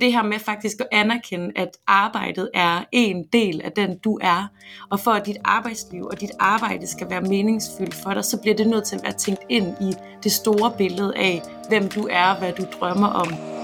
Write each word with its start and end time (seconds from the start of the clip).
Det 0.00 0.12
her 0.12 0.22
med 0.22 0.38
faktisk 0.38 0.80
at 0.80 0.86
anerkende, 0.92 1.52
at 1.56 1.68
arbejdet 1.86 2.50
er 2.54 2.84
en 2.92 3.24
del 3.32 3.60
af 3.64 3.72
den, 3.72 3.98
du 3.98 4.18
er. 4.22 4.46
Og 4.90 5.00
for 5.00 5.10
at 5.10 5.26
dit 5.26 5.36
arbejdsliv 5.44 6.04
og 6.04 6.20
dit 6.20 6.30
arbejde 6.38 6.86
skal 6.86 7.10
være 7.10 7.20
meningsfyldt 7.20 7.94
for 7.94 8.14
dig, 8.14 8.24
så 8.24 8.40
bliver 8.42 8.56
det 8.56 8.66
nødt 8.66 8.84
til 8.84 8.96
at 8.96 9.02
være 9.02 9.12
tænkt 9.12 9.42
ind 9.48 9.66
i 9.80 9.94
det 10.22 10.32
store 10.32 10.72
billede 10.78 11.12
af, 11.16 11.42
hvem 11.68 11.88
du 11.88 12.08
er, 12.10 12.38
hvad 12.38 12.52
du 12.52 12.64
drømmer 12.80 13.08
om. 13.08 13.57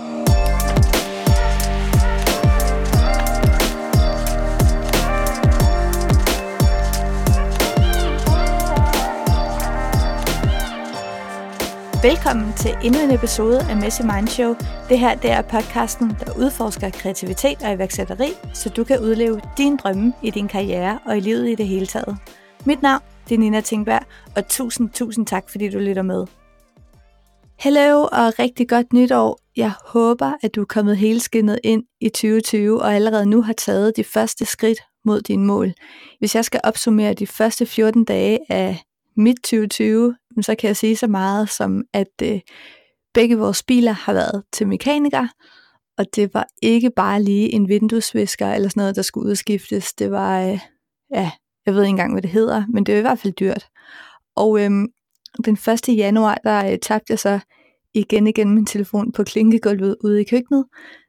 Velkommen 12.11 12.53
til 12.53 12.71
endnu 12.85 13.01
en 13.01 13.11
episode 13.11 13.61
af 13.71 13.77
Messy 13.77 14.03
Mind 14.03 14.29
Show. 14.29 14.55
Det 14.89 14.99
her 14.99 15.15
det 15.15 15.31
er 15.31 15.43
podcasten, 15.43 16.09
der 16.09 16.39
udforsker 16.39 16.91
kreativitet 16.91 17.63
og 17.63 17.73
iværksætteri, 17.73 18.29
så 18.55 18.69
du 18.69 18.85
kan 18.85 19.01
udleve 19.01 19.41
dine 19.59 19.77
drømme 19.77 20.13
i 20.23 20.31
din 20.31 20.49
karriere 20.49 20.99
og 21.07 21.17
i 21.17 21.21
livet 21.21 21.49
i 21.49 21.55
det 21.55 21.67
hele 21.67 21.87
taget. 21.87 22.17
Mit 22.67 22.83
navn 22.83 23.03
det 23.29 23.35
er 23.35 23.39
Nina 23.39 23.61
Tingberg, 23.61 24.03
og 24.37 24.49
tusind, 24.49 24.91
tusind 24.91 25.27
tak, 25.27 25.51
fordi 25.51 25.71
du 25.71 25.79
lytter 25.79 26.03
med. 26.03 26.27
Hello 27.59 28.03
og 28.03 28.39
rigtig 28.39 28.69
godt 28.69 28.93
nytår. 28.93 29.39
Jeg 29.57 29.73
håber, 29.87 30.33
at 30.43 30.55
du 30.55 30.61
er 30.61 30.67
kommet 30.69 30.97
helskindet 30.97 31.59
ind 31.65 31.85
i 32.01 32.09
2020 32.09 32.83
og 32.83 32.95
allerede 32.95 33.27
nu 33.27 33.43
har 33.43 33.53
taget 33.53 33.97
de 33.97 34.05
første 34.05 34.45
skridt 34.45 34.79
mod 35.05 35.21
dine 35.21 35.47
mål. 35.47 35.73
Hvis 36.19 36.35
jeg 36.35 36.45
skal 36.45 36.61
opsummere 36.65 37.15
de 37.15 37.27
første 37.27 37.67
14 37.67 38.05
dage 38.05 38.39
af 38.49 38.83
mit 39.17 39.37
2020, 39.37 40.15
så 40.43 40.55
kan 40.55 40.69
jeg 40.69 40.77
sige 40.77 40.97
så 40.97 41.07
meget 41.07 41.51
som, 41.51 41.83
at 41.93 42.23
øh, 42.23 42.41
begge 43.15 43.39
vores 43.39 43.63
biler 43.63 43.93
har 43.93 44.13
været 44.13 44.43
til 44.53 44.69
mekaniker, 44.69 45.29
og 45.99 46.07
det 46.17 46.35
var 46.35 46.47
ikke 46.63 46.91
bare 46.97 47.23
lige 47.23 47.53
en 47.53 47.69
vinduesvisker 47.69 48.53
eller 48.53 48.69
sådan 48.69 48.81
noget, 48.81 48.97
der 48.97 49.03
skulle 49.03 49.31
udskiftes. 49.31 49.93
Det 49.93 50.11
var, 50.11 50.41
øh, 50.41 50.59
ja, 51.11 51.31
jeg 51.67 51.75
ved 51.75 51.83
ikke 51.83 51.91
engang, 51.91 52.13
hvad 52.13 52.23
det 52.23 52.31
hedder, 52.31 52.65
men 52.69 52.87
det 52.87 52.95
var 52.95 52.99
i 52.99 53.03
hvert 53.03 53.19
fald 53.19 53.33
dyrt. 53.33 53.67
Og 54.37 54.61
øh, 54.61 54.71
den 55.45 55.59
1. 55.89 55.89
januar, 55.89 56.39
der 56.45 56.73
øh, 56.73 56.79
tabte 56.79 57.11
jeg 57.11 57.19
så 57.19 57.41
igen 57.95 58.27
igen 58.27 58.55
min 58.55 58.67
telefon 58.67 59.13
på 59.13 59.25
klinkegulvet 59.25 59.97
ude 60.05 60.21
i 60.21 60.25
køkkenet, 60.25 60.65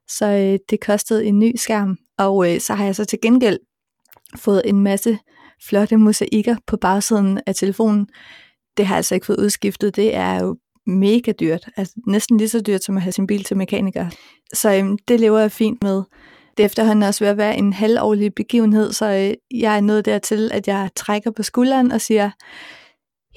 så 0.07 0.25
øh, 0.25 0.59
det 0.69 0.79
kostede 0.79 1.25
en 1.25 1.39
ny 1.39 1.55
skærm, 1.55 1.97
og 2.17 2.53
øh, 2.53 2.59
så 2.59 2.73
har 2.73 2.85
jeg 2.85 2.95
så 2.95 3.05
til 3.05 3.19
gengæld 3.21 3.59
fået 4.35 4.61
en 4.65 4.79
masse 4.79 5.19
flotte 5.67 5.97
mosaikker 5.97 6.55
på 6.67 6.77
bagsiden 6.77 7.39
af 7.45 7.55
telefonen. 7.55 8.07
Det 8.77 8.85
har 8.85 8.95
jeg 8.95 8.97
altså 8.97 9.15
ikke 9.15 9.25
fået 9.25 9.39
udskiftet. 9.39 9.95
Det 9.95 10.15
er 10.15 10.43
jo 10.43 10.57
mega 10.87 11.31
dyrt. 11.31 11.69
Altså 11.77 11.93
næsten 12.07 12.37
lige 12.37 12.49
så 12.49 12.61
dyrt 12.61 12.83
som 12.83 12.97
at 12.97 13.03
have 13.03 13.11
sin 13.11 13.27
bil 13.27 13.43
til 13.43 13.57
mekaniker. 13.57 14.09
Så 14.53 14.73
øhm, 14.73 14.97
det 14.97 15.19
lever 15.19 15.39
jeg 15.39 15.51
fint 15.51 15.83
med. 15.83 16.03
Det 16.57 16.63
er 16.63 16.65
efterhånden 16.65 17.03
også 17.03 17.23
ved 17.23 17.31
at 17.31 17.37
være 17.37 17.57
en 17.57 17.73
halvårlig 17.73 18.35
begivenhed, 18.35 18.91
så 18.93 19.05
øh, 19.05 19.59
jeg 19.59 19.75
er 19.75 19.81
nået 19.81 20.05
dertil, 20.05 20.51
at 20.53 20.67
jeg 20.67 20.89
trækker 20.95 21.31
på 21.31 21.43
skulderen 21.43 21.91
og 21.91 22.01
siger, 22.01 22.31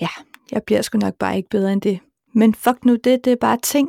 ja, 0.01 0.09
jeg 0.53 0.63
bliver 0.63 0.83
sgu 0.83 0.99
nok 0.99 1.15
bare 1.15 1.37
ikke 1.37 1.49
bedre 1.49 1.73
end 1.73 1.83
det. 1.83 1.99
Men 2.35 2.55
fuck 2.55 2.85
nu 2.85 2.97
det, 3.05 3.25
det 3.25 3.33
er 3.33 3.37
bare 3.41 3.59
ting. 3.63 3.89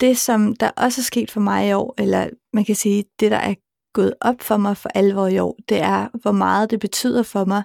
Det, 0.00 0.18
som 0.18 0.56
der 0.56 0.70
også 0.76 1.00
er 1.00 1.02
sket 1.02 1.30
for 1.30 1.40
mig 1.40 1.68
i 1.68 1.72
år, 1.72 1.94
eller 1.98 2.28
man 2.52 2.64
kan 2.64 2.74
sige, 2.74 3.04
det 3.20 3.30
der 3.30 3.36
er 3.36 3.54
gået 3.92 4.14
op 4.20 4.40
for 4.40 4.56
mig 4.56 4.76
for 4.76 4.88
alvor 4.94 5.26
i 5.26 5.38
år, 5.38 5.56
det 5.68 5.80
er, 5.80 6.08
hvor 6.22 6.32
meget 6.32 6.70
det 6.70 6.80
betyder 6.80 7.22
for 7.22 7.44
mig, 7.44 7.62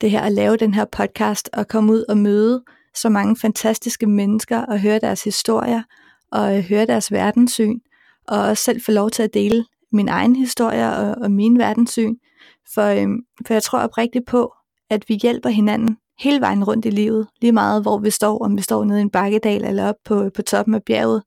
det 0.00 0.10
her 0.10 0.20
at 0.20 0.32
lave 0.32 0.56
den 0.56 0.74
her 0.74 0.84
podcast 0.84 1.50
og 1.52 1.68
komme 1.68 1.92
ud 1.92 2.04
og 2.08 2.18
møde 2.18 2.62
så 2.94 3.08
mange 3.08 3.36
fantastiske 3.36 4.06
mennesker 4.06 4.58
og 4.58 4.80
høre 4.80 4.98
deres 4.98 5.24
historier 5.24 5.82
og 6.32 6.62
høre 6.62 6.86
deres 6.86 7.12
verdenssyn 7.12 7.78
og 8.28 8.42
også 8.42 8.62
selv 8.62 8.80
få 8.80 8.92
lov 8.92 9.10
til 9.10 9.22
at 9.22 9.34
dele 9.34 9.64
min 9.92 10.08
egen 10.08 10.36
historie 10.36 10.96
og, 10.96 11.14
og 11.22 11.30
min 11.30 11.58
verdenssyn. 11.58 12.16
For, 12.74 12.82
øhm, 12.82 13.18
for 13.46 13.54
jeg 13.54 13.62
tror 13.62 13.78
oprigtigt 13.78 14.26
på, 14.26 14.52
at 14.90 15.08
vi 15.08 15.14
hjælper 15.14 15.50
hinanden 15.50 15.96
hele 16.18 16.40
vejen 16.40 16.64
rundt 16.64 16.86
i 16.86 16.90
livet, 16.90 17.26
lige 17.40 17.52
meget 17.52 17.82
hvor 17.82 17.98
vi 17.98 18.10
står, 18.10 18.44
om 18.44 18.56
vi 18.56 18.62
står 18.62 18.84
nede 18.84 18.98
i 18.98 19.02
en 19.02 19.10
bakkedal 19.10 19.64
eller 19.64 19.88
op 19.88 19.94
på, 20.04 20.30
på 20.34 20.42
toppen 20.42 20.74
af 20.74 20.82
bjerget, 20.82 21.22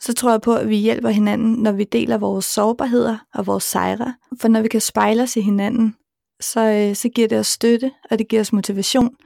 så 0.00 0.14
tror 0.14 0.30
jeg 0.30 0.40
på, 0.40 0.54
at 0.54 0.68
vi 0.68 0.76
hjælper 0.76 1.08
hinanden, 1.08 1.52
når 1.52 1.72
vi 1.72 1.84
deler 1.84 2.18
vores 2.18 2.44
sårbarheder 2.44 3.18
og 3.34 3.46
vores 3.46 3.64
sejre. 3.64 4.14
For 4.40 4.48
når 4.48 4.62
vi 4.62 4.68
kan 4.68 4.80
spejle 4.80 5.22
os 5.22 5.36
i 5.36 5.40
hinanden, 5.40 5.94
så, 6.40 6.60
øh, 6.60 6.96
så 6.96 7.08
giver 7.08 7.28
det 7.28 7.38
os 7.38 7.46
støtte, 7.46 7.90
og 8.10 8.18
det 8.18 8.28
giver 8.28 8.40
os 8.40 8.52
motivation 8.52 9.16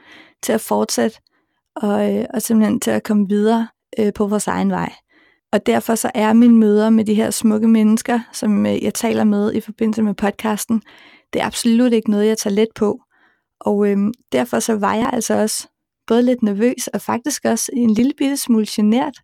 til 0.43 0.53
at 0.53 0.61
fortsætte, 0.61 1.19
og, 1.77 2.17
øh, 2.17 2.25
og 2.35 2.43
simpelthen 2.43 2.81
til 2.81 2.91
at 2.91 3.03
komme 3.03 3.29
videre 3.29 3.69
øh, 3.99 4.13
på 4.13 4.27
vores 4.27 4.47
egen 4.47 4.71
vej. 4.71 4.93
Og 5.53 5.67
derfor 5.67 5.95
så 5.95 6.11
er 6.15 6.33
mine 6.33 6.59
møder 6.59 6.91
med 6.91 7.05
de 7.05 7.15
her 7.15 7.31
smukke 7.31 7.69
mennesker, 7.69 8.21
som 8.33 8.67
øh, 8.67 8.85
jeg 8.85 8.95
taler 8.95 9.25
med 9.25 9.55
i 9.55 9.61
forbindelse 9.61 10.03
med 10.03 10.15
podcasten, 10.15 10.83
det 11.33 11.43
er 11.43 11.47
absolut 11.47 11.93
ikke 11.93 12.11
noget, 12.11 12.27
jeg 12.27 12.39
tager 12.39 12.55
let 12.55 12.69
på. 12.75 13.01
Og 13.61 13.89
øh, 13.91 13.99
derfor 14.33 14.61
så 14.61 14.75
var 14.75 14.95
jeg 14.95 15.11
altså 15.13 15.35
også 15.35 15.69
både 16.07 16.23
lidt 16.23 16.43
nervøs 16.43 16.87
og 16.87 17.01
faktisk 17.01 17.45
også 17.45 17.71
en 17.73 17.91
lille 17.91 18.13
bitte 18.19 18.37
smule 18.37 18.67
genert 18.69 19.19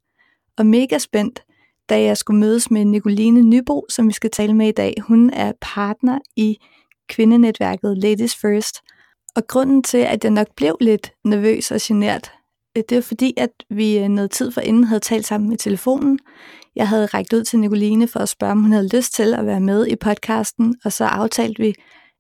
og 0.59 0.67
mega 0.67 0.99
spændt, 0.99 1.43
da 1.89 2.03
jeg 2.03 2.17
skulle 2.17 2.41
mødes 2.41 2.71
med 2.71 2.85
Nicoline 2.85 3.43
Nybo, 3.43 3.87
som 3.89 4.09
vi 4.09 4.13
skal 4.13 4.31
tale 4.31 4.55
med 4.55 4.69
i 4.69 4.73
dag. 4.73 4.95
Hun 5.01 5.31
er 5.31 5.53
partner 5.61 6.19
i 6.37 6.59
kvindenetværket 7.09 7.99
Ladies 7.99 8.37
First. 8.37 8.77
Og 9.37 9.47
grunden 9.47 9.83
til, 9.83 9.99
at 9.99 10.25
jeg 10.25 10.31
nok 10.31 10.47
blev 10.57 10.77
lidt 10.81 11.13
nervøs 11.25 11.71
og 11.71 11.79
genert, 11.83 12.33
øh, 12.77 12.83
det 12.89 12.97
var 12.97 13.03
fordi, 13.03 13.35
at 13.37 13.51
vi 13.71 13.99
øh, 13.99 14.09
noget 14.09 14.31
tid 14.31 14.53
inden 14.63 14.85
havde 14.85 15.01
talt 15.01 15.27
sammen 15.27 15.53
i 15.53 15.57
telefonen. 15.57 16.19
Jeg 16.77 16.89
havde 16.89 17.07
rækket 17.07 17.33
ud 17.33 17.45
til 17.45 17.59
Nicoline 17.59 18.09
for 18.09 18.21
at 18.21 18.29
spørge, 18.29 18.53
om 18.53 18.63
hun 18.63 18.73
havde 18.73 18.97
lyst 18.97 19.15
til 19.15 19.35
at 19.35 19.47
være 19.47 19.61
med 19.61 19.87
i 19.87 19.97
podcasten, 19.97 20.77
og 20.85 20.93
så 20.93 21.05
aftalte 21.05 21.63
vi, 21.63 21.75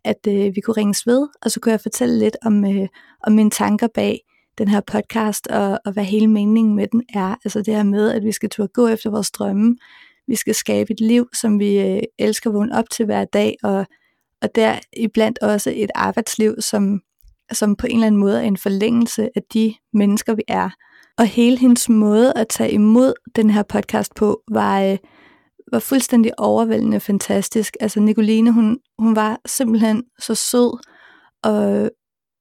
at 0.05 0.27
øh, 0.29 0.57
vi 0.57 0.61
kunne 0.61 0.77
ringes 0.77 1.07
ved, 1.07 1.29
og 1.43 1.51
så 1.51 1.61
kunne 1.61 1.73
jeg 1.73 1.81
fortælle 1.81 2.19
lidt 2.19 2.37
om, 2.45 2.65
øh, 2.65 2.89
om 3.27 3.33
mine 3.33 3.51
tanker 3.51 3.89
bag 3.95 4.21
den 4.59 4.69
her 4.69 4.81
podcast, 4.81 5.47
og, 5.47 5.81
og 5.85 5.93
hvad 5.93 6.05
hele 6.05 6.27
meningen 6.29 6.77
med 6.77 6.87
den 6.87 7.03
er. 7.15 7.35
Altså 7.45 7.63
det 7.63 7.75
her 7.75 7.83
med, 7.83 8.11
at 8.11 8.25
vi 8.25 8.33
skal 8.33 8.49
turde 8.51 8.69
gå 8.75 8.87
efter 8.87 9.11
vores 9.11 9.31
drømme, 9.31 9.77
vi 10.29 10.37
skal 10.37 10.55
skabe 10.55 10.93
et 10.93 11.01
liv, 11.01 11.29
som 11.33 11.59
vi 11.59 11.79
øh, 11.79 12.03
elsker 12.19 12.51
at 12.51 12.55
vågne 12.55 12.79
op 12.79 12.91
til 12.91 13.05
hver 13.05 13.25
dag, 13.25 13.57
og, 13.63 13.87
og 14.43 14.55
der 14.55 14.79
iblandt 14.97 15.39
også 15.39 15.73
et 15.77 15.91
arbejdsliv, 15.95 16.55
som, 16.61 17.01
som 17.53 17.77
på 17.77 17.87
en 17.87 17.93
eller 17.93 18.07
anden 18.07 18.21
måde 18.21 18.43
er 18.43 18.47
en 18.47 18.57
forlængelse 18.57 19.29
af 19.37 19.43
de 19.55 19.75
mennesker, 19.93 20.35
vi 20.35 20.43
er. 20.49 20.71
Og 21.19 21.27
hele 21.27 21.59
hendes 21.59 21.89
måde 21.89 22.33
at 22.33 22.49
tage 22.49 22.71
imod 22.71 23.13
den 23.37 23.51
her 23.51 23.63
podcast 23.63 24.15
på, 24.15 24.43
var, 24.51 24.83
øh, 24.83 24.99
var 25.73 25.79
fuldstændig 25.79 26.39
overvældende 26.39 27.01
fantastisk. 27.01 27.77
Altså 27.81 28.01
Nicoline, 28.01 28.53
hun, 28.53 28.79
hun 28.99 29.17
var 29.17 29.41
simpelthen 29.47 30.05
så 30.19 30.35
sød, 30.35 30.79
og, 31.43 31.91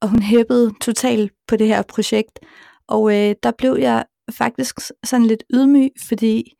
og 0.01 0.09
hun 0.09 0.21
hæppede 0.21 0.73
totalt 0.81 1.31
på 1.47 1.55
det 1.55 1.67
her 1.67 1.81
projekt. 1.81 2.39
Og 2.87 3.13
øh, 3.15 3.35
der 3.43 3.51
blev 3.57 3.77
jeg 3.79 4.05
faktisk 4.31 4.79
sådan 5.03 5.25
lidt 5.25 5.43
ydmyg, 5.53 5.89
fordi, 6.07 6.53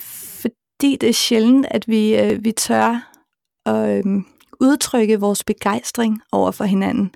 fordi 0.00 0.96
det 0.96 1.08
er 1.08 1.12
sjældent, 1.12 1.66
at 1.70 1.88
vi, 1.88 2.16
øh, 2.16 2.44
vi 2.44 2.52
tør 2.52 3.11
at 3.66 4.06
øh, 4.06 4.22
udtrykke 4.60 5.20
vores 5.20 5.44
begejstring 5.44 6.20
over 6.32 6.50
for 6.50 6.64
hinanden. 6.64 7.14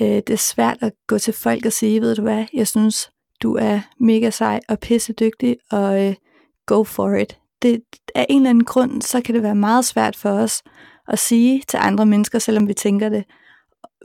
Øh, 0.00 0.06
det 0.06 0.30
er 0.30 0.36
svært 0.36 0.76
at 0.80 0.92
gå 1.06 1.18
til 1.18 1.34
folk 1.34 1.66
og 1.66 1.72
sige, 1.72 2.00
ved 2.00 2.16
du 2.16 2.22
hvad, 2.22 2.44
jeg 2.54 2.66
synes, 2.66 3.10
du 3.42 3.56
er 3.56 3.80
mega 4.00 4.30
sej 4.30 4.60
og 4.68 4.78
pisse 4.78 5.12
dygtig, 5.12 5.56
og 5.70 6.06
øh, 6.06 6.14
go 6.66 6.84
for 6.84 7.14
it. 7.14 7.38
Det, 7.62 7.82
af 8.14 8.26
en 8.28 8.36
eller 8.36 8.50
anden 8.50 8.64
grund, 8.64 9.02
så 9.02 9.20
kan 9.20 9.34
det 9.34 9.42
være 9.42 9.54
meget 9.54 9.84
svært 9.84 10.16
for 10.16 10.30
os 10.30 10.62
at 11.08 11.18
sige 11.18 11.62
til 11.68 11.78
andre 11.82 12.06
mennesker, 12.06 12.38
selvom 12.38 12.68
vi 12.68 12.74
tænker 12.74 13.08
det. 13.08 13.24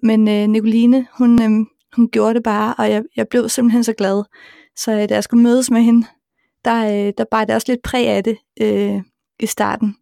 Men 0.03 0.27
øh, 0.27 0.47
Nicoline, 0.47 1.07
hun, 1.17 1.41
øh, 1.41 1.65
hun 1.95 2.09
gjorde 2.09 2.33
det 2.33 2.43
bare, 2.43 2.75
og 2.77 2.91
jeg, 2.91 3.03
jeg 3.15 3.27
blev 3.27 3.49
simpelthen 3.49 3.83
så 3.83 3.93
glad. 3.93 4.23
Så 4.77 4.91
øh, 4.91 5.09
da 5.09 5.13
jeg 5.13 5.23
skulle 5.23 5.43
mødes 5.43 5.71
med 5.71 5.81
hende, 5.81 6.07
der, 6.65 7.07
øh, 7.07 7.13
der 7.17 7.25
bar 7.31 7.45
det 7.45 7.55
også 7.55 7.71
lidt 7.71 7.83
præg 7.83 8.07
af 8.07 8.23
det 8.23 8.37
øh, 8.61 9.01
i 9.39 9.45
starten. 9.45 9.95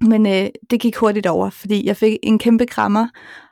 Men 0.00 0.26
øh, 0.26 0.48
det 0.70 0.80
gik 0.80 0.96
hurtigt 0.96 1.26
over, 1.26 1.50
fordi 1.50 1.86
jeg 1.86 1.96
fik 1.96 2.18
en 2.22 2.38
kæmpe 2.38 2.66
krammer, 2.66 3.08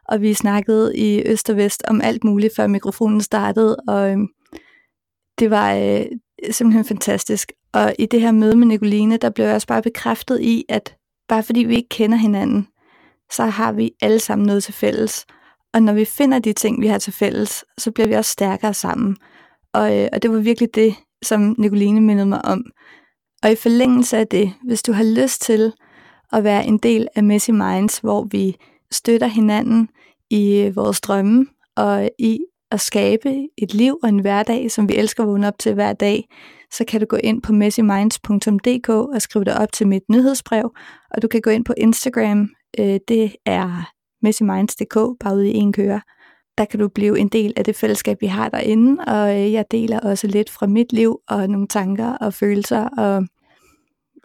og 0.09 0.21
vi 0.21 0.35
snakkede 0.35 0.97
i 0.97 1.23
øst 1.27 1.51
og 1.51 1.57
vest 1.57 1.83
om 1.89 2.01
alt 2.01 2.25
muligt, 2.25 2.57
før 2.57 2.67
mikrofonen 2.67 3.21
startede, 3.21 3.77
og 3.89 4.11
øh, 4.11 4.19
det, 5.39 5.51
var, 5.51 5.75
øh, 5.75 6.07
simpelthen 6.51 6.85
fantastisk. 6.85 7.53
Og 7.73 7.95
i 7.99 8.07
det 8.07 8.21
her 8.21 8.33
møde 8.33 8.57
med 8.57 8.67
Nicoline, 8.67 9.17
der 9.17 9.31
blev 9.31 9.47
jeg 9.47 9.55
også 9.55 9.67
bare 9.67 9.83
bekræftet 9.83 10.41
i, 10.41 10.65
at 10.69 10.97
bare 11.29 11.43
fordi 11.43 11.61
vi 11.61 11.77
ikke 11.77 11.89
kender 11.89 12.17
hinanden, 12.19 12.69
så 13.33 13.45
har 13.45 13.73
vi 13.73 13.91
alle 14.03 14.19
sammen 14.19 14.47
noget 14.47 14.65
til 14.65 14.75
fælles. 14.75 15.27
Og 15.75 15.83
når 15.83 15.93
vi 15.93 16.05
finder 16.05 16.39
de 16.39 16.53
ting, 16.53 16.81
vi 16.81 16.87
har 16.87 16.99
til 16.99 17.13
fælles, 17.13 17.65
så 17.79 17.91
bliver 17.91 18.09
vi 18.09 18.15
også 18.15 18.31
stærkere 18.31 18.75
sammen. 18.75 19.17
Og, 19.73 19.99
øh, 19.99 20.09
og 20.13 20.23
det 20.23 20.31
var 20.31 20.39
virkelig 20.39 20.75
det, 20.75 20.95
som 21.23 21.55
Nicoline 21.59 22.01
mindede 22.01 22.27
mig 22.27 22.45
om. 22.45 22.65
Og 23.43 23.53
i 23.53 23.57
forlængelse 23.57 24.17
af 24.17 24.27
det, 24.27 24.53
hvis 24.67 24.83
du 24.83 24.93
har 24.93 25.05
lyst 25.05 25.43
til 25.43 25.73
at 26.35 26.45
være 26.45 26.67
en 26.67 26.79
del 26.79 27.09
af 27.15 27.25
Messy 27.25 27.51
Minds, 27.51 27.99
hvor 27.99 28.25
vi 28.31 28.57
støtter 28.91 29.27
hinanden 29.27 29.89
i 30.31 30.61
øh, 30.61 30.77
vores 30.77 31.01
drømme 31.01 31.47
og 31.77 32.11
i 32.19 32.41
at 32.71 32.81
skabe 32.81 33.49
et 33.59 33.75
liv 33.75 33.99
og 34.03 34.09
en 34.09 34.19
hverdag, 34.19 34.71
som 34.71 34.89
vi 34.89 34.95
elsker 34.95 35.23
at 35.23 35.29
vågne 35.29 35.49
op 35.49 35.59
til 35.59 35.75
hver 35.75 35.93
dag, 35.93 36.29
så 36.71 36.85
kan 36.89 37.01
du 37.01 37.07
gå 37.07 37.17
ind 37.17 37.43
på 37.43 37.53
messyminds.dk 37.53 38.89
og 38.89 39.23
skrive 39.23 39.45
dig 39.45 39.59
op 39.59 39.73
til 39.73 39.89
mit 39.89 40.03
nyhedsbrev, 40.11 40.75
og 41.11 41.23
du 41.23 41.29
kan 41.29 41.41
gå 41.41 41.51
ind 41.51 41.65
på 41.65 41.75
Instagram, 41.77 42.49
øh, 42.79 43.01
det 43.09 43.37
er 43.47 43.91
messyminds.dk, 44.23 44.95
bare 45.21 45.35
ude 45.35 45.51
i 45.51 45.57
en 45.57 45.73
køre. 45.73 46.01
Der 46.59 46.65
kan 46.65 46.81
du 46.81 46.89
blive 46.89 47.19
en 47.19 47.29
del 47.29 47.53
af 47.57 47.65
det 47.65 47.77
fællesskab, 47.77 48.17
vi 48.21 48.27
har 48.27 48.49
derinde, 48.49 49.05
og 49.07 49.41
øh, 49.41 49.53
jeg 49.53 49.65
deler 49.71 50.01
også 50.01 50.27
lidt 50.27 50.51
fra 50.51 50.67
mit 50.67 50.93
liv, 50.93 51.19
og 51.29 51.49
nogle 51.49 51.69
tanker 51.69 52.13
og 52.13 52.35
følelser, 52.35 52.89
og, 52.89 53.27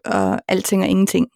og 0.05 0.41
alting 0.47 0.83
og 0.83 0.87
ingenting. 0.87 1.27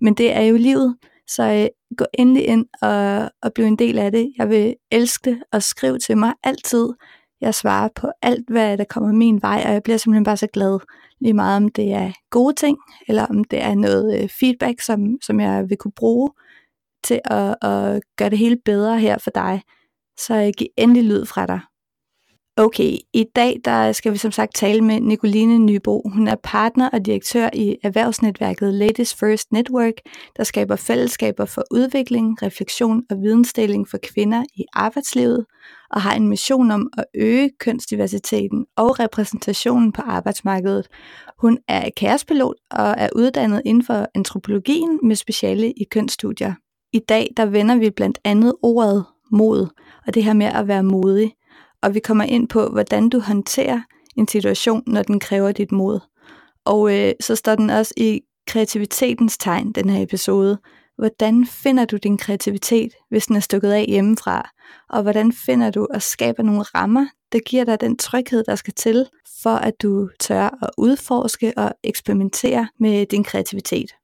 Men 0.00 0.14
det 0.14 0.32
er 0.32 0.40
jo 0.40 0.56
livet, 0.56 0.96
så 1.26 1.42
øh, 1.42 1.96
gå 1.96 2.04
endelig 2.14 2.46
ind 2.46 2.66
og, 2.82 3.30
og 3.42 3.52
bliv 3.54 3.66
en 3.66 3.76
del 3.76 3.98
af 3.98 4.12
det. 4.12 4.32
Jeg 4.38 4.48
vil 4.48 4.74
elske 4.90 5.30
det 5.30 5.42
og 5.52 5.62
skrive 5.62 5.98
til 5.98 6.18
mig 6.18 6.32
altid. 6.44 6.88
Jeg 7.40 7.54
svarer 7.54 7.88
på 7.94 8.08
alt, 8.22 8.50
hvad 8.50 8.78
der 8.78 8.84
kommer 8.84 9.12
min 9.12 9.42
vej, 9.42 9.62
og 9.66 9.72
jeg 9.72 9.82
bliver 9.82 9.96
simpelthen 9.96 10.24
bare 10.24 10.36
så 10.36 10.46
glad. 10.46 10.78
Lige 11.20 11.34
meget 11.34 11.56
om 11.56 11.68
det 11.68 11.92
er 11.92 12.12
gode 12.30 12.54
ting, 12.54 12.78
eller 13.08 13.26
om 13.26 13.44
det 13.44 13.62
er 13.62 13.74
noget 13.74 14.22
øh, 14.22 14.28
feedback, 14.28 14.80
som, 14.80 15.00
som 15.22 15.40
jeg 15.40 15.64
vil 15.68 15.76
kunne 15.76 15.92
bruge 15.96 16.30
til 17.04 17.20
at, 17.24 17.56
at 17.62 18.00
gøre 18.16 18.30
det 18.30 18.38
hele 18.38 18.56
bedre 18.64 18.98
her 18.98 19.18
for 19.18 19.30
dig. 19.30 19.62
Så 20.18 20.34
øh, 20.34 20.52
giv 20.58 20.68
endelig 20.76 21.04
lyd 21.04 21.26
fra 21.26 21.46
dig. 21.46 21.60
Okay, 22.56 22.98
i 23.12 23.24
dag 23.36 23.60
der 23.64 23.92
skal 23.92 24.12
vi 24.12 24.18
som 24.18 24.32
sagt 24.32 24.54
tale 24.54 24.80
med 24.80 25.00
Nicoline 25.00 25.58
Nybo. 25.58 26.02
Hun 26.12 26.28
er 26.28 26.36
partner 26.42 26.88
og 26.88 27.06
direktør 27.06 27.50
i 27.52 27.76
erhvervsnetværket 27.82 28.74
Ladies 28.74 29.14
First 29.14 29.52
Network, 29.52 29.92
der 30.36 30.44
skaber 30.44 30.76
fællesskaber 30.76 31.44
for 31.44 31.64
udvikling, 31.70 32.42
refleksion 32.42 33.02
og 33.10 33.16
vidensdeling 33.22 33.88
for 33.88 33.98
kvinder 34.02 34.44
i 34.54 34.64
arbejdslivet, 34.72 35.46
og 35.90 36.02
har 36.02 36.14
en 36.14 36.28
mission 36.28 36.70
om 36.70 36.90
at 36.98 37.04
øge 37.14 37.50
kønsdiversiteten 37.60 38.66
og 38.76 39.00
repræsentationen 39.00 39.92
på 39.92 40.02
arbejdsmarkedet. 40.02 40.88
Hun 41.38 41.58
er 41.68 41.90
kærespilot 41.96 42.56
og 42.70 42.94
er 42.98 43.08
uddannet 43.16 43.62
inden 43.64 43.84
for 43.84 44.06
antropologien 44.14 44.98
med 45.02 45.16
speciale 45.16 45.70
i 45.70 45.84
kønsstudier. 45.90 46.54
I 46.92 46.98
dag 46.98 47.30
der 47.36 47.46
vender 47.46 47.76
vi 47.76 47.90
blandt 47.90 48.18
andet 48.24 48.54
ordet 48.62 49.04
mod, 49.32 49.68
og 50.06 50.14
det 50.14 50.24
her 50.24 50.32
med 50.32 50.46
at 50.46 50.68
være 50.68 50.82
modig 50.82 51.32
og 51.84 51.94
vi 51.94 52.00
kommer 52.00 52.24
ind 52.24 52.48
på, 52.48 52.68
hvordan 52.68 53.08
du 53.08 53.20
håndterer 53.20 53.80
en 54.16 54.28
situation, 54.28 54.82
når 54.86 55.02
den 55.02 55.20
kræver 55.20 55.52
dit 55.52 55.72
mod. 55.72 56.00
Og 56.64 56.94
øh, 56.98 57.12
så 57.20 57.36
står 57.36 57.54
den 57.54 57.70
også 57.70 57.94
i 57.96 58.20
kreativitetens 58.46 59.38
tegn, 59.38 59.72
den 59.72 59.90
her 59.90 60.02
episode. 60.02 60.58
Hvordan 60.96 61.46
finder 61.46 61.84
du 61.84 61.96
din 61.96 62.18
kreativitet, 62.18 62.92
hvis 63.10 63.26
den 63.26 63.36
er 63.36 63.40
stukket 63.40 63.70
af 63.70 63.84
hjemmefra? 63.88 64.50
Og 64.90 65.02
hvordan 65.02 65.32
finder 65.32 65.70
du 65.70 65.86
og 65.94 66.02
skaber 66.02 66.42
nogle 66.42 66.62
rammer, 66.62 67.06
der 67.32 67.38
giver 67.38 67.64
dig 67.64 67.80
den 67.80 67.96
tryghed, 67.96 68.44
der 68.44 68.54
skal 68.54 68.74
til, 68.74 69.06
for 69.42 69.54
at 69.54 69.74
du 69.82 70.08
tør 70.20 70.58
at 70.62 70.70
udforske 70.78 71.52
og 71.56 71.72
eksperimentere 71.84 72.68
med 72.80 73.06
din 73.06 73.24
kreativitet? 73.24 73.94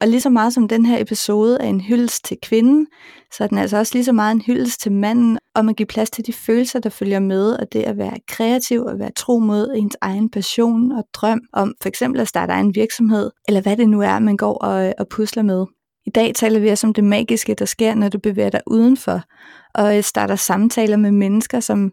Og 0.00 0.08
lige 0.08 0.20
så 0.20 0.30
meget 0.30 0.52
som 0.52 0.68
den 0.68 0.86
her 0.86 1.00
episode 1.00 1.58
er 1.60 1.66
en 1.66 1.80
hyldest 1.80 2.24
til 2.24 2.36
kvinden, 2.42 2.86
så 3.32 3.44
er 3.44 3.48
den 3.48 3.58
altså 3.58 3.76
også 3.78 3.94
lige 3.94 4.04
så 4.04 4.12
meget 4.12 4.34
en 4.34 4.40
hyldest 4.40 4.80
til 4.80 4.92
manden, 4.92 5.38
om 5.54 5.68
at 5.68 5.76
give 5.76 5.86
plads 5.86 6.10
til 6.10 6.26
de 6.26 6.32
følelser, 6.32 6.80
der 6.80 6.90
følger 6.90 7.20
med, 7.20 7.52
og 7.52 7.72
det 7.72 7.82
at 7.82 7.98
være 7.98 8.18
kreativ 8.28 8.82
og 8.82 8.98
være 8.98 9.10
tro 9.16 9.38
mod 9.38 9.74
ens 9.76 9.96
egen 10.00 10.30
passion 10.30 10.92
og 10.92 11.04
drøm 11.14 11.40
om 11.52 11.74
for 11.82 11.88
eksempel 11.88 12.20
at 12.20 12.28
starte 12.28 12.52
egen 12.52 12.74
virksomhed, 12.74 13.30
eller 13.48 13.60
hvad 13.60 13.76
det 13.76 13.88
nu 13.88 14.00
er, 14.00 14.18
man 14.18 14.36
går 14.36 14.54
og, 14.54 14.94
og 14.98 15.08
pusler 15.08 15.42
med. 15.42 15.66
I 16.06 16.10
dag 16.10 16.34
taler 16.34 16.60
vi 16.60 16.68
også 16.68 16.86
om 16.86 16.94
det 16.94 17.04
magiske, 17.04 17.54
der 17.54 17.64
sker, 17.64 17.94
når 17.94 18.08
du 18.08 18.18
bevæger 18.18 18.50
dig 18.50 18.60
udenfor, 18.66 19.22
og 19.74 19.96
øh, 19.96 20.02
starter 20.02 20.36
samtaler 20.36 20.96
med 20.96 21.10
mennesker, 21.10 21.60
som 21.60 21.92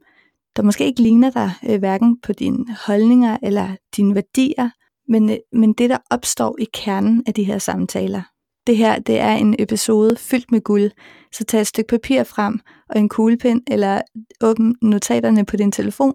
der 0.56 0.64
måske 0.64 0.86
ikke 0.86 1.02
ligner 1.02 1.30
dig, 1.30 1.52
øh, 1.70 1.80
hverken 1.80 2.18
på 2.24 2.34
dine 2.34 2.66
holdninger 2.86 3.38
eller 3.44 3.76
dine 3.98 4.16
værdier, 4.16 4.70
men, 5.08 5.30
øh, 5.30 5.38
men 5.54 5.74
det, 5.74 5.90
der 5.90 5.98
opstår 6.10 6.56
i 6.60 6.66
kernen 6.74 7.24
af 7.28 7.34
de 7.34 7.44
her 7.44 7.58
samtaler, 7.58 8.22
det 8.68 8.78
her 8.78 9.00
det 9.00 9.20
er 9.20 9.36
en 9.36 9.56
episode 9.60 10.16
fyldt 10.16 10.52
med 10.52 10.62
guld, 10.62 10.92
så 11.32 11.44
tag 11.44 11.62
et 11.62 11.68
stykke 11.68 11.88
papir 11.88 12.24
frem 12.24 12.60
og 12.90 13.00
en 13.00 13.10
kuglepen, 13.10 13.62
eller 13.68 14.02
åbn 14.44 14.76
notaterne 14.82 15.46
på 15.46 15.58
din 15.58 15.72
telefon. 15.72 16.14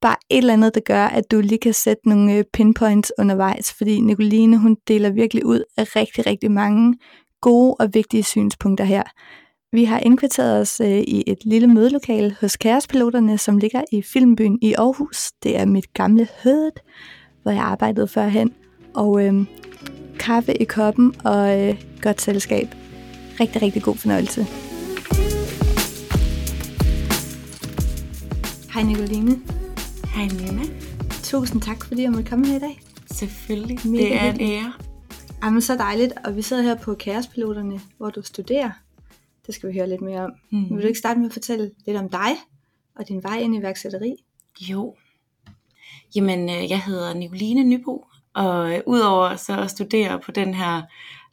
Bare 0.00 0.16
et 0.30 0.38
eller 0.38 0.52
andet, 0.52 0.74
der 0.74 0.80
gør, 0.80 1.04
at 1.04 1.30
du 1.30 1.40
lige 1.40 1.58
kan 1.58 1.74
sætte 1.74 2.08
nogle 2.08 2.34
øh, 2.34 2.44
pinpoints 2.52 3.12
undervejs, 3.18 3.72
fordi 3.72 4.00
Nicoline 4.00 4.58
hun 4.58 4.76
deler 4.88 5.10
virkelig 5.10 5.46
ud 5.46 5.62
af 5.76 5.96
rigtig, 5.96 6.26
rigtig 6.26 6.50
mange 6.50 6.94
gode 7.40 7.74
og 7.80 7.94
vigtige 7.94 8.22
synspunkter 8.22 8.84
her. 8.84 9.02
Vi 9.72 9.84
har 9.84 9.98
indkvarteret 9.98 10.60
os 10.60 10.80
øh, 10.80 10.88
i 10.88 11.24
et 11.26 11.38
lille 11.44 11.68
mødelokale 11.68 12.36
hos 12.40 12.56
Kærespiloterne, 12.56 13.38
som 13.38 13.58
ligger 13.58 13.82
i 13.92 14.02
Filmbyen 14.02 14.58
i 14.62 14.74
Aarhus. 14.74 15.32
Det 15.42 15.58
er 15.58 15.66
mit 15.66 15.94
gamle 15.94 16.28
hød, 16.42 16.70
hvor 17.42 17.50
jeg 17.50 17.62
arbejdede 17.62 18.08
førhen. 18.08 18.52
Og 18.94 19.26
øh, 19.26 19.46
kaffe 20.18 20.62
i 20.62 20.64
koppen 20.64 21.14
og 21.24 21.60
øh, 21.60 21.82
godt 22.02 22.20
selskab. 22.20 22.74
Rigtig, 23.40 23.62
rigtig 23.62 23.82
god 23.82 23.96
fornøjelse. 23.96 24.46
Hej 28.72 28.82
Nicoline. 28.82 29.40
Hej 30.14 30.26
Nina. 30.26 30.62
Tusind 31.22 31.62
tak, 31.62 31.84
fordi 31.84 32.02
jeg 32.02 32.10
måtte 32.10 32.30
komme 32.30 32.46
her 32.46 32.56
i 32.56 32.58
dag. 32.58 32.80
Selvfølgelig. 33.06 33.78
Mega 33.84 34.02
det 34.02 34.14
er 34.14 34.32
en 34.32 34.40
ære. 34.40 34.72
Jamen, 35.44 35.62
så 35.62 35.76
dejligt. 35.76 36.12
Og 36.24 36.36
vi 36.36 36.42
sidder 36.42 36.62
her 36.62 36.74
på 36.74 36.94
Kærespiloterne, 36.94 37.80
hvor 37.96 38.10
du 38.10 38.22
studerer. 38.22 38.70
Det 39.46 39.54
skal 39.54 39.68
vi 39.68 39.74
høre 39.74 39.88
lidt 39.88 40.00
mere 40.00 40.24
om. 40.24 40.30
Mm. 40.52 40.70
Vil 40.70 40.82
du 40.82 40.86
ikke 40.86 40.98
starte 40.98 41.20
med 41.20 41.26
at 41.26 41.32
fortælle 41.32 41.70
lidt 41.86 41.96
om 41.96 42.08
dig 42.08 42.30
og 42.96 43.08
din 43.08 43.22
vej 43.22 43.38
ind 43.38 43.56
i 43.56 43.62
værksætteri? 43.62 44.16
Jo. 44.60 44.94
Jamen, 46.14 46.50
øh, 46.50 46.70
jeg 46.70 46.82
hedder 46.82 47.14
Nicoline 47.14 47.64
Nybo, 47.64 48.06
og 48.34 48.74
øh, 48.74 48.80
udover 48.86 49.36
så 49.36 49.60
at 49.60 49.70
studere 49.70 50.20
på 50.20 50.30
den 50.30 50.54
her 50.54 50.82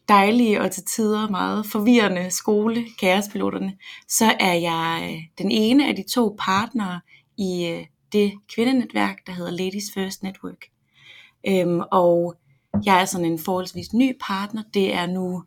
dejlige 0.07 0.61
og 0.61 0.71
til 0.71 0.83
tider 0.83 1.29
meget 1.29 1.65
forvirrende 1.65 2.31
skole, 2.31 2.85
Kærespiloterne, 2.99 3.77
så 4.07 4.35
er 4.39 4.53
jeg 4.53 5.09
øh, 5.11 5.23
den 5.37 5.51
ene 5.51 5.87
af 5.87 5.95
de 5.95 6.03
to 6.03 6.35
partnere 6.39 7.01
i 7.37 7.65
øh, 7.65 7.85
det 8.11 8.33
kvindenetværk, 8.55 9.27
der 9.27 9.33
hedder 9.33 9.51
Ladies 9.51 9.91
First 9.93 10.23
Network. 10.23 10.65
Øhm, 11.47 11.81
og 11.91 12.35
jeg 12.85 13.01
er 13.01 13.05
sådan 13.05 13.25
en 13.25 13.39
forholdsvis 13.39 13.93
ny 13.93 14.17
partner. 14.21 14.63
Det 14.73 14.93
er 14.93 15.05
nu, 15.05 15.43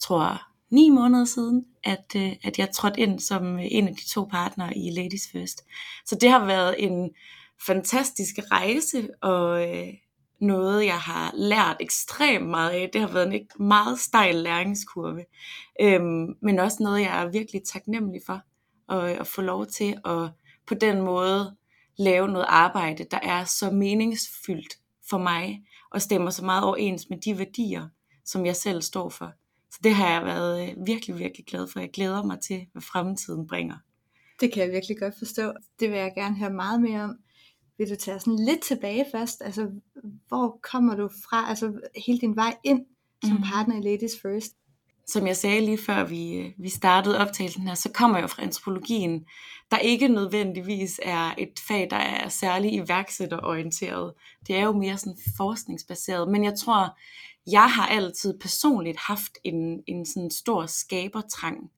tror 0.00 0.22
jeg, 0.22 0.38
ni 0.70 0.90
måneder 0.90 1.24
siden, 1.24 1.64
at, 1.84 2.04
øh, 2.16 2.32
at 2.44 2.58
jeg 2.58 2.70
trådte 2.70 3.00
ind 3.00 3.20
som 3.20 3.58
en 3.58 3.88
af 3.88 3.94
de 3.94 4.08
to 4.08 4.24
partnere 4.24 4.76
i 4.78 4.90
Ladies 4.90 5.28
First. 5.32 5.64
Så 6.06 6.14
det 6.20 6.30
har 6.30 6.44
været 6.46 6.74
en 6.78 7.10
fantastisk 7.66 8.34
rejse, 8.50 9.08
og 9.22 9.70
øh, 9.70 9.94
noget, 10.40 10.86
jeg 10.86 10.98
har 10.98 11.32
lært 11.34 11.76
ekstremt 11.80 12.46
meget 12.46 12.70
af. 12.70 12.90
Det 12.92 13.00
har 13.00 13.08
været 13.08 13.34
en 13.34 13.48
meget 13.58 13.98
stejl 13.98 14.34
læringskurve, 14.34 15.24
øhm, 15.80 16.34
men 16.42 16.58
også 16.58 16.76
noget, 16.80 17.00
jeg 17.00 17.22
er 17.22 17.30
virkelig 17.30 17.62
taknemmelig 17.64 18.20
for, 18.26 18.40
og, 18.88 19.10
øh, 19.10 19.20
at 19.20 19.26
få 19.26 19.42
lov 19.42 19.66
til 19.66 19.96
at 20.04 20.30
på 20.66 20.74
den 20.74 21.02
måde 21.02 21.56
lave 21.98 22.28
noget 22.28 22.46
arbejde, 22.48 23.04
der 23.10 23.18
er 23.22 23.44
så 23.44 23.70
meningsfyldt 23.70 24.78
for 25.10 25.18
mig, 25.18 25.62
og 25.90 26.02
stemmer 26.02 26.30
så 26.30 26.44
meget 26.44 26.64
overens 26.64 27.10
med 27.10 27.18
de 27.18 27.38
værdier, 27.38 27.88
som 28.24 28.46
jeg 28.46 28.56
selv 28.56 28.82
står 28.82 29.08
for. 29.08 29.32
Så 29.70 29.80
det 29.84 29.94
har 29.94 30.10
jeg 30.10 30.24
været 30.24 30.70
øh, 30.70 30.86
virkelig, 30.86 31.18
virkelig 31.18 31.46
glad 31.46 31.68
for. 31.68 31.80
Jeg 31.80 31.90
glæder 31.90 32.22
mig 32.22 32.40
til, 32.40 32.66
hvad 32.72 32.82
fremtiden 32.82 33.46
bringer. 33.46 33.76
Det 34.40 34.52
kan 34.52 34.62
jeg 34.62 34.72
virkelig 34.72 34.98
godt 34.98 35.14
forstå. 35.18 35.52
Det 35.80 35.90
vil 35.90 35.98
jeg 35.98 36.12
gerne 36.14 36.36
høre 36.36 36.50
meget 36.50 36.80
mere 36.80 37.02
om 37.02 37.16
vil 37.78 37.90
du 37.90 37.96
tage 37.96 38.20
sådan 38.20 38.44
lidt 38.44 38.60
tilbage 38.60 39.06
først? 39.12 39.42
Altså, 39.44 39.70
hvor 40.28 40.58
kommer 40.62 40.94
du 40.94 41.08
fra? 41.08 41.48
Altså, 41.48 41.72
hele 42.06 42.18
din 42.18 42.36
vej 42.36 42.56
ind 42.64 42.86
som 43.24 43.36
mm. 43.36 43.42
partner 43.42 43.76
i 43.76 43.80
Ladies 43.80 44.12
First? 44.22 44.52
Som 45.06 45.26
jeg 45.26 45.36
sagde 45.36 45.60
lige 45.60 45.78
før 45.78 46.04
vi, 46.04 46.54
vi 46.58 46.68
startede 46.68 47.18
optagelsen 47.18 47.68
her, 47.68 47.74
så 47.74 47.90
kommer 47.92 48.18
jeg 48.18 48.30
fra 48.30 48.42
antropologien, 48.42 49.24
der 49.70 49.78
ikke 49.78 50.08
nødvendigvis 50.08 51.00
er 51.02 51.34
et 51.38 51.60
fag, 51.68 51.88
der 51.90 51.96
er 51.96 52.28
særlig 52.28 52.72
iværksætterorienteret. 52.72 54.12
Det 54.46 54.56
er 54.56 54.62
jo 54.62 54.72
mere 54.72 54.96
sådan 54.96 55.18
forskningsbaseret. 55.36 56.28
Men 56.28 56.44
jeg 56.44 56.58
tror, 56.58 56.98
jeg 57.50 57.70
har 57.70 57.86
altid 57.86 58.38
personligt 58.38 58.98
haft 58.98 59.32
en, 59.44 59.82
en 59.86 60.06
sådan 60.06 60.30
stor 60.30 60.66
skabertrang. 60.66 61.70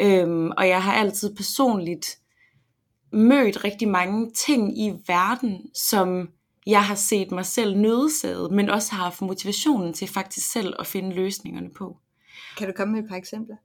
Øhm, 0.00 0.50
og 0.50 0.68
jeg 0.68 0.82
har 0.82 0.92
altid 0.92 1.36
personligt 1.36 2.18
mødt 3.14 3.64
rigtig 3.64 3.88
mange 3.88 4.30
ting 4.30 4.78
i 4.78 4.92
verden, 5.06 5.74
som 5.74 6.28
jeg 6.66 6.84
har 6.84 6.94
set 6.94 7.30
mig 7.30 7.46
selv 7.46 7.76
nødsaget, 7.76 8.52
men 8.52 8.70
også 8.70 8.92
har 8.92 9.04
haft 9.04 9.22
motivationen 9.22 9.92
til 9.92 10.08
faktisk 10.08 10.52
selv 10.52 10.74
at 10.78 10.86
finde 10.86 11.14
løsningerne 11.14 11.70
på. 11.70 11.96
Kan 12.58 12.66
du 12.66 12.72
komme 12.76 12.92
med 12.94 13.02
et 13.02 13.08
par 13.08 13.16
eksempler? 13.16 13.56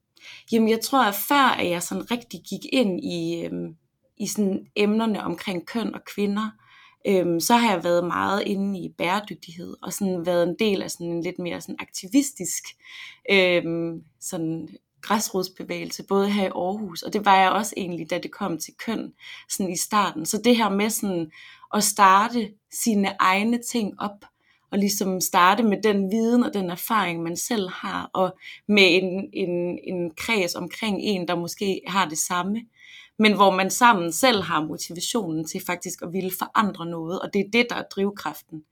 Jamen 0.52 0.70
jeg 0.70 0.82
tror, 0.82 1.04
at 1.04 1.16
før 1.28 1.56
at 1.60 1.70
jeg 1.70 1.84
sådan 1.84 2.12
rigtig 2.12 2.42
gik 2.50 2.60
ind 2.74 3.04
i, 3.04 3.46
øhm, 3.46 3.76
i 4.18 4.28
sådan 4.28 4.68
emnerne 4.76 5.24
omkring 5.24 5.68
køn 5.68 5.96
og 5.96 6.02
kvinder, 6.16 6.50
øhm, 7.08 7.40
så 7.40 7.56
har 7.56 7.74
jeg 7.74 7.84
været 7.84 8.04
meget 8.04 8.44
inde 8.46 8.80
i 8.80 8.94
bæredygtighed, 8.98 9.78
og 9.82 9.94
sådan 9.94 10.26
været 10.26 10.50
en 10.50 10.56
del 10.60 10.82
af 10.82 10.92
sådan 10.92 11.08
en 11.08 11.24
lidt 11.24 11.40
mere 11.40 11.62
sådan 11.62 11.76
aktivistisk 11.80 12.64
øhm, 13.32 14.04
sådan 14.20 14.70
græsrodsbevægelse, 15.02 16.04
både 16.04 16.30
her 16.30 16.44
i 16.44 16.52
Aarhus, 16.56 17.02
og 17.02 17.14
det 17.14 17.26
var 17.26 17.36
jeg 17.36 17.52
også 17.52 17.74
egentlig, 17.78 18.10
da 18.10 18.18
det 18.18 18.32
kom 18.32 18.58
til 18.58 18.74
køn 18.86 19.14
sådan 19.50 19.72
i 19.72 19.78
starten. 19.78 20.26
Så 20.26 20.42
det 20.44 20.58
her 20.58 20.70
med 20.70 20.90
sådan 20.90 21.32
at 21.74 21.84
starte 21.84 22.52
sine 22.84 23.16
egne 23.20 23.60
ting 23.72 24.02
op, 24.02 24.26
og 24.72 24.78
ligesom 24.78 25.22
starte 25.22 25.64
med 25.64 25.82
den 25.84 26.12
viden 26.12 26.44
og 26.44 26.54
den 26.54 26.70
erfaring, 26.70 27.24
man 27.24 27.38
selv 27.38 27.70
har, 27.70 28.10
og 28.14 28.38
med 28.68 28.84
en, 29.02 29.30
en, 29.34 29.80
en 29.84 30.12
kreds 30.18 30.56
omkring 30.56 30.98
en, 31.02 31.28
der 31.28 31.36
måske 31.36 31.82
har 31.88 32.10
det 32.10 32.18
samme, 32.18 32.62
men 33.20 33.36
hvor 33.36 33.52
man 33.52 33.70
sammen 33.70 34.12
selv 34.12 34.42
har 34.42 34.64
motivationen 34.64 35.48
til 35.48 35.62
faktisk 35.66 36.02
at 36.02 36.14
ville 36.14 36.32
forandre 36.40 36.86
noget, 36.86 37.20
og 37.20 37.34
det 37.34 37.40
er 37.40 37.50
det, 37.54 37.68
der 37.70 37.76
er 37.76 37.84
drivkraften. 37.96 38.64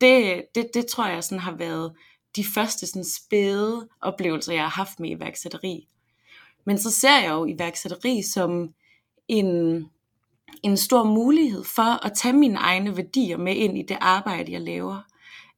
Det, 0.00 0.42
det, 0.54 0.70
det 0.74 0.86
tror 0.86 1.06
jeg 1.06 1.24
sådan 1.24 1.42
har 1.42 1.56
været 1.56 1.92
de 2.36 2.44
første 2.44 2.86
sådan 2.86 3.04
spæde 3.04 3.88
oplevelser, 4.00 4.52
jeg 4.52 4.62
har 4.62 4.68
haft 4.68 5.00
med 5.00 5.10
iværksætteri. 5.10 5.88
Men 6.64 6.78
så 6.78 6.90
ser 6.90 7.18
jeg 7.18 7.30
jo 7.30 7.46
iværksætteri 7.46 8.22
som 8.22 8.74
en, 9.28 9.86
en 10.62 10.76
stor 10.76 11.04
mulighed 11.04 11.64
for 11.64 12.06
at 12.06 12.12
tage 12.16 12.32
mine 12.32 12.58
egne 12.58 12.96
værdier 12.96 13.36
med 13.36 13.56
ind 13.56 13.78
i 13.78 13.82
det 13.82 13.98
arbejde, 14.00 14.52
jeg 14.52 14.60
laver. 14.60 15.02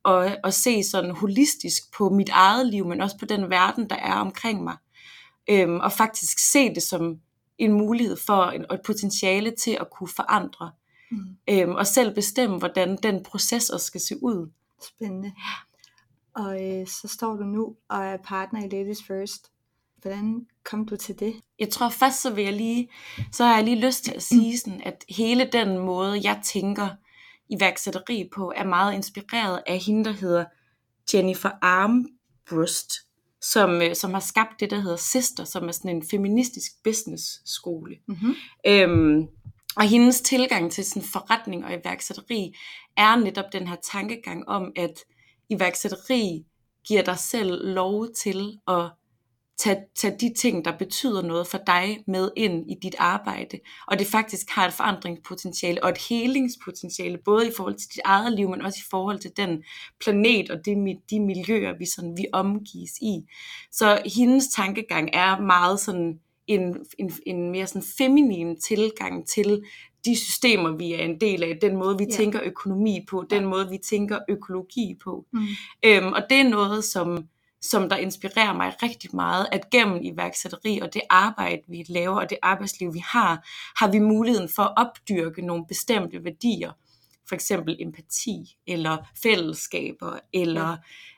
Og, 0.03 0.31
og 0.45 0.53
se 0.55 0.83
sådan 0.83 1.11
holistisk 1.11 1.93
på 1.97 2.09
mit 2.09 2.29
eget 2.29 2.67
liv, 2.67 2.87
men 2.87 3.01
også 3.01 3.19
på 3.19 3.27
den 3.27 3.51
verden, 3.51 3.91
der 3.91 3.97
er 3.97 4.15
omkring 4.15 4.65
mig. 4.65 4.77
Øhm, 5.51 5.81
og 5.81 5.93
faktisk 5.93 6.39
se 6.39 6.75
det 6.75 6.83
som 6.83 7.21
en 7.59 7.73
mulighed 7.73 8.17
for 8.27 8.45
en, 8.45 8.65
og 8.69 8.75
et 8.75 8.83
potentiale 8.87 9.51
til 9.51 9.77
at 9.81 9.91
kunne 9.91 10.09
forandre. 10.09 10.71
Mm. 11.11 11.37
Øhm, 11.51 11.75
og 11.75 11.87
selv 11.87 12.15
bestemme, 12.15 12.59
hvordan 12.59 12.99
den 13.03 13.23
proces 13.23 13.71
også 13.71 13.87
skal 13.87 14.01
se 14.01 14.23
ud. 14.23 14.51
Spændende. 14.83 15.33
Og 16.35 16.65
øh, 16.65 16.87
så 16.87 17.09
står 17.09 17.37
du 17.37 17.45
nu 17.45 17.77
og 17.89 18.05
er 18.05 18.17
partner 18.17 18.65
i 18.65 18.69
Ladies 18.69 19.03
First. 19.07 19.51
Hvordan 20.03 20.47
kom 20.65 20.87
du 20.87 20.97
til 20.97 21.21
det? 21.21 21.35
Jeg 21.59 21.71
tror 21.71 21.89
først, 21.89 22.23
så 22.23 22.35
vil 22.35 22.45
jeg 22.45 22.53
lige, 22.53 22.89
så 23.33 23.45
har 23.45 23.55
jeg 23.55 23.65
lige 23.65 23.87
lyst 23.87 24.05
til 24.05 24.13
at 24.13 24.23
sige 24.23 24.59
sådan, 24.59 24.81
at 24.85 25.05
hele 25.09 25.49
den 25.53 25.79
måde, 25.79 26.21
jeg 26.23 26.41
tænker 26.45 26.89
iværksætteri 27.51 28.29
på, 28.35 28.53
er 28.57 28.65
meget 28.65 28.95
inspireret 28.95 29.63
af 29.67 29.79
hende, 29.79 30.05
der 30.05 30.13
hedder 30.13 30.45
Jennifer 31.15 31.51
Armbrust, 31.63 32.93
som, 33.41 33.83
øh, 33.83 33.97
som 33.97 34.13
har 34.13 34.21
skabt 34.21 34.61
det, 34.61 34.71
der 34.71 34.81
hedder 34.81 34.97
Sister, 34.97 35.45
som 35.45 35.69
er 35.69 35.73
sådan 35.73 35.97
en 35.97 36.05
feministisk 36.11 36.73
business 36.85 37.25
skole. 37.45 37.97
Mm-hmm. 38.09 38.35
Øhm, 38.67 39.29
og 39.77 39.83
hendes 39.83 40.21
tilgang 40.21 40.73
til 40.73 40.85
sådan 40.85 41.03
forretning 41.03 41.65
og 41.65 41.73
iværksætteri 41.73 42.55
er 42.97 43.17
netop 43.17 43.53
den 43.53 43.69
her 43.69 43.77
tankegang 43.83 44.49
om, 44.49 44.73
at 44.77 45.05
iværksætteri 45.53 46.45
giver 46.87 47.03
dig 47.03 47.19
selv 47.19 47.75
lov 47.75 48.07
til 48.15 48.59
at 48.69 48.91
tage, 49.59 49.85
tage 49.97 50.17
de 50.21 50.35
ting, 50.35 50.65
der 50.65 50.79
betyder 50.79 51.23
noget 51.23 51.47
for 51.47 51.59
dig 51.67 51.99
med 52.07 52.31
ind 52.37 52.71
i 52.71 52.75
dit 52.83 52.95
arbejde. 52.99 53.59
Og 53.89 53.99
det 53.99 54.07
faktisk 54.07 54.51
har 54.51 54.67
et 54.67 54.73
forandringspotentiale 54.73 55.85
og 55.85 55.91
et 55.91 55.99
helingspotentiale, 55.99 57.19
både 57.25 57.49
i 57.49 57.53
forhold 57.57 57.75
til 57.75 57.89
dit 57.89 58.01
eget 58.05 58.33
liv, 58.33 58.49
men 58.51 58.63
også 58.63 58.79
i 58.83 58.89
forhold 58.91 59.19
til 59.19 59.31
den 59.37 59.63
planet 60.01 60.51
og 60.51 60.59
det, 60.65 60.77
de 61.11 61.21
miljøer, 61.21 61.79
vi, 61.79 61.87
sådan, 61.87 62.17
vi 62.17 62.27
omgives 62.33 62.93
i. 63.03 63.23
Så 63.73 64.03
hendes 64.17 64.49
tankegang 64.49 65.11
er 65.13 65.41
meget 65.41 65.81
sådan 65.81 66.21
en, 66.47 66.77
en, 66.99 67.13
en 67.27 67.51
mere 67.51 67.67
sådan 67.67 67.89
feminin 67.99 68.61
tilgang 68.61 69.29
til 69.29 69.63
de 70.05 70.17
systemer, 70.17 70.71
vi 70.71 70.93
er 70.93 71.05
en 71.05 71.21
del 71.21 71.43
af, 71.43 71.59
den 71.61 71.77
måde, 71.77 71.99
vi 71.99 72.07
ja. 72.11 72.17
tænker 72.17 72.41
økonomi 72.45 73.05
på, 73.09 73.25
den 73.31 73.45
måde, 73.45 73.71
vi 73.71 73.79
tænker 73.79 74.19
økologi 74.29 74.95
på. 75.05 75.27
Mm. 75.33 75.47
Øhm, 75.85 76.13
og 76.13 76.23
det 76.31 76.41
er 76.41 76.49
noget, 76.49 76.85
som, 76.85 77.29
som 77.61 77.89
der 77.89 77.97
inspirerer 77.97 78.53
mig 78.53 78.73
rigtig 78.83 79.11
meget, 79.17 79.47
at 79.53 79.71
gennem 79.71 79.99
iværksætteri 80.03 80.79
og 80.79 80.95
det 80.95 81.03
arbejde, 81.11 81.63
vi 81.69 81.85
laver, 81.89 82.21
og 82.21 82.31
det 82.31 82.39
arbejdsliv, 82.43 82.95
vi 82.95 83.03
har, 83.05 83.49
har 83.79 83.91
vi 83.91 83.99
muligheden 83.99 84.49
for 84.49 84.63
at 84.63 84.73
opdyrke 84.77 85.47
nogle 85.47 85.65
bestemte 85.69 86.25
værdier. 86.25 86.73
For 87.29 87.35
eksempel 87.35 87.77
empati, 87.81 88.57
eller 88.67 88.97
fællesskaber, 89.23 90.19
eller 90.33 90.77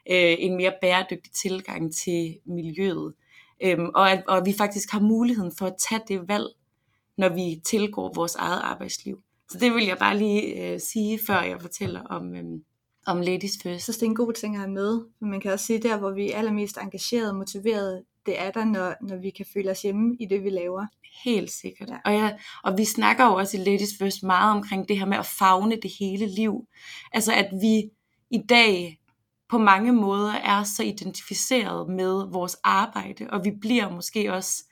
ja. 0.09 0.33
øh, 0.33 0.37
en 0.39 0.57
mere 0.57 0.73
bæredygtig 0.81 1.33
tilgang 1.33 1.95
til 1.95 2.37
miljøet. 2.47 3.15
Øhm, 3.63 3.91
og, 3.95 4.11
at, 4.11 4.23
og 4.29 4.37
at 4.37 4.47
vi 4.47 4.55
faktisk 4.59 4.91
har 4.91 5.01
muligheden 5.01 5.53
for 5.59 5.67
at 5.67 5.75
tage 5.89 6.01
det 6.09 6.29
valg, 6.29 6.47
når 7.19 7.29
vi 7.29 7.61
tilgår 7.65 8.13
vores 8.15 8.35
eget 8.35 8.61
arbejdsliv. 8.63 9.23
Så 9.51 9.59
det 9.59 9.75
vil 9.75 9.85
jeg 9.87 9.99
bare 9.99 10.19
lige 10.19 10.73
øh, 10.73 10.81
sige, 10.81 11.21
før 11.27 11.43
jeg 11.43 11.61
fortæller 11.61 12.03
om, 12.03 12.35
øh, 12.35 12.45
om 13.07 13.21
Ladies 13.21 13.59
First. 13.63 13.87
Så 13.87 13.93
det 13.93 14.03
er 14.03 14.07
en 14.07 14.15
god 14.15 14.33
ting 14.33 14.55
at 14.55 14.61
have 14.61 14.73
med. 14.73 15.01
Men 15.21 15.31
man 15.31 15.41
kan 15.41 15.53
også 15.53 15.67
sige, 15.67 15.83
der 15.83 15.99
hvor 15.99 16.11
vi 16.11 16.31
er 16.31 16.39
allermest 16.39 16.77
engageret 16.77 17.31
og 17.31 17.37
motiveret, 17.37 18.03
det 18.27 18.41
er 18.41 18.51
der, 18.51 18.65
når, 18.65 18.95
når 19.09 19.17
vi 19.17 19.31
kan 19.31 19.47
føle 19.55 19.71
os 19.71 19.83
hjemme 19.83 20.17
i 20.21 20.27
det, 20.27 20.45
vi 20.45 20.51
laver. 20.51 20.87
Helt 21.25 21.51
sikkert. 21.51 21.89
Ja. 21.89 21.97
Og, 22.05 22.13
ja, 22.13 22.33
og 22.65 22.79
vi 22.79 22.85
snakker 22.85 23.27
jo 23.27 23.35
også 23.35 23.57
i 23.57 23.61
Ladies 23.61 23.93
First 23.99 24.23
meget 24.23 24.57
omkring 24.57 24.89
det 24.89 24.99
her 24.99 25.07
med 25.07 25.17
at 25.17 25.27
fagne 25.27 25.77
det 25.83 25.91
hele 25.99 26.27
liv. 26.27 26.67
Altså 27.13 27.33
at 27.33 27.49
vi 27.61 27.91
i 28.31 28.39
dag 28.49 29.01
på 29.49 29.59
mange 29.59 29.93
måder 29.93 30.33
er 30.33 30.63
så 30.63 30.83
identificeret 30.83 31.91
med 31.91 32.33
vores 32.33 32.57
arbejde, 32.65 33.27
og 33.31 33.45
vi 33.45 33.51
bliver 33.61 33.91
måske 33.91 34.33
også 34.33 34.65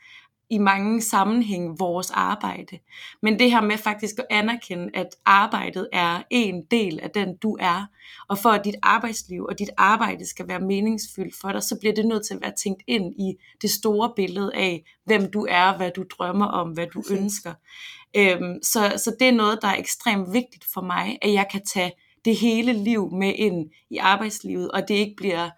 i 0.53 0.59
mange 0.59 1.03
sammenhæng 1.03 1.79
vores 1.79 2.11
arbejde. 2.11 2.79
Men 3.23 3.39
det 3.39 3.51
her 3.51 3.61
med 3.61 3.79
faktisk 3.79 4.19
at 4.19 4.27
anerkende, 4.31 4.91
at 4.95 5.09
arbejdet 5.25 5.89
er 5.93 6.23
en 6.31 6.65
del 6.71 7.01
af 7.01 7.11
den 7.11 7.37
du 7.37 7.57
er, 7.61 7.87
og 8.29 8.39
for 8.39 8.51
at 8.51 8.65
dit 8.65 8.75
arbejdsliv 8.83 9.45
og 9.45 9.59
dit 9.59 9.71
arbejde 9.77 10.29
skal 10.29 10.49
være 10.49 10.61
meningsfyldt 10.61 11.35
for 11.41 11.53
dig, 11.53 11.63
så 11.63 11.77
bliver 11.81 11.95
det 11.95 12.07
nødt 12.07 12.27
til 12.27 12.35
at 12.35 12.41
være 12.41 12.53
tænkt 12.63 12.83
ind 12.87 13.15
i 13.21 13.35
det 13.63 13.71
store 13.71 14.13
billede 14.17 14.55
af, 14.55 14.85
hvem 15.05 15.31
du 15.31 15.47
er, 15.51 15.77
hvad 15.77 15.91
du 15.91 16.05
drømmer 16.19 16.47
om, 16.47 16.69
hvad 16.69 16.87
du 16.87 17.03
Præcis. 17.03 17.19
ønsker. 17.19 17.55
Øhm, 18.17 18.63
så, 18.63 18.93
så 18.97 19.17
det 19.21 19.29
er 19.29 19.33
noget, 19.33 19.59
der 19.63 19.69
er 19.69 19.77
ekstremt 19.77 20.33
vigtigt 20.33 20.65
for 20.75 20.81
mig, 20.81 21.19
at 21.23 21.33
jeg 21.33 21.47
kan 21.53 21.61
tage 21.75 21.93
det 22.25 22.37
hele 22.37 22.73
liv 22.73 23.11
med 23.13 23.33
ind 23.37 23.71
i 23.91 23.97
arbejdslivet, 23.97 24.71
og 24.71 24.89
det 24.89 24.95
ikke 24.95 25.17
bliver 25.17 25.51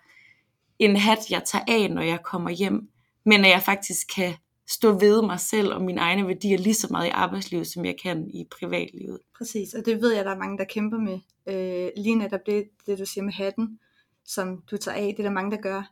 en 0.78 0.96
hat, 0.96 1.30
jeg 1.30 1.42
tager 1.44 1.64
af, 1.68 1.90
når 1.90 2.02
jeg 2.02 2.18
kommer 2.24 2.50
hjem, 2.50 2.88
men 3.26 3.44
at 3.44 3.50
jeg 3.50 3.62
faktisk 3.62 4.06
kan 4.14 4.34
stå 4.68 4.98
ved 4.98 5.22
mig 5.22 5.40
selv 5.40 5.72
og 5.72 5.82
mine 5.82 6.00
egne 6.00 6.28
værdier 6.28 6.58
lige 6.58 6.74
så 6.74 6.88
meget 6.90 7.06
i 7.06 7.10
arbejdslivet, 7.10 7.66
som 7.66 7.84
jeg 7.84 7.94
kan 8.02 8.30
i 8.30 8.46
privatlivet. 8.50 9.18
Præcis, 9.38 9.74
og 9.74 9.86
det 9.86 10.02
ved 10.02 10.12
jeg, 10.14 10.24
der 10.24 10.30
er 10.30 10.38
mange, 10.38 10.58
der 10.58 10.64
kæmper 10.64 10.98
med. 10.98 11.18
Øh, 11.48 11.90
lige 11.96 12.14
netop 12.14 12.40
det, 12.46 12.68
det, 12.86 12.98
du 12.98 13.06
siger 13.06 13.24
med 13.24 13.32
hatten, 13.32 13.78
som 14.24 14.62
du 14.70 14.76
tager 14.76 14.96
af, 14.96 15.14
det 15.16 15.18
er 15.18 15.28
der 15.28 15.34
mange, 15.34 15.50
der 15.50 15.62
gør. 15.62 15.90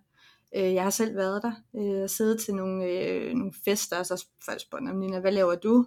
Øh, 0.57 0.75
jeg 0.75 0.83
har 0.83 0.91
selv 0.91 1.17
været 1.17 1.43
der, 1.43 1.53
øh, 1.77 2.09
siddet 2.09 2.41
til 2.41 2.55
nogle, 2.55 2.85
øh, 2.85 3.35
nogle 3.35 3.53
fester, 3.65 3.99
og 3.99 4.07
så 4.07 4.27
folk 4.45 4.61
spørger, 4.61 4.93
Nina, 4.93 5.19
hvad 5.19 5.33
laver 5.33 5.55
du? 5.55 5.87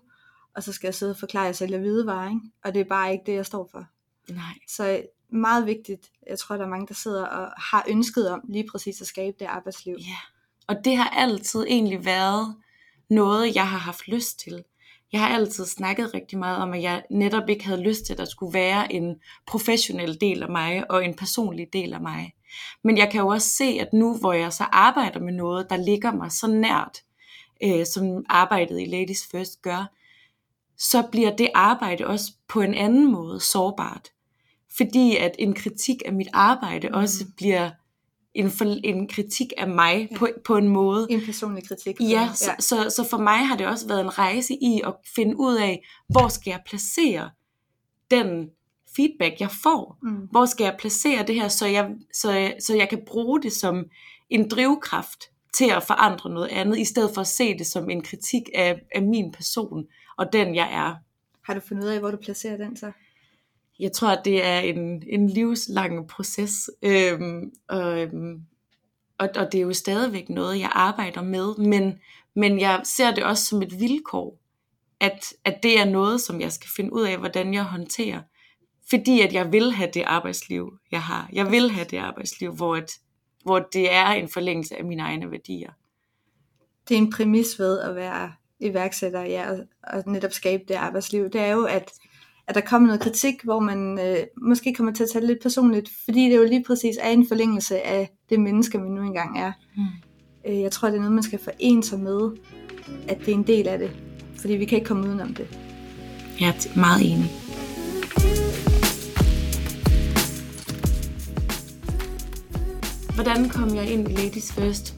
Og 0.56 0.64
så 0.64 0.72
skal 0.72 0.88
jeg 0.88 0.96
sidde 0.96 1.12
og 1.12 1.18
forklare, 1.18 1.44
at 1.44 1.48
jeg 1.48 1.56
sælger 1.56 1.80
hvidevarer, 1.80 2.30
ikke? 2.30 2.42
og 2.64 2.74
det 2.74 2.80
er 2.80 2.86
bare 2.86 3.12
ikke 3.12 3.24
det, 3.26 3.34
jeg 3.34 3.46
står 3.46 3.70
for. 3.72 3.86
Nej. 4.30 4.54
Så 4.68 5.04
meget 5.30 5.66
vigtigt, 5.66 6.12
jeg 6.30 6.40
tror, 6.40 6.58
der 6.58 6.66
er 6.66 6.70
mange, 6.70 6.88
der 6.88 6.94
sidder 6.94 7.26
og 7.26 7.54
har 7.58 7.86
ønsket 7.90 8.30
om 8.30 8.42
lige 8.50 8.68
præcis 8.72 9.02
at 9.02 9.08
skabe 9.08 9.36
det 9.40 9.46
arbejdsliv. 9.46 9.96
Ja, 10.00 10.18
og 10.68 10.76
det 10.86 10.98
har 10.98 11.10
altid 11.10 11.66
egentlig 11.68 12.06
været 12.06 12.56
noget, 13.10 13.56
jeg 13.56 13.68
har 13.68 13.78
haft 13.78 14.08
lyst 14.08 14.40
til. 14.40 14.64
Jeg 15.12 15.22
har 15.22 15.28
altid 15.28 15.66
snakket 15.66 16.14
rigtig 16.14 16.40
meget 16.40 16.58
om, 16.58 16.74
at 16.74 16.82
jeg 16.82 17.04
netop 17.12 17.50
ikke 17.50 17.66
havde 17.66 17.82
lyst 17.82 18.06
til, 18.06 18.14
at 18.14 18.20
der 18.20 18.26
skulle 18.26 18.54
være 18.54 18.94
en 18.94 19.16
professionel 19.48 20.22
del 20.22 20.44
af 20.44 20.50
mig 20.50 20.92
og 20.92 21.06
en 21.06 21.14
personlig 21.14 21.68
del 21.74 21.94
af 21.94 22.02
mig. 22.02 22.34
Men 22.84 22.98
jeg 22.98 23.10
kan 23.12 23.22
jo 23.22 23.28
også 23.28 23.50
se, 23.50 23.78
at 23.82 23.94
nu 23.94 24.18
hvor 24.18 24.34
jeg 24.34 24.54
så 24.54 24.64
arbejder 24.64 25.20
med 25.20 25.34
noget, 25.34 25.70
der 25.70 25.78
ligger 25.78 26.12
mig 26.12 26.32
så 26.32 26.48
nært, 26.48 27.04
øh, 27.64 27.86
som 27.86 28.26
arbejdet 28.30 28.82
i 28.82 28.86
Ladies 28.86 29.28
First 29.32 29.62
gør, 29.62 29.92
så 30.78 31.08
bliver 31.12 31.36
det 31.36 31.50
arbejde 31.54 32.08
også 32.08 32.32
på 32.48 32.62
en 32.62 32.74
anden 32.74 33.12
måde 33.12 33.40
sårbart. 33.40 34.10
Fordi 34.78 35.18
at 35.18 35.36
en 35.40 35.54
kritik 35.54 36.02
af 36.06 36.14
mit 36.14 36.28
arbejde 36.34 36.90
mm. 36.90 36.96
også 36.96 37.26
bliver 37.38 37.72
en, 38.36 38.52
for, 38.52 38.66
en 38.84 39.08
kritik 39.08 39.54
af 39.58 39.68
mig 39.68 40.08
ja. 40.12 40.18
på, 40.18 40.28
på 40.46 40.58
en 40.58 40.68
måde. 40.68 41.08
En 41.10 41.22
personlig 41.26 41.68
kritik. 41.68 42.02
Ja, 42.02 42.06
ja. 42.08 42.34
Så, 42.34 42.52
så, 42.60 42.90
så 42.90 43.08
for 43.10 43.18
mig 43.18 43.48
har 43.48 43.58
det 43.58 43.68
også 43.68 43.88
været 43.88 44.02
en 44.02 44.18
rejse 44.18 44.54
i 44.54 44.82
at 44.88 44.94
finde 45.16 45.40
ud 45.40 45.56
af, 45.56 45.86
hvor 46.10 46.28
skal 46.28 46.52
jeg 46.52 46.62
placere 46.66 47.30
den 48.12 48.50
feedback, 48.96 49.40
jeg 49.40 49.52
får? 49.64 49.98
Mm. 50.04 50.28
Hvor 50.32 50.46
skal 50.46 50.64
jeg 50.64 50.76
placere 50.80 51.28
det 51.28 51.36
her, 51.36 51.48
så 51.48 51.66
jeg, 51.66 51.90
så, 52.14 52.32
jeg, 52.32 52.56
så 52.60 52.76
jeg 52.76 52.90
kan 52.90 53.02
bruge 53.08 53.42
det 53.42 53.54
som 53.54 53.86
en 54.30 54.50
drivkraft 54.50 55.24
til 55.54 55.72
at 55.72 55.84
forandre 55.84 56.30
noget 56.30 56.48
andet, 56.48 56.80
i 56.80 56.86
stedet 56.86 57.12
for 57.14 57.22
at 57.22 57.28
se 57.28 57.58
det 57.58 57.68
som 57.68 57.90
en 57.90 58.02
kritik 58.02 58.44
af, 58.56 58.82
af 58.96 59.04
min 59.04 59.32
person 59.32 59.86
og 60.18 60.34
den, 60.34 60.56
jeg 60.56 60.74
er. 60.74 60.96
Har 61.46 61.54
du 61.54 61.60
fundet 61.60 61.84
ud 61.84 61.90
af, 61.90 62.00
hvor 62.00 62.12
du 62.12 62.18
placerer 62.18 62.58
den 62.58 62.78
så? 62.78 62.92
Jeg 63.80 63.92
tror, 63.92 64.08
at 64.08 64.26
det 64.26 64.46
er 64.46 64.60
en, 64.60 65.04
en 65.08 65.30
livslang 65.30 66.08
proces, 66.08 66.70
øhm, 66.82 67.52
og, 67.68 68.02
øhm, 68.02 68.42
og, 69.18 69.30
og 69.36 69.52
det 69.52 69.58
er 69.58 69.62
jo 69.62 69.74
stadigvæk 69.74 70.30
noget, 70.30 70.60
jeg 70.60 70.70
arbejder 70.74 71.22
med, 71.22 71.56
men, 71.58 72.00
men 72.36 72.60
jeg 72.60 72.82
ser 72.84 73.16
det 73.16 73.24
også 73.24 73.46
som 73.46 73.62
et 73.62 73.80
vilkår, 73.80 74.40
at, 75.00 75.34
at 75.46 75.64
det 75.64 75.80
er 75.80 75.86
noget, 75.86 76.22
som 76.22 76.42
jeg 76.42 76.52
skal 76.52 76.70
finde 76.76 76.94
ud 76.94 77.04
af, 77.04 77.18
hvordan 77.18 77.54
jeg 77.54 77.64
håndterer. 77.64 78.22
Fordi 78.90 79.22
at 79.22 79.34
jeg 79.34 79.52
vil 79.52 79.72
have 79.72 79.90
det 79.94 80.04
arbejdsliv, 80.06 80.78
jeg 80.92 81.02
har. 81.02 81.30
Jeg 81.34 81.52
vil 81.52 81.72
have 81.72 81.88
det 81.92 81.98
arbejdsliv, 81.98 82.54
hvor, 82.54 82.76
et, 82.76 82.92
hvor 83.44 83.60
det 83.60 83.94
er 83.94 84.08
en 84.08 84.30
forlængelse 84.30 84.78
af 84.78 84.86
mine 84.86 85.02
egne 85.02 85.32
værdier. 85.32 85.72
Det 86.88 86.96
er 86.96 86.98
en 86.98 87.12
præmis 87.12 87.60
ved 87.60 87.80
at 87.80 87.96
være 87.96 88.34
iværksætter, 88.60 89.22
ja, 89.22 89.52
og, 89.52 89.60
og 89.84 90.04
netop 90.08 90.32
skabe 90.32 90.64
det 90.68 90.74
arbejdsliv. 90.74 91.30
Det 91.30 91.42
er 91.42 91.52
jo, 91.52 91.66
at 91.66 91.92
at 92.48 92.56
der 92.56 92.62
kommer 92.62 92.88
noget 92.88 93.02
kritik, 93.02 93.44
hvor 93.44 93.60
man 93.60 94.00
øh, 94.00 94.18
måske 94.42 94.74
kommer 94.74 94.94
til 94.94 95.04
at 95.04 95.10
tage 95.10 95.22
det 95.22 95.30
lidt 95.30 95.42
personligt, 95.42 95.90
fordi 96.06 96.30
det 96.30 96.38
jo 96.38 96.44
lige 96.44 96.64
præcis 96.64 96.98
er 97.02 97.10
en 97.10 97.28
forlængelse 97.28 97.82
af 97.82 98.10
det 98.30 98.40
menneske, 98.40 98.78
man 98.78 98.92
nu 98.92 99.02
engang 99.02 99.40
er. 99.40 99.52
Mm. 99.76 99.84
Øh, 100.48 100.62
jeg 100.62 100.72
tror, 100.72 100.88
det 100.88 100.96
er 100.96 101.00
noget, 101.00 101.14
man 101.14 101.24
skal 101.24 101.40
forene 101.40 101.84
sig 101.84 102.00
med, 102.00 102.32
at 103.08 103.20
det 103.20 103.28
er 103.28 103.34
en 103.34 103.48
del 103.48 103.68
af 103.68 103.80
det, 103.80 103.92
fordi 104.38 104.54
vi 104.54 104.66
kan 104.66 104.78
ikke 104.78 104.88
komme 104.88 105.08
udenom 105.08 105.34
det. 105.34 105.60
Jeg 106.40 106.50
er 106.50 106.80
meget 106.80 107.02
enig. 107.12 107.32
Hvordan 113.16 113.50
kom 113.50 113.76
jeg 113.76 113.92
ind 113.92 114.10
i 114.10 114.14
Ladies 114.14 114.54
First? 114.54 114.96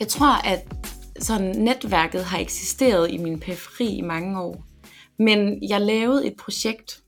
Jeg 0.00 0.08
tror, 0.08 0.46
at 0.46 0.76
sådan 1.20 1.56
netværket 1.56 2.24
har 2.24 2.38
eksisteret 2.38 3.10
i 3.10 3.16
min 3.16 3.40
periferi 3.40 3.86
i 3.86 4.00
mange 4.00 4.40
år. 4.40 4.65
Men 5.18 5.68
jeg 5.68 5.80
lavede 5.80 6.26
et 6.26 6.36
projekt, 6.36 7.02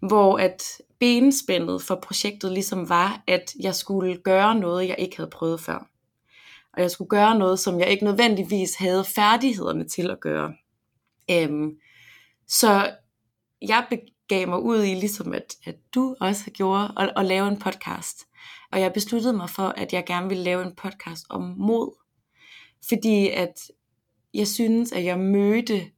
hvor 0.00 0.38
at 0.38 0.62
benspændet 0.98 1.82
for 1.82 1.94
projektet 1.94 2.52
ligesom 2.52 2.88
var, 2.88 3.22
at 3.26 3.54
jeg 3.60 3.74
skulle 3.74 4.16
gøre 4.16 4.54
noget, 4.54 4.88
jeg 4.88 4.96
ikke 4.98 5.16
havde 5.16 5.30
prøvet 5.30 5.60
før. 5.60 5.88
Og 6.72 6.82
jeg 6.82 6.90
skulle 6.90 7.08
gøre 7.08 7.38
noget, 7.38 7.58
som 7.58 7.80
jeg 7.80 7.88
ikke 7.88 8.04
nødvendigvis 8.04 8.74
havde 8.74 9.04
færdighederne 9.04 9.88
til 9.88 10.10
at 10.10 10.20
gøre. 10.20 10.54
Øhm, 11.30 11.70
så 12.48 12.90
jeg 13.62 13.86
begav 13.90 14.48
mig 14.48 14.60
ud 14.60 14.84
i, 14.84 14.94
ligesom 14.94 15.32
at, 15.32 15.54
at 15.64 15.76
du 15.94 16.16
også 16.20 16.50
gjorde, 16.50 16.92
at, 16.96 17.12
at 17.16 17.26
lave 17.26 17.48
en 17.48 17.58
podcast. 17.58 18.26
Og 18.72 18.80
jeg 18.80 18.92
besluttede 18.92 19.32
mig 19.32 19.50
for, 19.50 19.68
at 19.68 19.92
jeg 19.92 20.04
gerne 20.06 20.28
ville 20.28 20.44
lave 20.44 20.62
en 20.62 20.74
podcast 20.74 21.26
om 21.28 21.54
mod. 21.56 21.96
Fordi 22.88 23.28
at 23.28 23.70
jeg 24.34 24.48
synes, 24.48 24.92
at 24.92 25.04
jeg 25.04 25.18
mødte 25.18 25.90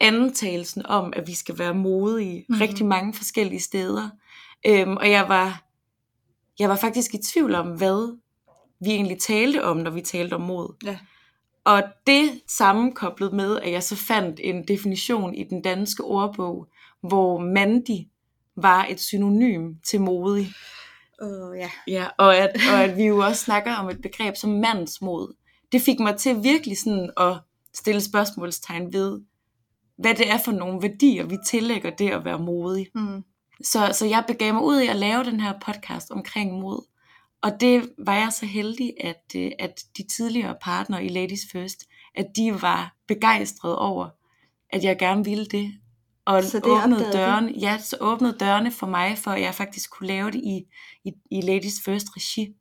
antagelsen 0.00 0.86
om, 0.86 1.12
at 1.16 1.26
vi 1.26 1.34
skal 1.34 1.58
være 1.58 1.74
modige 1.74 2.44
mm. 2.48 2.56
rigtig 2.60 2.86
mange 2.86 3.14
forskellige 3.14 3.60
steder. 3.60 4.10
Øhm, 4.66 4.96
og 4.96 5.10
jeg 5.10 5.28
var, 5.28 5.64
jeg 6.58 6.68
var 6.68 6.76
faktisk 6.76 7.14
i 7.14 7.18
tvivl 7.32 7.54
om, 7.54 7.66
hvad 7.66 8.18
vi 8.80 8.90
egentlig 8.90 9.18
talte 9.20 9.64
om, 9.64 9.76
når 9.76 9.90
vi 9.90 10.00
talte 10.00 10.34
om 10.34 10.40
mod. 10.40 10.74
Ja. 10.84 10.98
Og 11.64 11.82
det 12.06 12.40
sammenkoblet 12.48 13.32
med, 13.32 13.60
at 13.60 13.72
jeg 13.72 13.82
så 13.82 13.96
fandt 13.96 14.40
en 14.42 14.68
definition 14.68 15.34
i 15.34 15.44
den 15.44 15.62
danske 15.62 16.04
ordbog, 16.04 16.66
hvor 17.02 17.38
mandig 17.38 18.08
var 18.56 18.86
et 18.90 19.00
synonym 19.00 19.74
til 19.86 20.00
modig. 20.00 20.52
Uh, 21.22 21.58
ja. 21.58 21.70
ja 21.88 22.06
og, 22.18 22.36
at, 22.36 22.50
og 22.72 22.84
at 22.84 22.96
vi 22.96 23.04
jo 23.04 23.18
også 23.18 23.44
snakker 23.44 23.74
om 23.74 23.88
et 23.88 24.02
begreb 24.02 24.36
som 24.36 24.50
mandsmod. 24.50 25.34
Det 25.72 25.82
fik 25.82 26.00
mig 26.00 26.16
til 26.16 26.42
virkelig 26.42 26.78
sådan 26.78 27.10
at 27.16 27.36
stille 27.74 28.00
spørgsmålstegn 28.00 28.92
ved, 28.92 29.20
hvad 29.98 30.14
det 30.14 30.30
er 30.30 30.38
for 30.44 30.52
nogle 30.52 30.82
værdier, 30.82 31.26
vi 31.26 31.36
tillægger 31.46 31.90
det 31.90 32.10
at 32.10 32.24
være 32.24 32.38
modig. 32.38 32.86
Mm. 32.94 33.24
Så, 33.62 33.90
så 33.92 34.06
jeg 34.06 34.24
begav 34.26 34.54
mig 34.54 34.62
ud 34.62 34.80
i 34.80 34.86
at 34.86 34.96
lave 34.96 35.24
den 35.24 35.40
her 35.40 35.52
podcast 35.66 36.10
omkring 36.10 36.52
mod. 36.52 36.86
Og 37.42 37.60
det 37.60 37.88
var 37.98 38.14
jeg 38.14 38.32
så 38.32 38.46
heldig, 38.46 38.92
at, 39.00 39.22
øh, 39.36 39.50
at 39.58 39.82
de 39.96 40.02
tidligere 40.16 40.56
partnere 40.62 41.04
i 41.04 41.08
Ladies 41.08 41.40
First, 41.52 41.84
at 42.14 42.26
de 42.36 42.62
var 42.62 42.96
begejstrede 43.08 43.78
over, 43.78 44.08
at 44.70 44.84
jeg 44.84 44.98
gerne 44.98 45.24
ville 45.24 45.46
det. 45.46 45.72
Og 46.26 46.44
så 46.44 46.58
det 46.58 46.66
åbnede 46.66 47.12
dørene, 47.12 47.52
ja, 47.60 47.78
så 47.78 47.96
åbnede 48.00 48.36
dørene 48.40 48.70
for 48.70 48.86
mig, 48.86 49.18
for 49.18 49.30
at 49.30 49.40
jeg 49.40 49.54
faktisk 49.54 49.90
kunne 49.90 50.06
lave 50.06 50.30
det 50.30 50.40
i, 50.40 50.64
i, 51.04 51.12
i 51.30 51.40
Ladies 51.40 51.80
First 51.84 52.06
regi. 52.16 52.54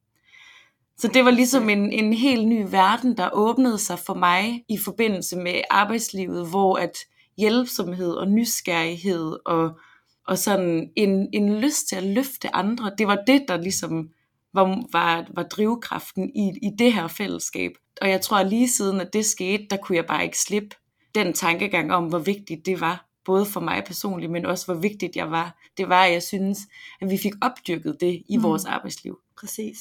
Så 0.98 1.08
det 1.08 1.26
var 1.26 1.32
ligesom 1.32 1.70
en, 1.70 1.92
en 1.92 2.14
helt 2.14 2.48
ny 2.48 2.66
verden, 2.70 3.18
der 3.18 3.30
åbnede 3.34 3.78
sig 3.78 4.00
for 4.00 4.14
mig 4.14 4.64
i 4.70 4.78
forbindelse 4.86 5.38
med 5.38 5.62
arbejdslivet, 5.70 6.50
hvor 6.50 6.78
at 6.78 6.98
hjælpsomhed 7.38 8.14
og 8.14 8.28
nysgerrighed 8.28 9.38
og, 9.46 9.80
og 10.28 10.38
sådan 10.38 10.92
en, 10.96 11.30
en 11.34 11.60
lyst 11.60 11.88
til 11.90 11.96
at 11.96 12.04
løfte 12.04 12.56
andre. 12.56 12.92
Det 12.98 13.08
var 13.08 13.24
det, 13.28 13.46
der 13.48 13.58
ligesom 13.58 14.10
var, 14.54 14.84
var, 14.92 15.28
var 15.36 15.44
drivkraften 15.44 16.36
i, 16.36 16.52
i 16.62 16.70
det 16.80 16.94
her 16.94 17.08
fællesskab. 17.08 17.72
Og 18.02 18.10
jeg 18.10 18.22
tror, 18.22 18.38
at 18.38 18.50
lige 18.50 18.70
siden 18.70 19.02
at 19.02 19.14
det 19.14 19.26
skete, 19.26 19.68
der 19.70 19.78
kunne 19.78 19.96
jeg 19.96 20.06
bare 20.06 20.24
ikke 20.24 20.40
slippe 20.40 20.76
den 21.16 21.34
tankegang 21.34 21.94
om, 21.94 22.08
hvor 22.08 22.20
vigtigt 22.20 22.66
det 22.66 22.82
var. 22.82 23.10
Både 23.26 23.46
for 23.46 23.60
mig 23.60 23.84
personligt, 23.86 24.32
men 24.32 24.46
også 24.46 24.66
hvor 24.66 24.82
vigtigt 24.82 25.16
jeg 25.16 25.32
var. 25.32 25.62
Det 25.78 25.90
var, 25.90 26.04
at 26.04 26.14
jeg 26.14 26.24
synes, 26.24 26.60
at 27.02 27.10
vi 27.10 27.18
fik 27.18 27.34
opdyrket 27.42 27.98
det 28.02 28.24
i 28.30 28.38
mm. 28.38 28.44
vores 28.44 28.66
arbejdsliv. 28.66 29.20
Præcis. 29.40 29.78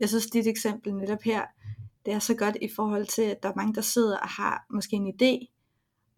Jeg 0.00 0.08
synes, 0.08 0.26
dit 0.26 0.46
eksempel 0.46 0.94
netop 0.94 1.22
her, 1.22 1.42
det 2.06 2.14
er 2.14 2.18
så 2.18 2.34
godt 2.34 2.56
i 2.62 2.68
forhold 2.76 3.06
til, 3.06 3.22
at 3.22 3.42
der 3.42 3.48
er 3.48 3.52
mange, 3.56 3.74
der 3.74 3.80
sidder 3.80 4.18
og 4.18 4.28
har 4.28 4.66
måske 4.70 4.96
en 4.96 5.08
idé, 5.08 5.53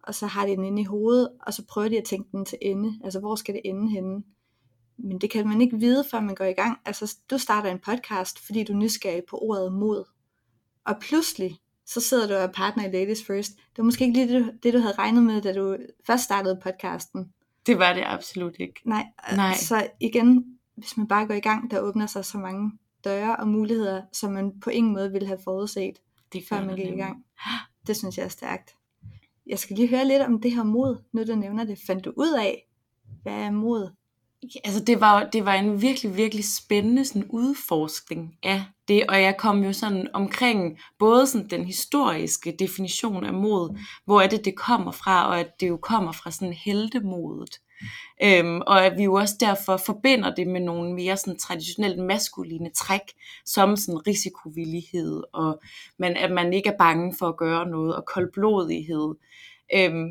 og 0.07 0.15
så 0.15 0.27
har 0.27 0.45
de 0.45 0.55
den 0.55 0.63
inde 0.65 0.81
i 0.81 0.85
hovedet, 0.85 1.29
og 1.41 1.53
så 1.53 1.65
prøver 1.65 1.89
de 1.89 1.97
at 1.97 2.03
tænke 2.03 2.29
den 2.31 2.45
til 2.45 2.57
ende. 2.61 2.99
Altså, 3.03 3.19
hvor 3.19 3.35
skal 3.35 3.53
det 3.53 3.61
ende 3.65 3.89
henne? 3.89 4.23
Men 4.97 5.21
det 5.21 5.29
kan 5.29 5.47
man 5.47 5.61
ikke 5.61 5.79
vide, 5.79 6.03
før 6.11 6.19
man 6.19 6.35
går 6.35 6.45
i 6.45 6.53
gang. 6.53 6.77
Altså, 6.85 7.17
du 7.29 7.37
starter 7.37 7.71
en 7.71 7.79
podcast, 7.79 8.45
fordi 8.45 8.63
du 8.63 8.73
er 8.73 8.77
nysgerrig 8.77 9.23
på 9.29 9.37
ordet 9.37 9.73
mod. 9.73 10.03
Og 10.85 10.95
pludselig, 11.01 11.59
så 11.85 12.01
sidder 12.01 12.27
du 12.27 12.33
og 12.33 12.41
er 12.41 12.51
partner 12.51 12.87
i 12.87 12.91
Ladies 12.91 13.23
First. 13.27 13.51
Det 13.55 13.77
var 13.77 13.83
måske 13.83 14.05
ikke 14.05 14.17
lige 14.17 14.33
det, 14.33 14.63
det, 14.63 14.73
du 14.73 14.79
havde 14.79 14.95
regnet 14.97 15.23
med, 15.23 15.41
da 15.41 15.53
du 15.53 15.77
først 16.07 16.23
startede 16.23 16.59
podcasten. 16.63 17.33
Det 17.65 17.79
var 17.79 17.93
det 17.93 18.03
absolut 18.05 18.55
ikke. 18.59 18.81
Nej, 18.85 19.05
Nej. 19.35 19.53
så 19.53 19.87
igen, 19.99 20.45
hvis 20.75 20.97
man 20.97 21.07
bare 21.07 21.27
går 21.27 21.33
i 21.33 21.39
gang, 21.39 21.71
der 21.71 21.79
åbner 21.79 22.05
sig 22.05 22.25
så 22.25 22.37
mange 22.37 22.71
døre 23.03 23.35
og 23.35 23.47
muligheder, 23.47 24.01
som 24.13 24.31
man 24.31 24.59
på 24.59 24.69
ingen 24.69 24.93
måde 24.93 25.11
ville 25.11 25.27
have 25.27 25.39
forudset, 25.43 26.01
det 26.33 26.43
før 26.49 26.65
man 26.65 26.75
gik 26.75 26.87
i 26.87 26.97
gang. 26.97 27.25
Det 27.87 27.97
synes 27.97 28.17
jeg 28.17 28.23
er 28.23 28.29
stærkt. 28.29 28.75
Jeg 29.49 29.59
skal 29.59 29.75
lige 29.75 29.87
høre 29.87 30.07
lidt 30.07 30.21
om 30.21 30.41
det 30.41 30.51
her 30.51 30.63
mod, 30.63 31.03
nu 31.13 31.23
du 31.23 31.35
nævner 31.35 31.63
det. 31.63 31.79
Fandt 31.87 32.05
du 32.05 32.13
ud 32.17 32.33
af, 32.33 32.67
hvad 33.23 33.33
er 33.33 33.51
mod? 33.51 33.91
Ja, 34.43 34.59
altså 34.63 34.83
det 34.83 35.01
var, 35.01 35.29
det 35.33 35.45
var 35.45 35.53
en 35.53 35.81
virkelig, 35.81 36.17
virkelig 36.17 36.45
spændende 36.57 37.05
sådan 37.05 37.27
udforskning 37.29 38.35
af 38.43 38.63
det, 38.87 39.03
og 39.09 39.21
jeg 39.21 39.37
kom 39.37 39.63
jo 39.63 39.73
sådan 39.73 40.07
omkring 40.13 40.79
både 40.99 41.27
sådan 41.27 41.49
den 41.49 41.65
historiske 41.65 42.55
definition 42.59 43.25
af 43.25 43.33
mod, 43.33 43.79
hvor 44.05 44.21
er 44.21 44.27
det, 44.27 44.45
det 44.45 44.55
kommer 44.55 44.91
fra, 44.91 45.27
og 45.27 45.39
at 45.39 45.59
det 45.59 45.67
jo 45.67 45.77
kommer 45.77 46.11
fra 46.11 46.31
sådan 46.31 46.53
heldemodet. 46.53 47.59
Øhm, 48.23 48.61
og 48.61 48.85
at 48.85 48.97
vi 48.97 49.03
jo 49.03 49.13
også 49.13 49.35
derfor 49.39 49.77
forbinder 49.77 50.35
det 50.35 50.47
med 50.47 50.61
nogle 50.61 50.93
mere 50.93 51.17
sådan 51.17 51.39
traditionelt 51.39 51.99
maskuline 51.99 52.69
træk, 52.69 53.01
som 53.45 53.75
sådan 53.75 54.07
risikovillighed, 54.07 55.23
og 55.33 55.59
man, 55.99 56.17
at 56.17 56.31
man 56.31 56.53
ikke 56.53 56.69
er 56.69 56.77
bange 56.77 57.15
for 57.19 57.27
at 57.27 57.37
gøre 57.37 57.69
noget, 57.69 57.95
og 57.95 58.05
koldblodighed. 58.05 59.15
Øhm, 59.73 60.09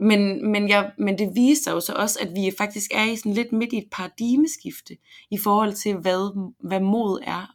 men, 0.00 0.50
men, 0.50 0.68
jeg, 0.68 0.90
men 0.98 1.18
det 1.18 1.30
viser 1.34 1.72
jo 1.72 1.80
så 1.80 1.92
også, 1.92 2.18
at 2.22 2.34
vi 2.34 2.52
faktisk 2.58 2.90
er 2.94 3.04
i 3.04 3.16
sådan 3.16 3.32
lidt 3.32 3.52
midt 3.52 3.72
i 3.72 3.78
et 3.78 3.88
paradigmeskifte 3.92 4.96
i 5.30 5.38
forhold 5.38 5.72
til, 5.72 5.96
hvad, 5.96 6.50
hvad 6.68 6.80
mod 6.80 7.20
er. 7.22 7.54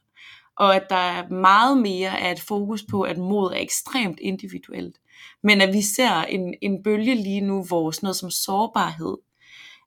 Og 0.57 0.75
at 0.75 0.83
der 0.89 0.95
er 0.95 1.29
meget 1.29 1.77
mere 1.77 2.19
af 2.19 2.31
et 2.31 2.41
fokus 2.41 2.83
på, 2.91 3.01
at 3.01 3.17
mod 3.17 3.51
er 3.51 3.57
ekstremt 3.57 4.19
individuelt. 4.19 4.97
Men 5.43 5.61
at 5.61 5.73
vi 5.73 5.81
ser 5.81 6.21
en, 6.21 6.53
en 6.61 6.83
bølge 6.83 7.15
lige 7.15 7.41
nu, 7.41 7.63
hvor 7.63 7.91
sådan 7.91 8.05
noget 8.05 8.15
som 8.15 8.31
sårbarhed 8.31 9.17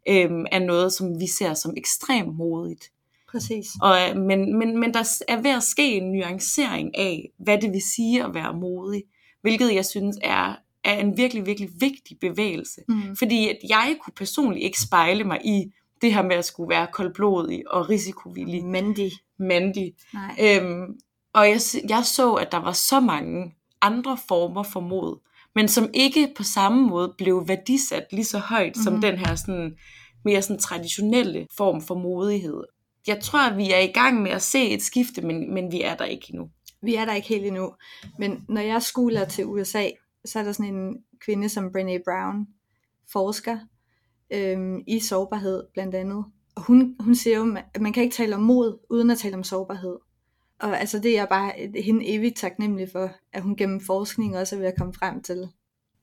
øhm, 0.08 0.46
er 0.52 0.58
noget, 0.58 0.92
som 0.92 1.20
vi 1.20 1.26
ser 1.26 1.54
som 1.54 1.74
ekstremt 1.76 2.36
modigt. 2.36 2.90
Præcis. 3.30 3.66
Og, 3.82 3.96
øh, 4.00 4.16
men, 4.16 4.58
men, 4.58 4.80
men 4.80 4.94
der 4.94 5.22
er 5.28 5.42
ved 5.42 5.50
at 5.50 5.62
ske 5.62 5.94
en 5.94 6.12
nuancering 6.12 6.98
af, 6.98 7.30
hvad 7.38 7.58
det 7.58 7.72
vil 7.72 7.82
sige 7.82 8.24
at 8.24 8.34
være 8.34 8.54
modig, 8.54 9.02
hvilket 9.42 9.74
jeg 9.74 9.84
synes 9.84 10.18
er, 10.22 10.54
er 10.86 10.98
en 10.98 11.16
virkelig, 11.16 11.46
virkelig 11.46 11.70
vigtig 11.80 12.16
bevægelse. 12.20 12.80
Mm. 12.88 13.16
Fordi 13.16 13.48
at 13.48 13.58
jeg 13.68 13.96
kunne 14.02 14.14
personligt 14.16 14.64
ikke 14.64 14.80
spejle 14.80 15.24
mig 15.24 15.40
i 15.44 15.72
det 16.00 16.14
her 16.14 16.22
med 16.22 16.36
at 16.36 16.44
skulle 16.44 16.70
være 16.70 16.86
koldblodig 16.92 17.62
og 17.70 17.88
risikovillig. 17.88 18.64
Mandig. 18.64 19.12
Mandig. 19.38 19.92
Øhm, 20.40 20.98
og 21.34 21.48
jeg, 21.48 21.60
jeg 21.88 22.04
så, 22.04 22.32
at 22.32 22.52
der 22.52 22.58
var 22.58 22.72
så 22.72 23.00
mange 23.00 23.54
andre 23.82 24.18
former 24.28 24.62
for 24.62 24.80
mod, 24.80 25.18
men 25.54 25.68
som 25.68 25.90
ikke 25.94 26.32
på 26.36 26.42
samme 26.42 26.88
måde 26.88 27.14
blev 27.18 27.48
værdisat 27.48 28.06
lige 28.12 28.24
så 28.24 28.38
højt 28.38 28.66
mm-hmm. 28.66 28.82
som 28.82 28.92
mhm. 28.92 29.02
den 29.02 29.18
her 29.18 29.34
sådan, 29.34 29.76
mere 30.24 30.42
sådan 30.42 30.58
traditionelle 30.58 31.46
form 31.56 31.82
for 31.82 31.94
modighed. 31.94 32.62
Jeg 33.06 33.20
tror, 33.20 33.50
at 33.50 33.56
vi 33.56 33.72
er 33.72 33.78
i 33.78 33.86
gang 33.86 34.22
med 34.22 34.30
at 34.30 34.42
se 34.42 34.68
et 34.68 34.82
skifte, 34.82 35.22
men, 35.22 35.54
men 35.54 35.72
vi 35.72 35.82
er 35.82 35.94
der 35.94 36.04
ikke 36.04 36.26
endnu. 36.30 36.48
Vi 36.82 36.94
er 36.94 37.04
der 37.04 37.14
ikke 37.14 37.28
helt 37.28 37.46
endnu. 37.46 37.72
Men 38.18 38.44
når 38.48 38.60
jeg 38.60 38.82
skuler 38.82 39.24
til 39.24 39.46
USA, 39.46 39.88
så 40.26 40.38
er 40.38 40.42
der 40.42 40.52
sådan 40.52 40.74
en 40.74 40.96
kvinde 41.20 41.48
som 41.48 41.64
Brené 41.64 42.02
Brown, 42.04 42.46
forsker, 43.12 43.58
øhm, 44.30 44.82
i 44.86 45.00
sårbarhed 45.00 45.64
blandt 45.74 45.94
andet. 45.94 46.24
Og 46.54 46.62
hun, 46.62 46.96
hun 47.00 47.14
siger 47.14 47.36
jo, 47.36 47.56
at 47.74 47.80
man 47.80 47.92
kan 47.92 48.02
ikke 48.02 48.14
tale 48.14 48.34
om 48.34 48.42
mod, 48.42 48.78
uden 48.90 49.10
at 49.10 49.18
tale 49.18 49.36
om 49.36 49.44
sårbarhed. 49.44 49.96
Og 50.60 50.80
altså 50.80 50.98
det 50.98 51.10
er 51.10 51.14
jeg 51.14 51.28
bare 51.28 51.52
hende 51.82 52.08
evigt 52.08 52.36
taknemmelig 52.36 52.88
for, 52.92 53.10
at 53.32 53.42
hun 53.42 53.56
gennem 53.56 53.80
forskning 53.80 54.36
også 54.36 54.56
er 54.56 54.60
ved 54.60 54.66
at 54.66 54.78
komme 54.78 54.94
frem 54.94 55.22
til. 55.22 55.48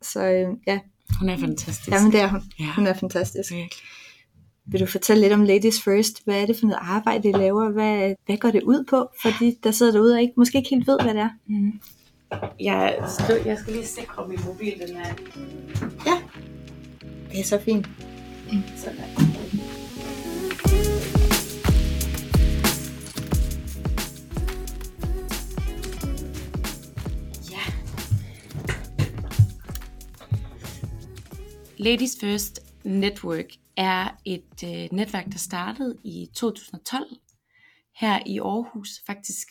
Så 0.02 0.26
øh, 0.26 0.58
ja. 0.68 0.80
Hun 1.20 1.30
er 1.30 1.38
fantastisk. 1.38 1.92
Jamen 1.92 2.12
det 2.12 2.20
er 2.20 2.28
hun. 2.28 2.42
Ja. 2.60 2.74
Hun 2.76 2.88
er 2.88 2.94
fantastisk. 2.94 3.52
Virkelig. 3.52 3.84
Vil 4.66 4.82
du 4.82 4.86
fortælle 4.86 5.22
lidt 5.22 5.34
om 5.34 5.44
Ladies 5.44 5.82
First? 5.82 6.24
Hvad 6.24 6.42
er 6.42 6.46
det 6.46 6.58
for 6.60 6.66
noget 6.66 6.80
arbejde, 6.82 7.30
I 7.30 7.32
laver? 7.32 7.70
Hvad, 7.70 8.16
hvad 8.26 8.38
går 8.38 8.52
det 8.52 8.64
ud 8.64 8.84
på 8.90 9.08
for 9.22 9.30
de, 9.40 9.56
der 9.64 9.72
sidder 9.72 9.92
derude 9.92 10.14
og 10.14 10.22
ikke, 10.22 10.34
måske 10.38 10.58
ikke 10.58 10.70
helt 10.70 10.88
ved, 10.88 10.98
hvad 11.04 11.14
det 11.14 11.22
er? 11.22 11.30
Mm. 11.48 11.80
Jeg, 12.60 12.98
skal, 13.20 13.42
jeg 13.46 13.58
skal 13.58 13.74
lige 13.74 13.86
sikre 13.86 14.28
min 14.28 14.40
mobil, 14.46 14.80
den 14.88 14.98
er. 14.98 15.14
Ja, 16.06 16.22
det 17.32 17.40
er 17.40 17.44
så 17.44 17.60
fint. 17.60 17.88
Mm. 18.52 18.64
Sådan. 18.78 19.34
Ladies 31.84 32.18
First 32.20 32.60
Network 32.84 33.46
er 33.78 34.10
et 34.26 34.64
øh, 34.64 34.88
netværk, 34.92 35.26
der 35.26 35.38
startede 35.38 35.98
i 36.04 36.30
2012 36.36 37.04
her 37.96 38.20
i 38.26 38.40
Aarhus 38.40 38.90
faktisk. 39.06 39.48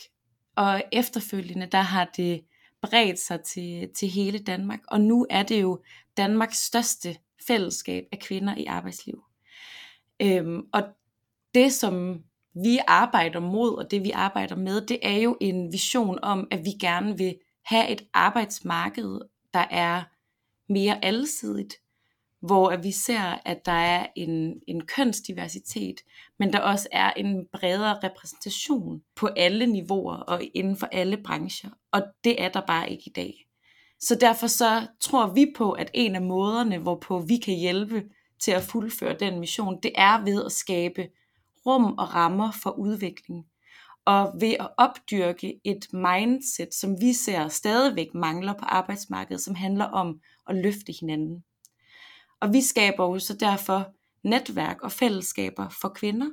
Og 0.57 0.83
efterfølgende, 0.93 1.67
der 1.67 1.81
har 1.81 2.11
det 2.17 2.41
bredt 2.83 3.19
sig 3.19 3.41
til, 3.41 3.89
til 3.95 4.09
hele 4.09 4.39
Danmark. 4.39 4.81
Og 4.89 5.01
nu 5.01 5.27
er 5.31 5.43
det 5.43 5.63
jo 5.63 5.83
Danmarks 6.17 6.59
største 6.59 7.17
fællesskab 7.47 8.05
af 8.13 8.19
kvinder 8.19 8.57
i 8.57 8.65
arbejdsliv. 8.65 9.25
Øhm, 10.23 10.67
og 10.73 10.83
det, 11.55 11.73
som 11.73 12.23
vi 12.55 12.79
arbejder 12.87 13.41
mod, 13.41 13.75
og 13.75 13.91
det 13.91 14.05
vi 14.05 14.11
arbejder 14.11 14.57
med, 14.57 14.87
det 14.87 14.99
er 15.03 15.17
jo 15.17 15.37
en 15.41 15.73
vision 15.73 16.19
om, 16.23 16.49
at 16.51 16.65
vi 16.65 16.71
gerne 16.71 17.19
vil 17.19 17.39
have 17.63 17.89
et 17.89 18.03
arbejdsmarked, 18.13 19.21
der 19.55 19.67
er 19.71 20.03
mere 20.73 21.05
alsidigt, 21.05 21.75
hvor 22.41 22.77
vi 22.77 22.93
ser, 22.93 23.39
at 23.45 23.67
der 23.67 23.73
er 23.73 24.07
en, 24.17 24.61
en 24.67 24.87
kønsdiversitet, 24.87 26.01
men 26.43 26.53
der 26.53 26.59
også 26.61 26.89
er 26.93 27.11
en 27.11 27.47
bredere 27.53 27.99
repræsentation 28.03 29.03
på 29.17 29.27
alle 29.27 29.67
niveauer 29.67 30.15
og 30.15 30.43
inden 30.55 30.77
for 30.77 30.87
alle 30.87 31.17
brancher. 31.17 31.71
Og 31.93 32.03
det 32.25 32.43
er 32.43 32.49
der 32.49 32.61
bare 32.67 32.91
ikke 32.91 33.03
i 33.07 33.13
dag. 33.13 33.47
Så 34.01 34.15
derfor 34.15 34.47
så 34.47 34.87
tror 35.01 35.27
vi 35.27 35.53
på, 35.57 35.73
at 35.73 35.91
en 35.95 36.15
af 36.15 36.23
måderne, 36.23 36.79
hvorpå 36.79 37.19
vi 37.19 37.37
kan 37.37 37.55
hjælpe 37.55 38.05
til 38.41 38.51
at 38.51 38.63
fuldføre 38.63 39.17
den 39.21 39.41
mission, 39.41 39.79
det 39.83 39.93
er 39.95 40.25
ved 40.25 40.45
at 40.45 40.53
skabe 40.53 41.09
rum 41.67 41.85
og 41.85 42.15
rammer 42.15 42.53
for 42.63 42.71
udvikling. 42.71 43.47
Og 44.05 44.35
ved 44.41 44.55
at 44.61 44.69
opdyrke 44.79 45.61
et 45.65 45.87
mindset, 45.93 46.75
som 46.75 47.01
vi 47.01 47.13
ser 47.13 47.49
stadigvæk 47.49 48.15
mangler 48.15 48.53
på 48.53 48.65
arbejdsmarkedet, 48.65 49.41
som 49.41 49.55
handler 49.55 49.85
om 49.85 50.21
at 50.49 50.57
løfte 50.57 50.93
hinanden. 51.01 51.45
Og 52.41 52.53
vi 52.53 52.61
skaber 52.61 53.05
jo 53.05 53.19
så 53.19 53.37
derfor 53.37 53.93
netværk 54.25 54.83
og 54.83 54.93
fællesskaber 54.93 55.69
for 55.81 55.89
kvinder, 55.89 56.31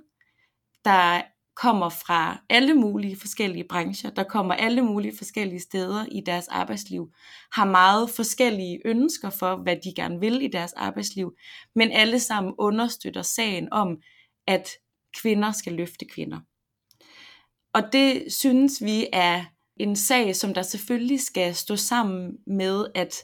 der 0.86 1.22
kommer 1.56 1.90
fra 1.90 2.42
alle 2.50 2.74
mulige 2.74 3.20
forskellige 3.20 3.66
brancher, 3.70 4.10
der 4.10 4.24
kommer 4.24 4.54
alle 4.54 4.82
mulige 4.82 5.18
forskellige 5.18 5.60
steder 5.60 6.06
i 6.12 6.22
deres 6.26 6.48
arbejdsliv, 6.48 7.12
har 7.52 7.66
meget 7.66 8.10
forskellige 8.10 8.82
ønsker 8.86 9.30
for, 9.30 9.56
hvad 9.56 9.76
de 9.84 9.94
gerne 9.96 10.20
vil 10.20 10.42
i 10.42 10.48
deres 10.48 10.74
arbejdsliv, 10.74 11.36
men 11.76 11.92
alle 11.92 12.20
sammen 12.20 12.54
understøtter 12.58 13.22
sagen 13.22 13.74
om, 13.74 13.98
at 14.48 14.70
kvinder 15.22 15.52
skal 15.52 15.74
løfte 15.74 16.06
kvinder. 16.06 16.40
Og 17.74 17.84
det 17.94 18.34
synes 18.34 18.84
vi 18.84 19.08
er 19.14 19.46
en 19.78 19.96
sag, 19.96 20.36
som 20.36 20.54
der 20.54 20.62
selvfølgelig 20.62 21.22
skal 21.22 21.56
stå 21.56 21.76
sammen 21.76 22.38
med, 22.48 22.86
at, 22.96 23.16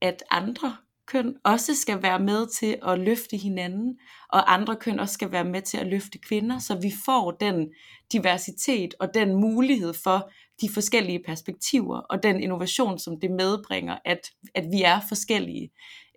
at 0.00 0.22
andre 0.30 0.76
køn 1.12 1.36
også 1.44 1.74
skal 1.74 2.02
være 2.02 2.20
med 2.20 2.46
til 2.46 2.78
at 2.82 2.98
løfte 2.98 3.36
hinanden, 3.36 3.98
og 4.28 4.54
andre 4.54 4.76
køn 4.76 5.00
også 5.00 5.14
skal 5.14 5.32
være 5.32 5.44
med 5.44 5.62
til 5.62 5.78
at 5.78 5.86
løfte 5.86 6.18
kvinder, 6.18 6.58
så 6.58 6.74
vi 6.74 6.92
får 7.04 7.30
den 7.30 7.68
diversitet 8.12 8.94
og 9.00 9.14
den 9.14 9.36
mulighed 9.36 9.94
for 10.04 10.30
de 10.60 10.68
forskellige 10.68 11.22
perspektiver 11.26 11.98
og 11.98 12.22
den 12.22 12.40
innovation, 12.40 12.98
som 12.98 13.20
det 13.20 13.30
medbringer, 13.30 13.98
at, 14.04 14.30
at 14.54 14.64
vi 14.72 14.82
er 14.82 15.00
forskellige 15.08 15.70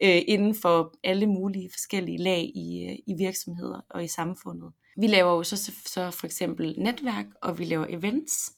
øh, 0.03 0.21
inden 0.27 0.56
for 0.56 0.93
alle 1.03 1.27
mulige 1.27 1.69
forskellige 1.71 2.17
lag 2.17 2.51
i, 2.56 2.88
øh, 2.89 2.97
i 3.08 3.13
virksomheder 3.17 3.82
og 3.89 4.03
i 4.03 4.08
samfundet. 4.08 4.71
Vi 4.97 5.08
laver 5.08 5.32
jo 5.32 5.43
så, 5.43 5.71
så 5.86 6.12
for 6.12 6.25
eksempel 6.25 6.75
netværk, 6.77 7.25
og 7.41 7.60
vi 7.60 7.65
laver 7.65 7.86
events, 7.89 8.51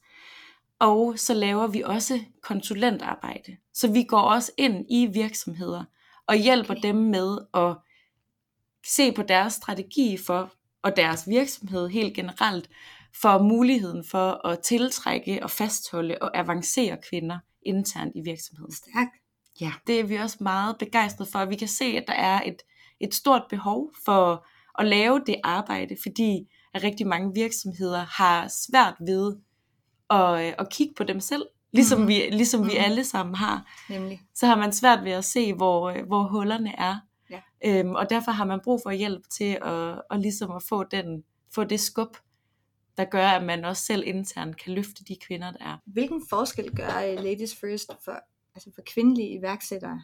og 0.80 1.20
så 1.20 1.34
laver 1.34 1.68
vi 1.68 1.82
også 1.82 2.20
konsulentarbejde. 2.42 3.58
Så 3.74 3.92
vi 3.92 4.04
går 4.04 4.22
også 4.22 4.52
ind 4.58 4.86
i 4.90 5.06
virksomheder 5.06 5.84
og 6.28 6.36
hjælper 6.36 6.74
dem 6.74 6.96
med 6.96 7.38
at 7.54 7.76
se 8.88 9.12
på 9.12 9.22
deres 9.22 9.54
strategi 9.54 10.18
for, 10.26 10.54
og 10.84 10.96
deres 10.96 11.28
virksomhed 11.28 11.88
helt 11.88 12.14
generelt, 12.14 12.70
for 13.22 13.44
muligheden 13.44 14.04
for 14.12 14.48
at 14.48 14.60
tiltrække 14.60 15.44
og 15.44 15.52
fastholde 15.52 16.18
og 16.22 16.38
avancere 16.38 16.98
kvinder 17.10 17.40
internt 17.66 18.12
i 18.16 18.22
virksomheden. 18.22 18.72
Stærkt. 18.72 19.12
Ja, 19.62 19.74
det 19.88 20.00
er 20.00 20.04
vi 20.04 20.16
også 20.16 20.38
meget 20.40 20.78
begejstrede 20.78 21.30
for. 21.32 21.46
Vi 21.46 21.56
kan 21.56 21.68
se, 21.68 21.86
at 21.86 22.04
der 22.08 22.14
er 22.14 22.42
et, 22.46 22.62
et 23.00 23.14
stort 23.14 23.44
behov 23.50 23.92
for 24.06 24.48
at 24.80 24.86
lave 24.88 25.22
det 25.26 25.36
arbejde, 25.44 25.98
fordi 26.04 26.48
at 26.74 26.84
rigtig 26.84 27.08
mange 27.08 27.34
virksomheder 27.34 28.06
har 28.06 28.48
svært 28.48 28.96
ved 29.00 29.36
at, 30.10 30.56
at 30.60 30.70
kigge 30.70 30.94
på 30.98 31.04
dem 31.04 31.20
selv 31.20 31.46
ligesom, 31.76 32.00
mm-hmm. 32.00 32.10
vi, 32.10 32.30
ligesom 32.32 32.60
mm-hmm. 32.60 32.72
vi 32.72 32.78
alle 32.78 33.04
sammen 33.04 33.36
har, 33.36 33.72
Nemlig. 33.90 34.22
så 34.36 34.48
har 34.48 34.56
man 34.56 34.74
svært 34.74 35.04
ved 35.04 35.12
at 35.12 35.26
se, 35.26 35.54
hvor, 35.54 35.90
øh, 35.90 36.06
hvor 36.08 36.24
hullerne 36.24 36.80
er. 36.80 36.98
Ja. 37.30 37.42
Øhm, 37.66 37.96
og 37.96 38.10
derfor 38.10 38.32
har 38.32 38.46
man 38.46 38.60
brug 38.64 38.80
for 38.84 38.92
hjælp 38.92 39.30
til 39.30 39.58
at, 39.62 40.02
at, 40.12 40.20
ligesom 40.20 40.52
at 40.52 40.64
få, 40.64 40.84
den, 40.84 41.24
få 41.52 41.64
det 41.64 41.80
skub, 41.80 42.18
der 42.98 43.06
gør, 43.06 43.28
at 43.28 43.44
man 43.44 43.66
også 43.66 43.86
selv 43.86 44.04
internt 44.06 44.58
kan 44.58 44.74
løfte 44.74 45.04
de 45.04 45.16
kvinder, 45.16 45.52
der 45.52 45.66
er. 45.66 45.78
Hvilken 45.86 46.24
forskel 46.30 46.76
gør 46.76 47.02
øh, 47.08 47.24
Ladies 47.24 47.56
First 47.56 47.92
for, 48.06 48.20
altså 48.56 48.70
for 48.76 48.82
kvindelige 48.86 49.30
iværksættere? 49.30 50.02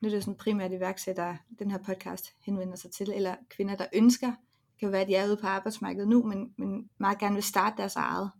Nu 0.00 0.08
er 0.08 0.12
det 0.12 0.24
sådan 0.24 0.38
primært 0.38 0.72
iværksættere, 0.72 1.38
den 1.58 1.70
her 1.70 1.78
podcast 1.78 2.32
henvender 2.40 2.76
sig 2.76 2.90
til, 2.90 3.12
eller 3.14 3.34
kvinder, 3.50 3.76
der 3.76 3.86
ønsker, 3.94 4.26
det 4.76 4.80
kan 4.80 4.92
være, 4.92 5.00
at 5.00 5.08
de 5.08 5.14
er 5.14 5.26
ude 5.26 5.36
på 5.36 5.46
arbejdsmarkedet 5.46 6.08
nu, 6.08 6.22
men, 6.22 6.54
men 6.56 6.90
meget 6.98 7.18
gerne 7.18 7.34
vil 7.34 7.42
starte 7.42 7.76
deres 7.76 7.96
eget. 7.96 8.30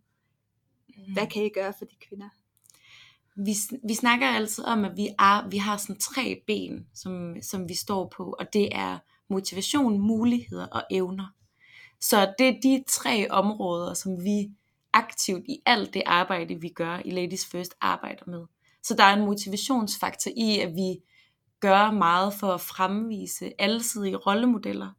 Hvad 1.12 1.22
mm. 1.22 1.28
kan 1.28 1.44
I 1.44 1.48
gøre 1.48 1.72
for 1.78 1.84
de 1.84 1.96
kvinder? 2.08 2.28
Vi, 3.36 3.54
vi 3.84 3.94
snakker 3.94 4.26
altid 4.26 4.64
om, 4.64 4.84
at 4.84 4.96
vi, 4.96 5.08
er, 5.18 5.48
vi 5.48 5.56
har 5.56 5.76
sådan 5.76 6.00
tre 6.00 6.42
ben, 6.46 6.86
som, 6.94 7.36
som 7.42 7.68
vi 7.68 7.74
står 7.74 8.12
på, 8.16 8.36
og 8.38 8.52
det 8.52 8.68
er 8.72 8.98
motivation, 9.28 9.98
muligheder 9.98 10.66
og 10.66 10.82
evner. 10.90 11.26
Så 12.00 12.34
det 12.38 12.48
er 12.48 12.60
de 12.62 12.84
tre 12.88 13.30
områder, 13.30 13.94
som 13.94 14.24
vi 14.24 14.50
aktivt 14.92 15.44
i 15.48 15.58
alt 15.66 15.94
det 15.94 16.02
arbejde, 16.06 16.60
vi 16.60 16.68
gør 16.68 17.00
i 17.04 17.10
Ladies 17.10 17.46
First, 17.46 17.74
arbejder 17.80 18.22
med. 18.26 18.44
Så 18.82 18.94
der 18.94 19.04
er 19.04 19.16
en 19.16 19.24
motivationsfaktor 19.24 20.30
i, 20.36 20.58
at 20.58 20.74
vi 20.74 20.98
gør 21.60 21.90
meget 21.90 22.34
for 22.34 22.52
at 22.52 22.60
fremvise 22.60 23.52
alsidige 23.58 24.16
rollemodeller, 24.16 24.90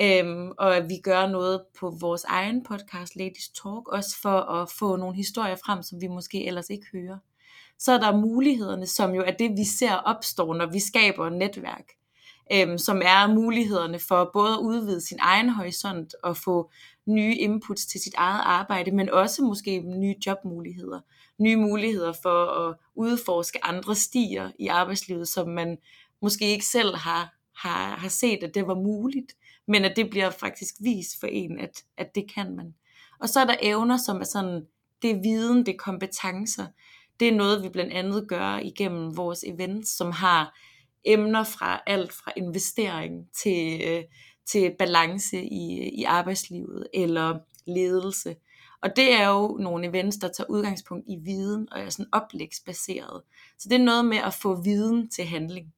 øhm, 0.00 0.52
og 0.58 0.76
at 0.76 0.88
vi 0.88 0.98
gør 1.02 1.26
noget 1.26 1.62
på 1.80 1.96
vores 2.00 2.24
egen 2.24 2.64
podcast, 2.64 3.16
Ladies 3.16 3.48
Talk, 3.48 3.88
også 3.88 4.20
for 4.22 4.40
at 4.40 4.70
få 4.70 4.96
nogle 4.96 5.16
historier 5.16 5.56
frem, 5.64 5.82
som 5.82 6.00
vi 6.00 6.06
måske 6.06 6.46
ellers 6.46 6.70
ikke 6.70 6.86
hører 6.92 7.18
så 7.80 7.92
er 7.92 7.98
der 7.98 8.16
mulighederne, 8.16 8.86
som 8.86 9.14
jo 9.14 9.22
er 9.22 9.30
det, 9.30 9.50
vi 9.50 9.64
ser 9.64 9.94
opstår, 9.94 10.54
når 10.54 10.66
vi 10.66 10.80
skaber 10.80 11.28
netværk. 11.28 11.84
Øhm, 12.52 12.78
som 12.78 13.02
er 13.04 13.34
mulighederne 13.34 13.98
for 13.98 14.30
både 14.32 14.52
at 14.52 14.58
udvide 14.58 15.00
sin 15.00 15.18
egen 15.20 15.48
horisont 15.48 16.14
og 16.22 16.36
få 16.36 16.70
nye 17.06 17.36
inputs 17.36 17.86
til 17.86 18.00
sit 18.00 18.14
eget 18.14 18.40
arbejde, 18.44 18.90
men 18.90 19.10
også 19.10 19.42
måske 19.42 19.80
nye 19.80 20.14
jobmuligheder. 20.26 21.00
Nye 21.38 21.56
muligheder 21.56 22.12
for 22.22 22.46
at 22.46 22.76
udforske 22.94 23.64
andre 23.64 23.94
stier 23.94 24.50
i 24.58 24.66
arbejdslivet, 24.66 25.28
som 25.28 25.48
man 25.48 25.78
måske 26.22 26.46
ikke 26.46 26.66
selv 26.66 26.96
har, 26.96 27.34
har, 27.56 27.96
har 27.96 28.08
set, 28.08 28.42
at 28.42 28.54
det 28.54 28.66
var 28.66 28.74
muligt, 28.74 29.32
men 29.68 29.84
at 29.84 29.96
det 29.96 30.10
bliver 30.10 30.30
faktisk 30.30 30.74
vist 30.80 31.20
for 31.20 31.26
en, 31.26 31.58
at, 31.58 31.84
at 31.96 32.14
det 32.14 32.34
kan 32.34 32.56
man. 32.56 32.74
Og 33.20 33.28
så 33.28 33.40
er 33.40 33.44
der 33.44 33.56
evner, 33.62 33.96
som 33.96 34.20
er 34.20 34.24
sådan, 34.24 34.66
det 35.02 35.10
er 35.10 35.22
viden, 35.22 35.66
det 35.66 35.74
er 35.74 35.78
kompetencer, 35.78 36.66
det 37.20 37.28
er 37.28 37.32
noget, 37.32 37.62
vi 37.62 37.68
blandt 37.68 37.92
andet 37.92 38.28
gør 38.28 38.58
igennem 38.58 39.16
vores 39.16 39.44
events, 39.44 39.96
som 39.96 40.12
har 40.12 40.58
emner 41.04 41.44
fra 41.44 41.82
alt 41.86 42.12
fra 42.12 42.32
investering 42.36 43.28
til, 43.42 43.82
øh, 43.88 44.04
til 44.46 44.74
balance 44.78 45.44
i, 45.44 45.90
i 46.00 46.04
arbejdslivet 46.04 46.86
eller 46.94 47.38
ledelse. 47.66 48.36
Og 48.82 48.96
det 48.96 49.12
er 49.12 49.28
jo 49.28 49.58
nogle 49.60 49.88
events, 49.88 50.16
der 50.16 50.28
tager 50.28 50.50
udgangspunkt 50.50 51.04
i 51.08 51.16
viden 51.24 51.68
og 51.72 51.80
er 51.80 51.90
sådan 51.90 52.12
oplægsbaseret. 52.12 53.22
Så 53.58 53.68
det 53.68 53.80
er 53.80 53.84
noget 53.84 54.04
med 54.04 54.18
at 54.18 54.34
få 54.34 54.62
viden 54.62 55.08
til 55.10 55.24
handling. 55.24 55.74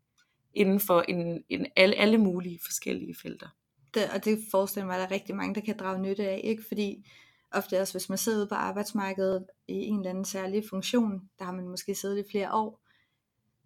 inden 0.54 0.80
for 0.80 1.00
en, 1.08 1.42
en, 1.48 1.66
alle, 1.76 1.94
alle 1.94 2.18
mulige 2.18 2.60
forskellige 2.64 3.14
felter. 3.22 3.48
Det, 3.94 4.02
og 4.14 4.24
det 4.24 4.38
forestiller 4.50 4.86
mig, 4.86 4.94
at 4.94 5.00
der 5.00 5.06
er 5.06 5.10
rigtig 5.10 5.36
mange, 5.36 5.54
der 5.54 5.60
kan 5.60 5.76
drage 5.78 6.02
nytte 6.02 6.28
af, 6.28 6.40
ikke? 6.44 6.62
Fordi 6.68 7.06
ofte 7.54 7.80
også, 7.80 7.94
hvis 7.94 8.08
man 8.08 8.18
sidder 8.18 8.38
ude 8.38 8.46
på 8.46 8.54
arbejdsmarkedet 8.54 9.46
i 9.68 9.72
en 9.72 9.98
eller 9.98 10.10
anden 10.10 10.24
særlig 10.24 10.64
funktion, 10.70 11.30
der 11.38 11.44
har 11.44 11.52
man 11.52 11.68
måske 11.68 11.94
siddet 11.94 12.18
i 12.18 12.30
flere 12.30 12.52
år, 12.52 12.82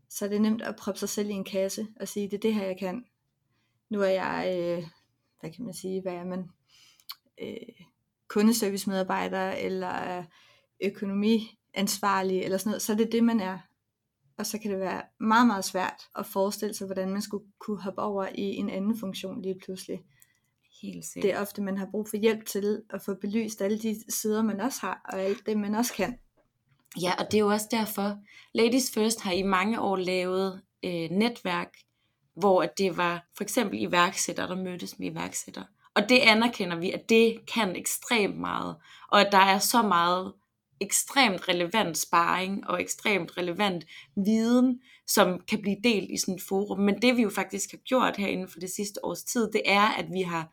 så 0.09 0.25
er 0.25 0.29
det 0.29 0.41
nemt 0.41 0.63
at 0.63 0.77
proppe 0.77 0.99
sig 0.99 1.09
selv 1.09 1.31
i 1.31 1.33
en 1.33 1.45
kasse 1.45 1.87
og 2.01 2.09
sige, 2.09 2.31
det 2.31 2.37
er 2.37 2.41
det 2.41 2.55
her, 2.55 2.67
jeg 2.67 2.77
kan. 2.79 3.05
Nu 3.91 4.01
er 4.01 4.07
jeg, 4.09 4.57
øh, 4.59 4.89
hvad 5.41 5.51
kan 5.51 5.65
man 5.65 5.75
sige, 5.75 6.03
hvad 6.03 6.13
er 6.13 6.25
man, 6.25 6.49
øh, 7.43 7.87
kundeservicemedarbejder 8.29 9.51
eller 9.51 10.25
økonomiansvarlig, 10.85 12.43
eller 12.43 12.59
sådan 12.59 12.71
noget, 12.71 12.83
så 12.83 12.93
er 12.93 12.97
det 12.97 13.13
det, 13.13 13.25
man 13.25 13.41
er. 13.41 13.59
Og 14.39 14.47
så 14.47 14.59
kan 14.59 14.71
det 14.71 14.81
være 14.81 15.03
meget, 15.21 15.47
meget 15.47 15.65
svært 15.65 16.01
at 16.17 16.27
forestille 16.27 16.75
sig, 16.75 16.87
hvordan 16.87 17.11
man 17.11 17.23
skulle 17.23 17.45
kunne 17.59 17.83
hoppe 17.83 18.03
over 18.03 18.29
i 18.35 18.43
en 18.43 18.71
anden 18.71 18.99
funktion 18.99 19.43
lige 19.43 19.61
pludselig. 19.65 20.05
Helt 20.83 21.05
sikkert. 21.05 21.23
Det 21.23 21.37
er 21.37 21.41
ofte, 21.41 21.63
man 21.63 21.79
har 21.79 21.89
brug 21.91 22.09
for 22.09 22.17
hjælp 22.17 22.47
til 22.47 22.83
at 22.91 23.03
få 23.03 23.15
belyst 23.15 23.63
alle 23.63 23.79
de 23.79 23.97
sider, 24.09 24.43
man 24.43 24.61
også 24.61 24.81
har, 24.81 25.01
og 25.05 25.21
alt 25.21 25.47
det, 25.47 25.59
man 25.59 25.75
også 25.75 25.95
kan. 25.95 26.19
Ja, 27.03 27.13
og 27.19 27.25
det 27.31 27.35
er 27.35 27.41
jo 27.41 27.49
også 27.49 27.67
derfor, 27.71 28.19
Ladies 28.55 28.91
First 28.95 29.21
har 29.21 29.33
i 29.33 29.43
mange 29.43 29.81
år 29.81 29.97
lavet 29.97 30.63
øh, 30.85 31.11
netværk, 31.11 31.75
hvor 32.35 32.63
at 32.63 32.79
det 32.79 32.97
var 32.97 33.27
for 33.37 33.45
eksempel 33.45 33.83
iværksættere, 33.83 34.49
der 34.49 34.57
mødtes 34.57 34.99
med 34.99 35.11
iværksættere. 35.11 35.65
Og 35.95 36.09
det 36.09 36.19
anerkender 36.19 36.77
vi, 36.77 36.91
at 36.91 37.09
det 37.09 37.47
kan 37.55 37.77
ekstremt 37.77 38.39
meget, 38.39 38.77
og 39.09 39.21
at 39.21 39.33
der 39.33 39.39
er 39.39 39.59
så 39.59 39.83
meget 39.83 40.33
ekstremt 40.81 41.49
relevant 41.49 41.99
sparring 41.99 42.67
og 42.67 42.81
ekstremt 42.81 43.37
relevant 43.37 43.85
viden, 44.17 44.81
som 45.07 45.41
kan 45.49 45.61
blive 45.63 45.77
delt 45.85 46.11
i 46.11 46.17
sådan 46.17 46.35
et 46.35 46.43
forum. 46.43 46.79
Men 46.79 47.03
det 47.03 47.17
vi 47.17 47.23
jo 47.23 47.31
faktisk 47.31 47.71
har 47.71 47.79
gjort 47.79 48.17
her 48.17 48.27
inden 48.27 48.49
for 48.49 48.61
det 48.61 48.71
sidste 48.71 49.05
års 49.05 49.23
tid, 49.23 49.51
det 49.53 49.63
er, 49.65 49.89
at 49.89 50.07
vi 50.13 50.23
har 50.23 50.53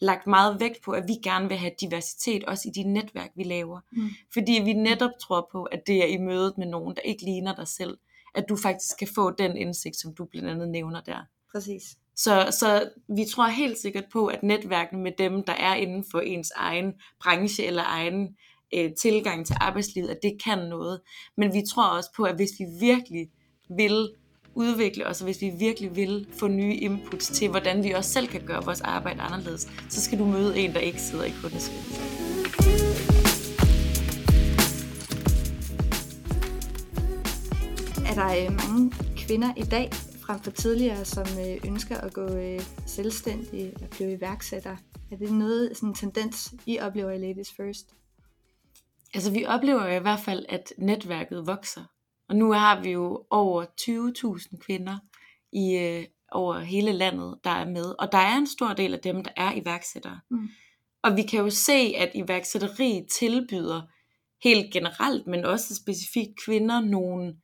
lagt 0.00 0.26
meget 0.26 0.60
vægt 0.60 0.82
på, 0.84 0.90
at 0.90 1.04
vi 1.08 1.14
gerne 1.22 1.48
vil 1.48 1.56
have 1.56 1.72
diversitet 1.80 2.44
også 2.44 2.68
i 2.68 2.72
de 2.82 2.92
netværk, 2.92 3.30
vi 3.36 3.44
laver. 3.44 3.80
Mm. 3.92 4.10
Fordi 4.32 4.60
vi 4.64 4.72
netop 4.72 5.10
tror 5.20 5.48
på, 5.52 5.62
at 5.62 5.86
det 5.86 6.02
er 6.02 6.06
i 6.06 6.16
mødet 6.16 6.58
med 6.58 6.66
nogen, 6.66 6.96
der 6.96 7.02
ikke 7.02 7.24
ligner 7.24 7.54
dig 7.54 7.68
selv, 7.68 7.98
at 8.34 8.44
du 8.48 8.56
faktisk 8.56 8.98
kan 8.98 9.08
få 9.14 9.30
den 9.30 9.56
indsigt, 9.56 9.96
som 9.96 10.14
du 10.14 10.24
blandt 10.24 10.48
andet 10.48 10.68
nævner 10.68 11.00
der. 11.00 11.18
Præcis. 11.52 11.82
Så, 12.16 12.48
så 12.50 12.90
vi 13.08 13.24
tror 13.24 13.46
helt 13.46 13.78
sikkert 13.78 14.04
på, 14.12 14.26
at 14.26 14.42
netværkene 14.42 15.02
med 15.02 15.12
dem, 15.18 15.42
der 15.42 15.52
er 15.52 15.74
inden 15.74 16.04
for 16.10 16.20
ens 16.20 16.50
egen 16.56 16.92
branche 17.20 17.64
eller 17.64 17.82
egen 17.86 18.36
øh, 18.74 18.90
tilgang 19.02 19.46
til 19.46 19.56
arbejdslivet, 19.60 20.08
at 20.08 20.18
det 20.22 20.42
kan 20.44 20.58
noget. 20.58 21.00
Men 21.36 21.52
vi 21.54 21.62
tror 21.74 21.86
også 21.96 22.10
på, 22.16 22.22
at 22.22 22.36
hvis 22.36 22.50
vi 22.58 22.64
virkelig 22.80 23.28
vil 23.76 24.10
udvikle 24.54 25.06
os, 25.06 25.20
og 25.20 25.24
hvis 25.24 25.40
vi 25.40 25.52
virkelig 25.58 25.96
vil 25.96 26.26
få 26.38 26.48
nye 26.48 26.74
inputs 26.74 27.28
til, 27.28 27.48
hvordan 27.48 27.84
vi 27.84 27.90
også 27.90 28.10
selv 28.10 28.28
kan 28.28 28.46
gøre 28.46 28.64
vores 28.64 28.80
arbejde 28.80 29.20
anderledes, 29.20 29.68
så 29.88 30.00
skal 30.00 30.18
du 30.18 30.24
møde 30.24 30.58
en, 30.58 30.72
der 30.72 30.80
ikke 30.80 31.00
sidder 31.00 31.24
i 31.24 31.32
kundeservice. 31.42 32.00
Er 38.06 38.14
der 38.14 38.44
øh, 38.44 38.52
mange 38.52 38.92
kvinder 39.16 39.54
i 39.56 39.62
dag, 39.62 39.90
frem 40.26 40.40
for 40.40 40.50
tidligere, 40.50 41.04
som 41.04 41.26
øh, 41.40 41.70
ønsker 41.70 41.96
at 41.96 42.12
gå 42.12 42.26
øh, 42.26 42.60
selvstændig 42.86 43.72
og 43.82 43.88
blive 43.90 44.12
iværksætter? 44.12 44.76
Er 45.10 45.16
det 45.16 45.32
noget, 45.32 45.76
sådan 45.76 45.88
en 45.88 45.94
tendens, 45.94 46.54
I 46.66 46.78
oplever 46.78 47.10
i 47.10 47.18
Ladies 47.18 47.52
First? 47.56 48.01
Altså 49.14 49.32
vi 49.32 49.44
oplever 49.44 49.86
i 49.86 49.98
hvert 49.98 50.20
fald, 50.20 50.46
at 50.48 50.72
netværket 50.78 51.46
vokser. 51.46 51.84
Og 52.28 52.36
nu 52.36 52.52
har 52.52 52.80
vi 52.80 52.90
jo 52.90 53.24
over 53.30 53.64
20.000 53.80 54.58
kvinder 54.58 54.98
i 55.52 55.76
øh, 55.76 56.04
over 56.32 56.58
hele 56.58 56.92
landet, 56.92 57.38
der 57.44 57.50
er 57.50 57.64
med. 57.64 57.94
Og 57.98 58.12
der 58.12 58.18
er 58.18 58.36
en 58.36 58.46
stor 58.46 58.72
del 58.72 58.94
af 58.94 59.00
dem, 59.00 59.24
der 59.24 59.30
er 59.36 59.52
iværksættere. 59.52 60.20
Mm. 60.30 60.48
Og 61.02 61.16
vi 61.16 61.22
kan 61.22 61.40
jo 61.40 61.50
se, 61.50 61.94
at 61.96 62.10
iværksætteri 62.14 63.06
tilbyder 63.18 63.82
helt 64.42 64.72
generelt, 64.72 65.26
men 65.26 65.44
også 65.44 65.74
specifikt 65.74 66.30
kvinder 66.44 66.80
nogle, 66.80 67.36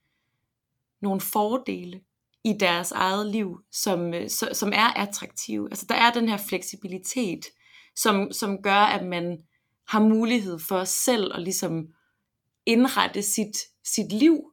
nogle 1.02 1.20
fordele 1.20 2.00
i 2.44 2.52
deres 2.60 2.92
eget 2.92 3.26
liv, 3.26 3.60
som, 3.72 4.14
øh, 4.14 4.30
som 4.30 4.72
er 4.72 4.92
attraktive. 4.96 5.68
Altså 5.70 5.86
der 5.88 5.94
er 5.94 6.12
den 6.12 6.28
her 6.28 6.36
fleksibilitet, 6.36 7.44
som, 7.96 8.32
som 8.32 8.62
gør, 8.62 8.80
at 8.80 9.06
man 9.06 9.38
har 9.88 10.00
mulighed 10.00 10.58
for 10.58 10.84
selv 10.84 11.32
at 11.34 11.42
ligesom 11.42 11.86
indrette 12.66 13.22
sit, 13.22 13.56
sit 13.84 14.12
liv, 14.12 14.52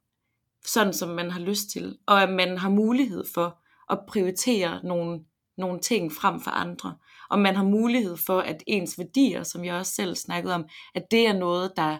sådan 0.65 0.93
som 0.93 1.09
man 1.09 1.31
har 1.31 1.39
lyst 1.39 1.69
til, 1.69 1.97
og 2.05 2.23
at 2.23 2.29
man 2.29 2.57
har 2.57 2.69
mulighed 2.69 3.23
for 3.33 3.59
at 3.89 3.99
prioritere 4.07 4.79
nogle, 4.83 5.19
nogle 5.57 5.79
ting 5.79 6.11
frem 6.11 6.41
for 6.41 6.51
andre, 6.51 6.97
og 7.29 7.39
man 7.39 7.55
har 7.55 7.63
mulighed 7.63 8.17
for, 8.17 8.39
at 8.39 8.63
ens 8.67 8.97
værdier, 8.97 9.43
som 9.43 9.65
jeg 9.65 9.75
også 9.75 9.91
selv 9.93 10.15
snakkede 10.15 10.55
om, 10.55 10.65
at 10.95 11.11
det 11.11 11.27
er 11.27 11.33
noget, 11.33 11.73
der, 11.75 11.97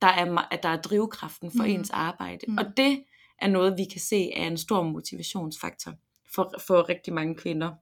der, 0.00 0.08
er, 0.08 0.48
at 0.50 0.62
der 0.62 0.68
er 0.68 0.80
drivkraften 0.80 1.50
for 1.50 1.64
mm. 1.64 1.70
ens 1.70 1.90
arbejde. 1.90 2.40
Mm. 2.48 2.58
Og 2.58 2.64
det 2.76 3.04
er 3.38 3.48
noget, 3.48 3.74
vi 3.78 3.84
kan 3.84 4.00
se 4.00 4.32
er 4.32 4.46
en 4.46 4.58
stor 4.58 4.82
motivationsfaktor 4.82 5.92
for, 6.34 6.54
for 6.66 6.88
rigtig 6.88 7.12
mange 7.12 7.34
kvinder. 7.34 7.72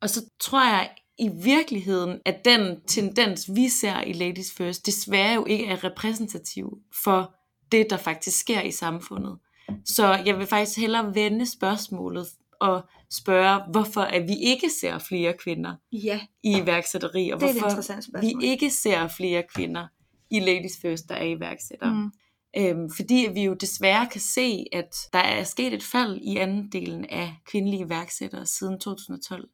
Og 0.00 0.10
så 0.10 0.30
tror 0.40 0.64
jeg 0.64 0.90
i 1.18 1.28
virkeligheden, 1.28 2.20
at 2.24 2.44
den 2.44 2.80
tendens, 2.86 3.50
vi 3.54 3.68
ser 3.68 4.00
i 4.00 4.12
Ladies 4.12 4.52
First, 4.52 4.86
desværre 4.86 5.34
jo 5.34 5.44
ikke 5.44 5.66
er 5.66 5.84
repræsentativ 5.84 6.78
for 7.04 7.34
det, 7.72 7.90
der 7.90 7.96
faktisk 7.96 8.40
sker 8.40 8.62
i 8.62 8.70
samfundet. 8.70 9.38
Så 9.84 10.14
jeg 10.26 10.38
vil 10.38 10.46
faktisk 10.46 10.78
hellere 10.78 11.14
vende 11.14 11.50
spørgsmålet 11.52 12.26
og 12.60 12.84
spørge, 13.10 13.60
hvorfor 13.70 14.00
at 14.00 14.28
vi 14.28 14.34
ikke 14.40 14.70
ser 14.80 14.98
flere 14.98 15.32
kvinder 15.32 15.74
ja. 15.92 16.20
i 16.42 16.58
iværksætteri, 16.58 17.30
og 17.30 17.38
hvorfor 17.38 18.20
vi 18.20 18.34
ikke 18.42 18.70
ser 18.70 19.08
flere 19.08 19.42
kvinder 19.54 19.86
i 20.30 20.40
Ladies 20.40 20.78
First, 20.82 21.08
der 21.08 21.14
er 21.14 21.24
iværksættere. 21.24 21.94
Mm. 21.94 22.12
Øhm, 22.58 22.90
fordi 22.90 23.28
vi 23.34 23.44
jo 23.44 23.54
desværre 23.54 24.06
kan 24.06 24.20
se, 24.20 24.64
at 24.72 24.96
der 25.12 25.18
er 25.18 25.44
sket 25.44 25.74
et 25.74 25.82
fald 25.82 26.16
i 26.16 26.36
andelen 26.36 27.04
af 27.04 27.34
kvindelige 27.46 27.84
iværksættere 27.84 28.46
siden 28.46 28.80
2012 28.80 29.48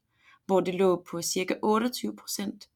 hvor 0.47 0.61
det 0.61 0.75
lå 0.75 1.05
på 1.11 1.23
cirka 1.23 1.55
28 1.63 2.17
procent, 2.17 2.69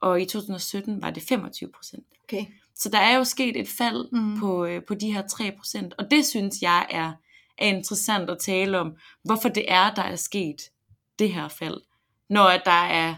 og 0.00 0.20
i 0.20 0.24
2017 0.24 1.02
var 1.02 1.10
det 1.10 1.22
25 1.22 1.70
procent. 1.72 2.06
Okay. 2.24 2.46
Så 2.74 2.88
der 2.88 2.98
er 2.98 3.16
jo 3.16 3.24
sket 3.24 3.60
et 3.60 3.68
fald 3.68 4.08
mm. 4.12 4.40
på, 4.40 4.64
øh, 4.64 4.84
på 4.84 4.94
de 4.94 5.12
her 5.12 5.26
3 5.26 5.52
procent, 5.58 5.94
og 5.98 6.10
det 6.10 6.26
synes 6.26 6.62
jeg 6.62 6.86
er, 6.90 7.12
er 7.58 7.66
interessant 7.66 8.30
at 8.30 8.38
tale 8.38 8.78
om, 8.78 8.96
hvorfor 9.24 9.48
det 9.48 9.72
er, 9.72 9.94
der 9.94 10.02
er 10.02 10.16
sket 10.16 10.70
det 11.18 11.32
her 11.32 11.48
fald, 11.48 11.80
når 12.28 12.50
der 12.64 12.70
er 12.70 13.14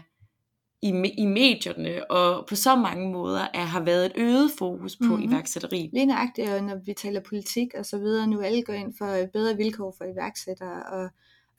i, 0.81 0.89
i 1.17 1.25
medierne 1.25 2.11
og 2.11 2.45
på 2.47 2.55
så 2.55 2.75
mange 2.75 3.11
måder 3.11 3.47
er, 3.53 3.63
har 3.63 3.79
været 3.79 4.05
et 4.05 4.11
øget 4.15 4.51
fokus 4.59 4.95
på 4.95 5.03
mm-hmm. 5.03 5.23
iværksætteri. 5.23 5.89
Lige 5.93 6.05
nøjagtigt, 6.05 6.63
når 6.63 6.75
vi 6.85 6.93
taler 6.93 7.19
politik 7.19 7.73
og 7.73 7.85
så 7.85 7.97
videre, 7.97 8.27
nu 8.27 8.41
alle 8.41 8.63
går 8.63 8.73
ind 8.73 8.93
for 8.97 9.27
bedre 9.33 9.57
vilkår 9.57 9.95
for 9.97 10.05
iværksættere, 10.05 10.83
og, 10.83 11.09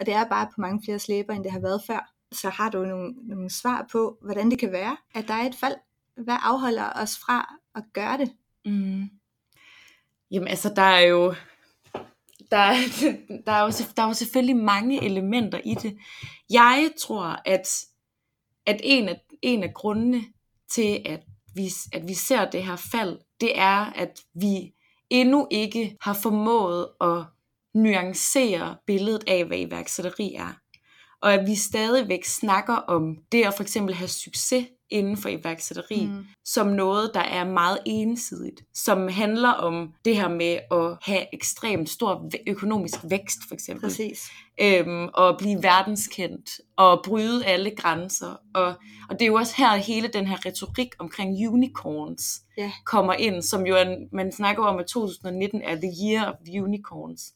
og 0.00 0.06
det 0.06 0.14
er 0.14 0.28
bare 0.28 0.46
på 0.46 0.60
mange 0.60 0.82
flere 0.84 0.98
slæber, 0.98 1.34
end 1.34 1.44
det 1.44 1.52
har 1.52 1.60
været 1.60 1.82
før 1.86 2.14
så 2.32 2.50
har 2.50 2.70
du 2.70 2.84
nogle, 2.84 3.14
nogle 3.28 3.50
svar 3.50 3.86
på, 3.92 4.18
hvordan 4.22 4.50
det 4.50 4.58
kan 4.58 4.72
være, 4.72 4.96
at 5.14 5.28
der 5.28 5.34
er 5.34 5.46
et 5.46 5.54
fald. 5.54 5.74
Hvad 6.16 6.36
afholder 6.42 6.92
os 6.94 7.18
fra 7.18 7.54
at 7.74 7.84
gøre 7.92 8.18
det? 8.18 8.32
Mm. 8.64 9.10
Jamen 10.30 10.48
altså, 10.48 10.72
der 10.76 10.82
er 10.82 11.00
jo 11.00 11.34
der, 12.50 12.72
der, 13.46 13.52
er 13.52 13.62
jo, 13.62 13.72
der 13.96 14.02
er 14.02 14.06
jo 14.06 14.12
selvfølgelig 14.12 14.56
mange 14.56 15.04
elementer 15.04 15.60
i 15.64 15.74
det. 15.74 15.98
Jeg 16.50 16.90
tror, 17.00 17.42
at, 17.44 17.68
at 18.66 18.80
en, 18.84 19.08
af, 19.08 19.20
en 19.42 19.62
af 19.62 19.74
grundene 19.74 20.24
til, 20.70 21.02
at 21.06 21.20
vi, 21.54 21.68
at 21.92 22.08
vi 22.08 22.14
ser 22.14 22.50
det 22.50 22.64
her 22.64 22.76
fald, 22.76 23.18
det 23.40 23.58
er, 23.58 23.84
at 23.84 24.20
vi 24.34 24.74
endnu 25.10 25.48
ikke 25.50 25.96
har 26.00 26.14
formået 26.14 26.88
at 27.00 27.24
nuancere 27.74 28.76
billedet 28.86 29.24
af, 29.26 29.44
hvad 29.44 29.58
iværksætteri 29.58 30.34
er 30.34 30.52
og 31.22 31.34
at 31.34 31.46
vi 31.46 31.54
stadigvæk 31.54 32.24
snakker 32.24 32.74
om 32.74 33.16
det 33.32 33.44
at 33.44 33.54
for 33.54 33.62
eksempel 33.62 33.94
have 33.94 34.08
succes 34.08 34.66
inden 34.90 35.16
for 35.16 35.28
iværksætteri, 35.28 36.06
mm. 36.06 36.26
som 36.44 36.66
noget, 36.66 37.10
der 37.14 37.20
er 37.20 37.44
meget 37.44 37.78
ensidigt, 37.86 38.62
som 38.74 39.08
handler 39.08 39.48
om 39.48 39.92
det 40.04 40.16
her 40.16 40.28
med 40.28 40.58
at 40.70 40.96
have 41.02 41.34
ekstremt 41.34 41.90
stor 41.90 42.30
økonomisk 42.46 42.94
vækst, 43.10 43.38
for 43.48 43.54
eksempel. 43.54 43.88
Præcis. 43.88 44.30
Øhm, 44.60 45.08
og 45.14 45.38
blive 45.38 45.62
verdenskendt, 45.62 46.50
og 46.76 47.02
bryde 47.04 47.46
alle 47.46 47.70
grænser. 47.76 48.36
Og, 48.54 48.74
og 49.10 49.12
det 49.18 49.22
er 49.22 49.26
jo 49.26 49.34
også 49.34 49.54
her, 49.56 49.76
hele 49.76 50.08
den 50.08 50.26
her 50.26 50.46
retorik 50.46 50.94
omkring 50.98 51.48
unicorns 51.48 52.42
yeah. 52.58 52.70
kommer 52.84 53.12
ind, 53.12 53.42
som 53.42 53.66
jo 53.66 53.74
er, 53.74 53.96
man 54.12 54.32
snakker 54.32 54.64
om, 54.64 54.78
at 54.78 54.86
2019 54.86 55.62
er 55.62 55.74
the 55.74 55.92
year 56.04 56.26
of 56.30 56.34
unicorns 56.62 57.32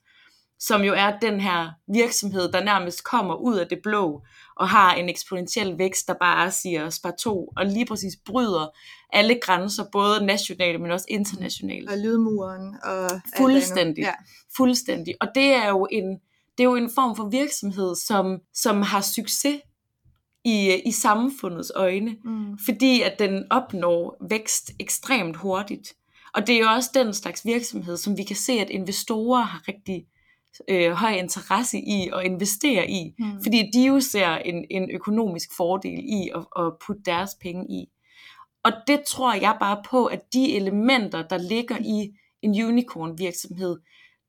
som 0.67 0.83
jo 0.83 0.95
er 0.95 1.19
den 1.19 1.41
her 1.41 1.71
virksomhed, 1.89 2.53
der 2.53 2.65
nærmest 2.65 3.05
kommer 3.05 3.35
ud 3.35 3.57
af 3.57 3.67
det 3.67 3.79
blå, 3.83 4.23
og 4.57 4.69
har 4.69 4.95
en 4.95 5.09
eksponentiel 5.09 5.79
vækst, 5.79 6.09
der 6.09 6.15
bare 6.15 6.51
siger 6.51 6.91
spar 6.91 7.15
to, 7.19 7.53
og 7.57 7.67
lige 7.67 7.87
præcis 7.87 8.17
bryder 8.27 8.67
alle 9.13 9.39
grænser, 9.43 9.85
både 9.93 10.27
nationale, 10.27 10.79
men 10.79 10.91
også 10.91 11.07
internationale. 11.09 11.91
Og 11.91 11.99
lydmuren. 11.99 12.77
Og 12.85 13.11
fuldstændig. 13.37 14.03
Ja. 14.03 14.13
Fuldstændig. 14.57 15.15
Og 15.21 15.29
det 15.35 15.53
er 15.53 15.69
jo 15.69 15.89
en, 15.91 16.05
det 16.59 16.61
er 16.61 16.65
jo 16.65 16.75
en 16.75 16.91
form 16.95 17.17
for 17.17 17.29
virksomhed, 17.29 17.97
som, 17.97 18.39
som 18.55 18.83
har 18.83 19.01
succes 19.01 19.61
i, 20.45 20.83
i 20.87 20.93
samfundets 20.93 21.73
øjne, 21.75 22.17
mm. 22.25 22.59
fordi 22.65 23.03
at 23.03 23.19
den 23.19 23.45
opnår 23.51 24.17
vækst 24.31 24.71
ekstremt 24.81 25.37
hurtigt. 25.37 25.95
Og 26.35 26.47
det 26.47 26.55
er 26.55 26.61
jo 26.61 26.67
også 26.67 26.91
den 26.95 27.15
slags 27.15 27.47
virksomhed, 27.47 27.97
som 27.97 28.17
vi 28.17 28.23
kan 28.23 28.37
se, 28.37 28.53
at 28.53 28.71
investorer 28.71 29.43
har 29.43 29.69
rigtig 29.69 30.07
øh, 30.69 30.93
høj 30.93 31.13
interesse 31.13 31.79
i 31.79 32.11
at 32.15 32.25
investere 32.25 32.91
i, 32.91 33.15
mm. 33.19 33.43
fordi 33.43 33.71
de 33.75 33.87
jo 33.87 34.01
ser 34.01 34.29
en, 34.29 34.65
en 34.71 34.91
økonomisk 34.91 35.57
fordel 35.57 35.99
i 35.99 36.31
at, 36.35 36.65
at 36.65 36.73
putte 36.87 37.03
deres 37.07 37.31
penge 37.41 37.67
i. 37.71 37.87
Og 38.65 38.73
det 38.87 39.01
tror 39.07 39.35
jeg 39.35 39.57
bare 39.61 39.83
på, 39.91 40.07
at 40.07 40.33
de 40.33 40.57
elementer, 40.57 41.29
der 41.29 41.39
ligger 41.39 41.79
i 41.79 42.11
en 42.43 42.65
unicorn 42.65 43.19
virksomhed, 43.19 43.77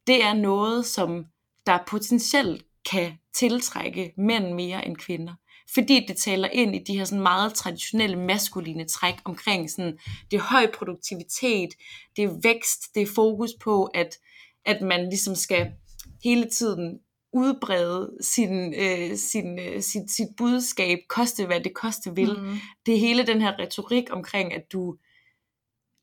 det 0.07 0.23
er 0.23 0.33
noget, 0.33 0.85
som 0.85 1.25
der 1.65 1.79
potentielt 1.87 2.65
kan 2.91 3.13
tiltrække 3.33 4.13
mænd 4.17 4.53
mere 4.53 4.85
end 4.85 4.95
kvinder. 4.95 5.33
Fordi 5.73 6.05
det 6.07 6.17
taler 6.17 6.47
ind 6.47 6.75
i 6.75 6.79
de 6.79 6.97
her 6.97 7.05
sådan 7.05 7.23
meget 7.23 7.53
traditionelle 7.53 8.15
maskuline 8.15 8.85
træk 8.85 9.15
omkring 9.25 9.71
sådan, 9.71 9.97
det 10.31 10.37
er 10.37 10.41
høj 10.41 10.71
produktivitet, 10.71 11.69
det 12.15 12.23
er 12.23 12.39
vækst, 12.43 12.95
det 12.95 13.01
er 13.01 13.13
fokus 13.15 13.49
på, 13.63 13.85
at, 13.85 14.17
at 14.65 14.81
man 14.81 15.09
ligesom 15.09 15.35
skal 15.35 15.71
hele 16.23 16.49
tiden 16.49 16.99
udbrede 17.33 18.17
sin, 18.21 18.73
øh, 18.73 19.17
sin, 19.17 19.59
øh, 19.59 19.81
sit, 19.81 20.11
sit 20.11 20.27
budskab, 20.37 20.99
koste 21.09 21.45
hvad 21.45 21.61
det 21.61 21.73
koste 21.73 22.15
vil. 22.15 22.39
Mm. 22.41 22.57
Det 22.85 22.93
er 22.93 22.99
hele 22.99 23.27
den 23.27 23.41
her 23.41 23.59
retorik 23.59 24.03
omkring, 24.11 24.53
at 24.53 24.73
du, 24.73 24.95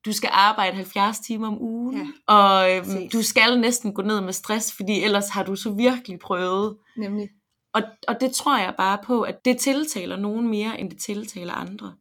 du 0.04 0.12
skal 0.12 0.30
arbejde 0.32 0.76
70 0.76 1.20
timer 1.20 1.46
om 1.48 1.62
ugen, 1.62 1.96
ja, 1.96 2.34
og 2.34 2.76
øh, 2.76 2.84
du 3.12 3.22
skal 3.22 3.60
næsten 3.60 3.94
gå 3.94 4.02
ned 4.02 4.20
med 4.20 4.32
stress, 4.32 4.72
fordi 4.72 5.02
ellers 5.02 5.28
har 5.28 5.42
du 5.42 5.56
så 5.56 5.70
virkelig 5.70 6.18
prøvet. 6.18 6.76
Nemlig. 6.96 7.28
Og, 7.72 7.82
og 8.08 8.20
det 8.20 8.32
tror 8.32 8.58
jeg 8.58 8.74
bare 8.78 8.98
på, 9.04 9.22
at 9.22 9.44
det 9.44 9.58
tiltaler 9.58 10.16
nogen 10.16 10.48
mere, 10.48 10.80
end 10.80 10.90
det 10.90 11.00
tiltaler 11.00 11.52
andre. 11.52 11.94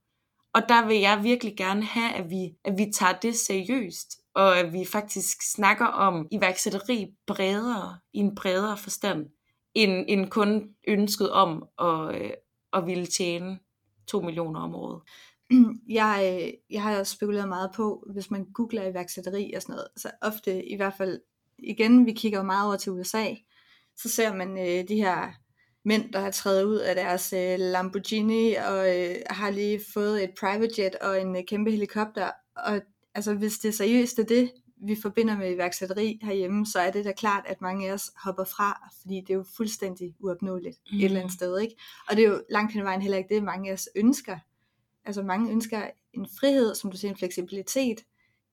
Og 0.54 0.62
der 0.70 0.88
vil 0.88 0.98
jeg 0.98 1.24
virkelig 1.24 1.58
gerne 1.58 1.84
have, 1.84 2.14
at 2.14 2.30
vi, 2.30 2.52
at 2.66 2.78
vi 2.78 2.92
tager 2.94 3.14
det 3.14 3.38
seriøst, 3.38 4.18
og 4.40 4.60
at 4.60 4.74
vi 4.74 4.86
faktisk 4.86 5.38
snakker 5.54 5.86
om 5.86 6.28
iværksætteri 6.32 7.08
bredere, 7.28 8.00
i 8.14 8.18
en 8.18 8.36
bredere 8.36 8.78
forstand, 8.78 9.26
end, 9.74 10.06
end 10.08 10.30
kun 10.30 10.70
ønsket 10.88 11.32
om 11.32 11.66
at, 11.82 12.16
øh, 12.16 12.32
at 12.74 12.86
ville 12.86 13.06
tjene 13.06 13.60
2 14.08 14.22
millioner 14.22 14.60
om 14.60 14.76
året. 14.76 15.02
Jeg, 16.00 16.42
øh, 16.44 16.54
jeg 16.70 16.84
har 16.84 17.00
også 17.00 17.16
spekuleret 17.16 17.48
meget 17.48 17.72
på, 17.76 18.06
hvis 18.14 18.32
man 18.32 18.46
googler 18.54 18.90
iværksætteri 18.90 19.54
og 19.56 19.62
sådan 19.62 19.74
noget, 19.74 19.88
så 19.98 20.12
ofte 20.22 20.66
i 20.66 20.76
hvert 20.76 20.94
fald, 20.98 21.22
igen, 21.58 22.06
vi 22.06 22.14
kigger 22.14 22.44
meget 22.44 22.68
over 22.68 22.78
til 22.78 22.92
USA, 22.92 23.26
så 23.98 24.10
ser 24.10 24.34
man 24.34 24.58
øh, 24.58 24.88
de 24.88 24.96
her 24.96 25.34
mænd, 25.86 26.14
der 26.14 26.20
har 26.20 26.32
trædet 26.32 26.64
ud 26.64 26.78
af 26.78 26.96
deres 26.96 27.34
øh, 27.34 27.60
Lamborghini 27.60 28.54
og 28.54 28.98
øh, 28.98 29.16
har 29.30 29.50
lige 29.50 29.82
fået 29.94 30.24
et 30.24 30.32
private 30.40 30.74
jet 30.78 30.96
og 30.96 31.22
en 31.22 31.36
øh, 31.36 31.44
kæmpe 31.48 31.72
helikopter. 31.72 32.32
Og 32.56 32.82
altså, 33.20 33.34
hvis 33.34 33.60
det 33.60 33.70
er 33.70 33.74
seriøst 33.74 34.20
er 34.20 34.24
det, 34.24 34.52
vi 34.78 34.96
forbinder 35.02 35.38
med 35.38 35.54
iværksætteri 35.54 36.20
herhjemme, 36.22 36.66
så 36.66 36.80
er 36.80 36.92
det 36.92 37.06
da 37.06 37.12
klart, 37.12 37.46
at 37.48 37.62
mange 37.62 37.90
af 37.90 37.94
os 37.94 38.12
hopper 38.24 38.44
fra, 38.44 38.90
fordi 39.02 39.22
det 39.22 39.30
er 39.30 39.34
jo 39.34 39.46
fuldstændig 39.58 40.16
uopnåeligt 40.20 40.80
mm. 40.92 40.98
et 40.98 41.06
eller 41.06 41.20
andet 41.20 41.34
sted. 41.34 41.60
Ikke? 41.60 41.76
Og 42.10 42.16
det 42.16 42.26
er 42.26 42.30
jo 42.30 42.42
langt 42.50 42.74
hen 42.74 42.80
ad 42.80 42.86
vejen 42.86 43.02
heller 43.02 43.18
ikke 43.18 43.36
det, 43.36 43.44
mange 43.44 43.70
af 43.70 43.74
os 43.74 43.90
ønsker. 43.96 44.38
Altså 45.06 45.24
mange 45.24 45.52
ønsker 45.52 45.90
en 46.14 46.28
frihed, 46.40 46.76
som 46.76 46.92
du 46.92 46.98
siger, 46.98 47.12
en 47.12 47.18
fleksibilitet 47.18 48.06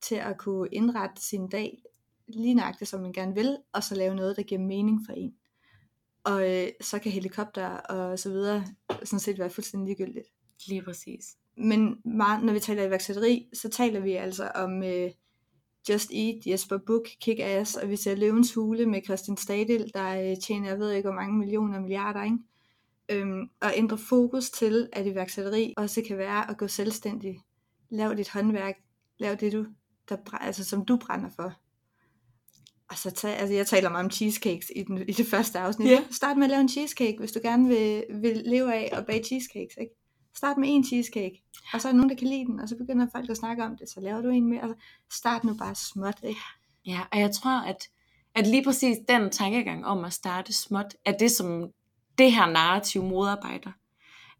til 0.02 0.14
at 0.14 0.38
kunne 0.38 0.68
indrette 0.72 1.22
sin 1.22 1.48
dag 1.48 1.82
lige 2.28 2.54
nøjagtigt, 2.54 2.90
som 2.90 3.00
man 3.00 3.12
gerne 3.12 3.34
vil, 3.34 3.58
og 3.72 3.84
så 3.84 3.94
lave 3.94 4.14
noget, 4.14 4.36
der 4.36 4.42
giver 4.42 4.60
mening 4.60 5.00
for 5.06 5.12
en. 5.12 5.34
Og 6.24 6.54
øh, 6.54 6.68
så 6.80 6.98
kan 6.98 7.12
helikopter 7.12 7.68
og 7.68 8.18
så 8.18 8.30
videre 8.30 8.64
sådan 9.04 9.20
set 9.20 9.38
være 9.38 9.50
fuldstændig 9.50 9.86
ligegyldigt. 9.86 10.28
Lige 10.66 10.82
præcis. 10.82 11.36
Men 11.56 11.96
meget, 12.04 12.44
når 12.44 12.52
vi 12.52 12.60
taler 12.60 12.86
iværksætteri, 12.86 13.48
så 13.54 13.68
taler 13.68 14.00
vi 14.00 14.12
altså 14.12 14.50
om 14.54 14.82
øh, 14.82 15.10
Just 15.88 16.10
Eat, 16.10 16.46
Jesper 16.46 16.78
Buch, 16.86 17.18
Kick 17.20 17.40
Ass, 17.40 17.76
og 17.76 17.88
vi 17.88 17.96
ser 17.96 18.16
Løvens 18.16 18.54
Hule 18.54 18.86
med 18.86 19.04
Christian 19.04 19.36
Stadil, 19.36 19.90
der 19.94 20.30
øh, 20.30 20.36
tjener, 20.42 20.68
jeg 20.68 20.78
ved 20.78 20.90
ikke, 20.92 21.08
hvor 21.08 21.16
mange 21.16 21.38
millioner 21.38 21.80
milliarder, 21.80 22.24
ikke? 22.24 22.38
Øhm, 23.08 23.48
og 23.60 23.72
ændre 23.76 23.98
fokus 23.98 24.50
til, 24.50 24.88
at 24.92 25.06
iværksætteri 25.06 25.74
også 25.76 26.02
kan 26.06 26.18
være 26.18 26.50
at 26.50 26.58
gå 26.58 26.68
selvstændig. 26.68 27.40
Lav 27.90 28.14
dit 28.14 28.28
håndværk, 28.28 28.74
lav 29.18 29.34
det, 29.34 29.52
du, 29.52 29.66
der, 30.08 30.16
altså, 30.40 30.64
som 30.64 30.84
du 30.84 30.96
brænder 30.96 31.30
for. 31.36 31.52
Og 32.90 32.98
så 32.98 33.10
tag, 33.10 33.36
altså 33.38 33.54
jeg 33.54 33.66
taler 33.66 33.90
meget 33.90 34.04
om 34.04 34.10
cheesecakes 34.10 34.72
i, 34.76 34.82
den, 34.82 34.98
i 35.08 35.12
det 35.12 35.26
første 35.26 35.58
afsnit. 35.58 35.88
Yeah. 35.90 36.02
Start 36.10 36.36
med 36.36 36.44
at 36.44 36.50
lave 36.50 36.60
en 36.60 36.68
cheesecake, 36.68 37.18
hvis 37.18 37.32
du 37.32 37.40
gerne 37.42 37.68
vil, 37.68 38.04
vil 38.22 38.42
leve 38.46 38.74
af 38.74 38.90
at 38.92 39.06
bage 39.06 39.24
cheesecakes. 39.24 39.76
Ikke? 39.80 39.94
Start 40.36 40.58
med 40.58 40.68
en 40.68 40.84
cheesecake, 40.84 41.42
og 41.72 41.80
så 41.80 41.88
er 41.88 41.92
der 41.92 41.96
nogen, 41.96 42.10
der 42.10 42.16
kan 42.16 42.28
lide 42.28 42.46
den, 42.46 42.60
og 42.60 42.68
så 42.68 42.76
begynder 42.76 43.06
folk 43.12 43.30
at 43.30 43.36
snakke 43.36 43.64
om 43.64 43.76
det, 43.76 43.88
så 43.88 44.00
laver 44.00 44.22
du 44.22 44.28
en 44.28 44.46
mere. 44.50 44.62
Altså, 44.62 44.76
start 45.12 45.44
nu 45.44 45.54
bare 45.54 45.74
småt. 45.74 46.18
Ikke? 46.22 46.40
Ja, 46.86 47.00
og 47.12 47.18
jeg 47.18 47.30
tror, 47.30 47.60
at, 47.66 47.88
at 48.34 48.46
lige 48.46 48.64
præcis 48.64 48.96
den 49.08 49.30
tankegang 49.30 49.86
om 49.86 50.04
at 50.04 50.12
starte 50.12 50.52
småt, 50.52 50.94
er 51.04 51.12
det, 51.12 51.30
som 51.30 51.70
det 52.18 52.32
her 52.32 52.46
narrativ 52.46 53.02
modarbejder. 53.02 53.70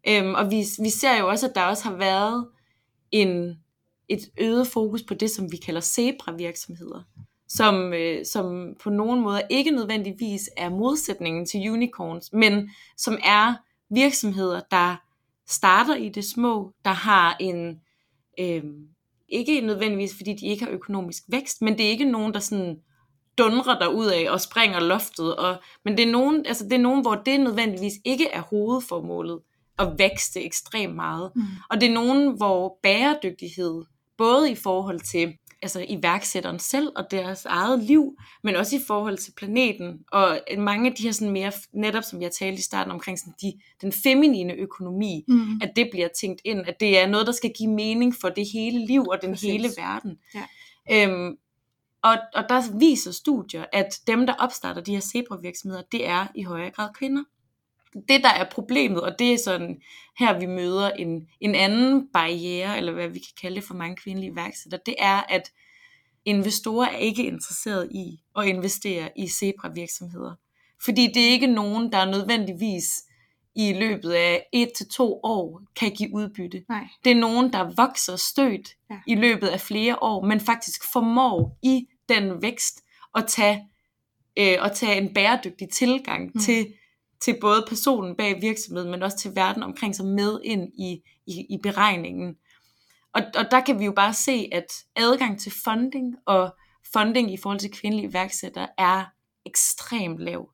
Øhm, 0.07 0.33
og 0.35 0.51
vi, 0.51 0.65
vi 0.79 0.89
ser 0.89 1.19
jo 1.19 1.29
også, 1.29 1.47
at 1.47 1.55
der 1.55 1.61
også 1.61 1.83
har 1.83 1.95
været 1.95 2.47
en, 3.11 3.59
et 4.07 4.21
øget 4.37 4.67
fokus 4.67 5.03
på 5.03 5.13
det, 5.13 5.29
som 5.29 5.51
vi 5.51 5.57
kalder 5.57 5.81
zebra-virksomheder 5.81 7.03
som, 7.47 7.93
øh, 7.93 8.25
som 8.25 8.75
på 8.83 8.89
nogen 8.89 9.21
måde 9.21 9.41
ikke 9.49 9.71
nødvendigvis 9.71 10.49
er 10.57 10.69
modsætningen 10.69 11.45
til 11.45 11.69
unicorns, 11.69 12.33
men 12.33 12.69
som 12.97 13.17
er 13.23 13.53
virksomheder, 13.89 14.61
der 14.71 14.95
starter 15.49 15.95
i 15.95 16.09
det 16.09 16.25
små, 16.25 16.73
der 16.85 16.91
har 16.91 17.37
en, 17.39 17.79
øh, 18.39 18.63
ikke 19.29 19.61
nødvendigvis 19.61 20.15
fordi 20.17 20.33
de 20.33 20.47
ikke 20.47 20.65
har 20.65 20.71
økonomisk 20.71 21.23
vækst, 21.29 21.61
men 21.61 21.77
det 21.77 21.85
er 21.85 21.89
ikke 21.89 22.11
nogen, 22.11 22.33
der 22.33 22.39
sådan 22.39 22.77
dundrer 23.37 23.87
ud 23.87 24.05
af 24.05 24.31
og 24.31 24.41
springer 24.41 24.79
loftet, 24.79 25.35
og, 25.35 25.57
men 25.85 25.97
det 25.97 26.07
er, 26.07 26.11
nogen, 26.11 26.45
altså 26.45 26.63
det 26.63 26.73
er 26.73 26.77
nogen, 26.77 27.01
hvor 27.01 27.15
det 27.15 27.39
nødvendigvis 27.39 27.93
ikke 28.05 28.27
er 28.27 28.41
hovedformålet 28.41 29.39
at 29.79 29.93
vækste 29.97 30.43
ekstremt 30.43 30.95
meget. 30.95 31.31
Mm. 31.35 31.41
Og 31.69 31.81
det 31.81 31.89
er 31.89 31.93
nogen, 31.93 32.37
hvor 32.37 32.79
bæredygtighed, 32.83 33.83
både 34.17 34.51
i 34.51 34.55
forhold 34.55 34.99
til 34.99 35.37
altså 35.61 35.85
iværksætteren 35.89 36.59
selv 36.59 36.91
og 36.95 37.11
deres 37.11 37.45
eget 37.45 37.83
liv, 37.83 38.17
men 38.43 38.55
også 38.55 38.75
i 38.75 38.79
forhold 38.87 39.17
til 39.17 39.33
planeten. 39.37 39.99
Og 40.11 40.39
mange 40.57 40.89
af 40.89 40.95
de 40.95 41.03
her 41.03 41.11
sådan 41.11 41.33
mere, 41.33 41.51
netop 41.73 42.03
som 42.03 42.21
jeg 42.21 42.31
talte 42.31 42.59
i 42.59 42.61
starten 42.61 42.91
omkring 42.91 43.19
sådan 43.19 43.33
de, 43.41 43.53
den 43.81 43.91
feminine 43.91 44.53
økonomi, 44.53 45.23
mm. 45.27 45.61
at 45.61 45.71
det 45.75 45.89
bliver 45.91 46.07
tænkt 46.21 46.41
ind, 46.43 46.67
at 46.67 46.79
det 46.79 46.99
er 46.99 47.07
noget, 47.07 47.27
der 47.27 47.33
skal 47.33 47.51
give 47.57 47.71
mening 47.71 48.15
for 48.21 48.29
det 48.29 48.47
hele 48.53 48.85
liv 48.85 49.01
og 49.01 49.21
den 49.21 49.31
Præcis. 49.31 49.51
hele 49.51 49.69
verden. 49.77 50.17
Ja. 50.35 50.45
Øhm, 50.91 51.37
og, 52.01 52.17
og 52.33 52.43
der 52.49 52.77
viser 52.77 53.11
studier, 53.11 53.65
at 53.73 53.99
dem, 54.07 54.25
der 54.25 54.33
opstarter 54.33 54.81
de 54.81 54.93
her 54.93 55.01
zebra-virksomheder, 55.01 55.83
det 55.91 56.07
er 56.07 56.27
i 56.35 56.43
højere 56.43 56.71
grad 56.71 56.89
kvinder 56.93 57.23
det, 57.93 58.23
der 58.23 58.29
er 58.29 58.49
problemet, 58.51 59.01
og 59.01 59.19
det 59.19 59.33
er 59.33 59.37
sådan, 59.43 59.81
her 60.19 60.39
vi 60.39 60.45
møder 60.45 60.91
en, 60.91 61.27
en 61.39 61.55
anden 61.55 62.07
barriere, 62.13 62.77
eller 62.77 62.91
hvad 62.91 63.07
vi 63.07 63.19
kan 63.19 63.33
kalde 63.41 63.55
det 63.55 63.63
for 63.63 63.73
mange 63.73 63.95
kvindelige 63.95 64.31
iværksættere, 64.31 64.81
det 64.85 64.95
er, 64.99 65.21
at 65.29 65.51
investorer 66.25 66.89
er 66.89 66.97
ikke 66.97 67.23
interesseret 67.23 67.87
i 67.91 68.19
at 68.37 68.45
investere 68.45 69.09
i 69.15 69.27
zebra-virksomheder. 69.27 70.33
Fordi 70.85 71.07
det 71.07 71.27
er 71.27 71.29
ikke 71.29 71.47
nogen, 71.47 71.91
der 71.91 72.05
nødvendigvis 72.05 73.03
i 73.55 73.73
løbet 73.73 74.11
af 74.11 74.47
et 74.53 74.71
til 74.77 74.89
to 74.89 75.19
år 75.23 75.61
kan 75.75 75.91
give 75.91 76.13
udbytte. 76.13 76.63
Nej. 76.69 76.87
Det 77.03 77.11
er 77.11 77.15
nogen, 77.15 77.53
der 77.53 77.73
vokser 77.75 78.15
stødt 78.15 78.69
ja. 78.89 78.95
i 79.07 79.15
løbet 79.15 79.47
af 79.47 79.61
flere 79.61 80.03
år, 80.03 80.25
men 80.25 80.39
faktisk 80.39 80.91
formår 80.91 81.57
i 81.63 81.87
den 82.09 82.41
vækst 82.41 82.83
at 83.15 83.25
tage, 83.27 83.67
øh, 84.39 84.65
at 84.65 84.71
tage 84.75 85.01
en 85.01 85.13
bæredygtig 85.13 85.69
tilgang 85.69 86.31
mm. 86.35 86.41
til 86.41 86.73
til 87.19 87.37
både 87.41 87.65
personen 87.67 88.15
bag 88.15 88.41
virksomheden, 88.41 88.91
men 88.91 89.03
også 89.03 89.17
til 89.17 89.35
verden 89.35 89.63
omkring 89.63 89.95
sig 89.95 90.05
med 90.05 90.39
ind 90.43 90.73
i, 90.73 91.01
i, 91.27 91.45
i 91.49 91.57
beregningen. 91.63 92.35
Og, 93.13 93.21
og 93.35 93.45
der 93.51 93.59
kan 93.61 93.79
vi 93.79 93.85
jo 93.85 93.91
bare 93.91 94.13
se, 94.13 94.49
at 94.51 94.65
adgang 94.95 95.39
til 95.39 95.51
funding 95.63 96.15
og 96.25 96.55
funding 96.93 97.33
i 97.33 97.37
forhold 97.37 97.59
til 97.59 97.71
kvindelige 97.71 98.09
iværksættere 98.09 98.67
er 98.77 99.05
ekstremt 99.45 100.19
lav. 100.19 100.49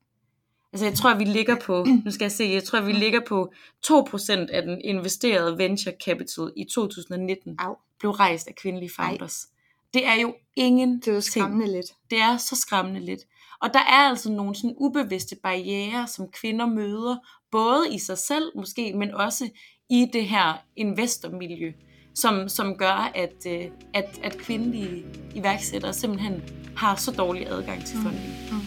Altså 0.74 0.86
jeg 0.86 0.93
tror, 0.93 1.09
at 1.09 1.20
vi 1.20 1.24
ligger 1.24 1.59
på, 1.59 1.86
nu 2.05 2.11
skal 2.11 2.26
jeg 2.26 2.32
se, 2.32 2.43
jeg 2.43 2.64
tror, 2.64 2.82
vi 2.82 2.91
ligger 2.91 3.20
på 3.28 3.53
2% 3.88 4.32
af 4.32 4.61
den 4.61 4.82
investerede 4.82 5.57
venture 5.57 5.93
capital 6.05 6.51
i 6.57 6.66
2019 6.74 7.55
Au. 7.59 7.76
blev 7.99 8.11
rejst 8.11 8.47
af 8.47 8.55
kvindelige 8.55 8.91
founders. 8.95 9.43
Ej. 9.43 9.49
Det 9.93 10.05
er 10.07 10.16
jo 10.22 10.36
ingen 10.55 10.99
Det 10.99 11.07
er 11.07 11.14
jo 11.14 11.22
skræmmende 11.22 11.72
lidt. 11.72 11.86
Det 12.09 12.20
er 12.20 12.38
så 12.38 12.55
skræmmende 12.55 12.99
lidt. 12.99 13.22
Og 13.64 13.74
der 13.74 13.80
er 13.80 14.09
altså 14.09 14.32
nogle 14.32 14.55
sådan 14.55 14.76
ubevidste 14.78 15.36
barriere, 15.43 16.07
som 16.07 16.28
kvinder 16.41 16.66
møder, 16.66 17.18
både 17.51 17.93
i 17.93 17.97
sig 17.97 18.18
selv 18.18 18.51
måske, 18.55 18.93
men 18.93 19.11
også 19.11 19.49
i 19.89 20.09
det 20.14 20.26
her 20.26 20.53
investormiljø, 20.76 21.72
som, 22.16 22.49
som 22.49 22.78
gør, 22.78 23.11
at, 23.16 23.34
øh, 23.47 23.66
at, 23.93 24.20
at 24.24 24.38
kvindelige 24.38 25.05
iværksættere 25.36 25.93
simpelthen 25.93 26.41
har 26.78 26.95
så 26.95 27.11
dårlig 27.11 27.47
adgang 27.47 27.86
til 27.86 27.97
mm. 27.97 28.03
funding. 28.03 28.26
Mm. 28.51 28.57
Mm. 28.57 28.64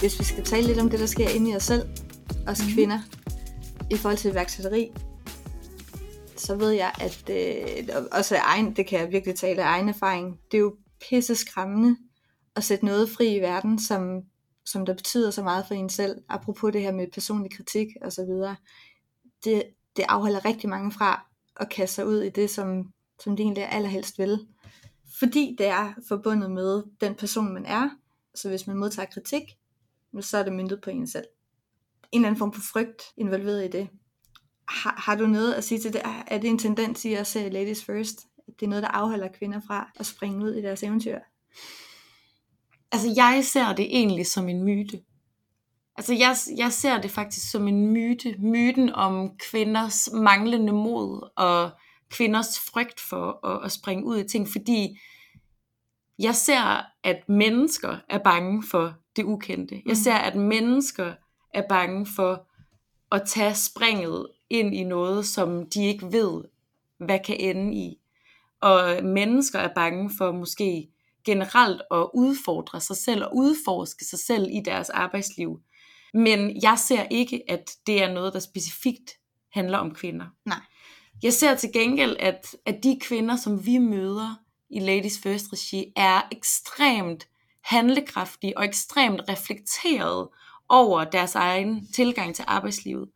Hvis 0.00 0.18
vi 0.18 0.24
skal 0.24 0.44
tale 0.44 0.66
lidt 0.66 0.78
om 0.78 0.90
det, 0.90 1.00
der 1.00 1.06
sker 1.06 1.28
inde 1.28 1.50
i 1.50 1.56
os 1.56 1.62
selv, 1.62 1.88
os 2.46 2.62
mm. 2.62 2.74
kvinder, 2.74 2.98
i 3.90 3.96
forhold 3.96 4.18
til 4.18 4.30
iværksætteri, 4.30 4.90
så 6.42 6.56
ved 6.56 6.70
jeg, 6.70 6.92
at 7.00 7.30
øh, 7.30 8.04
også 8.12 8.36
egen, 8.36 8.76
det 8.76 8.86
kan 8.86 9.00
jeg 9.00 9.12
virkelig 9.12 9.36
tale 9.36 9.62
af 9.62 9.66
egen 9.66 9.88
erfaring, 9.88 10.40
det 10.50 10.56
er 10.56 10.62
jo 10.62 10.76
pisse 11.00 11.36
skræmmende 11.36 11.96
at 12.56 12.64
sætte 12.64 12.84
noget 12.84 13.10
fri 13.10 13.36
i 13.36 13.40
verden, 13.40 13.78
som, 13.78 14.22
som 14.64 14.86
der 14.86 14.94
betyder 14.94 15.30
så 15.30 15.42
meget 15.42 15.64
for 15.66 15.74
en 15.74 15.88
selv. 15.88 16.22
Apropos 16.28 16.72
det 16.72 16.80
her 16.80 16.92
med 16.92 17.06
personlig 17.12 17.56
kritik 17.56 17.86
og 18.02 18.12
så 18.12 18.24
videre. 18.24 18.56
Det, 19.44 19.62
det 19.96 20.04
afholder 20.08 20.44
rigtig 20.44 20.70
mange 20.70 20.92
fra 20.92 21.26
at 21.56 21.68
kaste 21.68 21.94
sig 21.94 22.06
ud 22.06 22.22
i 22.22 22.30
det, 22.30 22.50
som, 22.50 22.92
som 23.20 23.36
de 23.36 23.42
egentlig 23.42 23.68
allerhelst 23.72 24.18
vil. 24.18 24.46
Fordi 25.18 25.56
det 25.58 25.66
er 25.66 25.92
forbundet 26.08 26.50
med 26.50 26.82
den 27.00 27.14
person, 27.14 27.52
man 27.54 27.66
er. 27.66 27.90
Så 28.34 28.48
hvis 28.48 28.66
man 28.66 28.76
modtager 28.76 29.06
kritik, 29.12 29.42
så 30.20 30.38
er 30.38 30.42
det 30.42 30.52
myndet 30.52 30.80
på 30.80 30.90
en 30.90 31.06
selv. 31.06 31.26
En 32.12 32.18
eller 32.20 32.28
anden 32.28 32.38
form 32.38 32.52
for 32.52 32.62
frygt 32.72 33.02
involveret 33.16 33.64
i 33.64 33.68
det. 33.68 33.88
Har, 34.68 34.94
har 34.98 35.14
du 35.16 35.26
noget 35.26 35.52
at 35.52 35.64
sige 35.64 35.80
til 35.80 35.92
det? 35.92 36.02
Er 36.26 36.38
det 36.38 36.50
en 36.50 36.58
tendens 36.58 37.04
i 37.04 37.14
at 37.14 37.26
se 37.26 37.48
Ladies 37.48 37.84
First? 37.84 38.26
Det 38.46 38.66
er 38.66 38.70
noget, 38.70 38.82
der 38.82 38.88
afholder 38.88 39.28
kvinder 39.28 39.60
fra 39.66 39.90
at 39.96 40.06
springe 40.06 40.44
ud 40.44 40.54
i 40.54 40.62
deres 40.62 40.82
eventyr? 40.82 41.18
Altså, 42.92 43.12
jeg 43.16 43.44
ser 43.44 43.72
det 43.72 43.84
egentlig 43.84 44.26
som 44.26 44.48
en 44.48 44.64
myte. 44.64 45.00
Altså, 45.96 46.14
jeg, 46.14 46.36
jeg 46.56 46.72
ser 46.72 47.00
det 47.00 47.10
faktisk 47.10 47.50
som 47.50 47.68
en 47.68 47.92
myte. 47.92 48.34
Myten 48.38 48.90
om 48.90 49.30
kvinders 49.50 50.08
manglende 50.12 50.72
mod 50.72 51.30
og 51.36 51.70
kvinders 52.10 52.58
frygt 52.58 53.00
for 53.00 53.46
at, 53.46 53.64
at 53.64 53.72
springe 53.72 54.04
ud 54.04 54.18
i 54.18 54.28
ting, 54.28 54.48
fordi 54.48 54.98
jeg 56.18 56.34
ser, 56.34 56.86
at 57.04 57.28
mennesker 57.28 57.96
er 58.08 58.18
bange 58.18 58.62
for 58.70 58.94
det 59.16 59.24
ukendte. 59.24 59.74
Jeg 59.74 59.82
mm. 59.90 59.94
ser, 59.94 60.14
at 60.14 60.36
mennesker 60.36 61.14
er 61.54 61.62
bange 61.68 62.06
for 62.16 62.48
at 63.12 63.22
tage 63.26 63.54
springet 63.54 64.26
ind 64.52 64.74
i 64.74 64.84
noget, 64.84 65.26
som 65.26 65.66
de 65.66 65.86
ikke 65.86 66.12
ved, 66.12 66.44
hvad 66.98 67.18
kan 67.24 67.36
ende 67.40 67.74
i. 67.74 67.98
Og 68.60 69.04
mennesker 69.04 69.58
er 69.58 69.74
bange 69.74 70.10
for 70.18 70.32
måske 70.32 70.88
generelt 71.24 71.82
at 71.90 72.06
udfordre 72.14 72.80
sig 72.80 72.96
selv 72.96 73.24
og 73.24 73.36
udforske 73.36 74.04
sig 74.04 74.18
selv 74.18 74.48
i 74.50 74.60
deres 74.64 74.90
arbejdsliv. 74.90 75.60
Men 76.14 76.62
jeg 76.62 76.78
ser 76.78 77.02
ikke, 77.10 77.42
at 77.48 77.70
det 77.86 78.02
er 78.02 78.12
noget, 78.12 78.32
der 78.32 78.38
specifikt 78.38 79.10
handler 79.52 79.78
om 79.78 79.94
kvinder. 79.94 80.26
Nej. 80.44 80.60
Jeg 81.22 81.32
ser 81.32 81.54
til 81.54 81.72
gengæld, 81.72 82.16
at, 82.20 82.56
at 82.66 82.82
de 82.82 82.98
kvinder, 83.00 83.36
som 83.36 83.66
vi 83.66 83.78
møder 83.78 84.34
i 84.70 84.80
Ladies 84.80 85.18
First 85.18 85.52
regi, 85.52 85.92
er 85.96 86.20
ekstremt 86.32 87.28
handlekraftige 87.64 88.58
og 88.58 88.64
ekstremt 88.64 89.20
reflekteret 89.28 90.28
over 90.68 91.04
deres 91.04 91.34
egen 91.34 91.86
tilgang 91.92 92.34
til 92.34 92.44
arbejdslivet. 92.48 93.08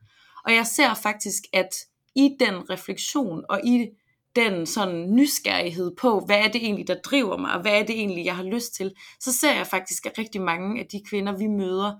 Og 0.46 0.54
jeg 0.54 0.66
ser 0.66 0.94
faktisk, 0.94 1.42
at 1.52 1.74
i 2.14 2.36
den 2.40 2.70
refleksion 2.70 3.44
og 3.48 3.60
i 3.64 3.88
den 4.36 4.66
sådan 4.66 5.14
nysgerrighed 5.14 5.96
på, 5.96 6.20
hvad 6.20 6.36
er 6.36 6.48
det 6.48 6.64
egentlig, 6.64 6.88
der 6.88 7.00
driver 7.04 7.36
mig, 7.36 7.52
og 7.52 7.60
hvad 7.60 7.72
er 7.72 7.82
det 7.82 7.98
egentlig, 7.98 8.24
jeg 8.24 8.36
har 8.36 8.42
lyst 8.42 8.74
til, 8.74 8.94
så 9.20 9.32
ser 9.32 9.54
jeg 9.54 9.66
faktisk, 9.66 10.06
at 10.06 10.18
rigtig 10.18 10.42
mange 10.42 10.80
af 10.80 10.86
de 10.86 11.02
kvinder, 11.08 11.36
vi 11.36 11.46
møder, 11.46 11.94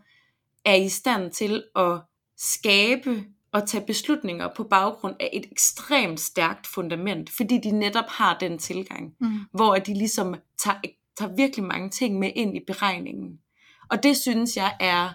er 0.64 0.74
i 0.74 0.88
stand 0.88 1.30
til 1.30 1.64
at 1.76 2.01
skabe 2.36 3.24
og 3.53 3.68
tage 3.68 3.86
beslutninger 3.86 4.49
på 4.57 4.64
baggrund 4.64 5.14
af 5.20 5.30
et 5.32 5.47
ekstremt 5.53 6.20
stærkt 6.20 6.66
fundament, 6.66 7.30
fordi 7.30 7.59
de 7.59 7.70
netop 7.70 8.09
har 8.09 8.38
den 8.38 8.59
tilgang, 8.59 9.14
mm. 9.20 9.40
hvor 9.53 9.74
de 9.74 9.94
ligesom 9.94 10.34
tager, 10.59 10.80
tager 11.18 11.34
virkelig 11.36 11.64
mange 11.64 11.90
ting 11.90 12.18
med 12.18 12.30
ind 12.34 12.57
i 12.57 12.61
beregningen. 12.66 13.38
Og 13.90 14.03
det 14.03 14.16
synes 14.16 14.57
jeg 14.57 14.76
er, 14.80 15.12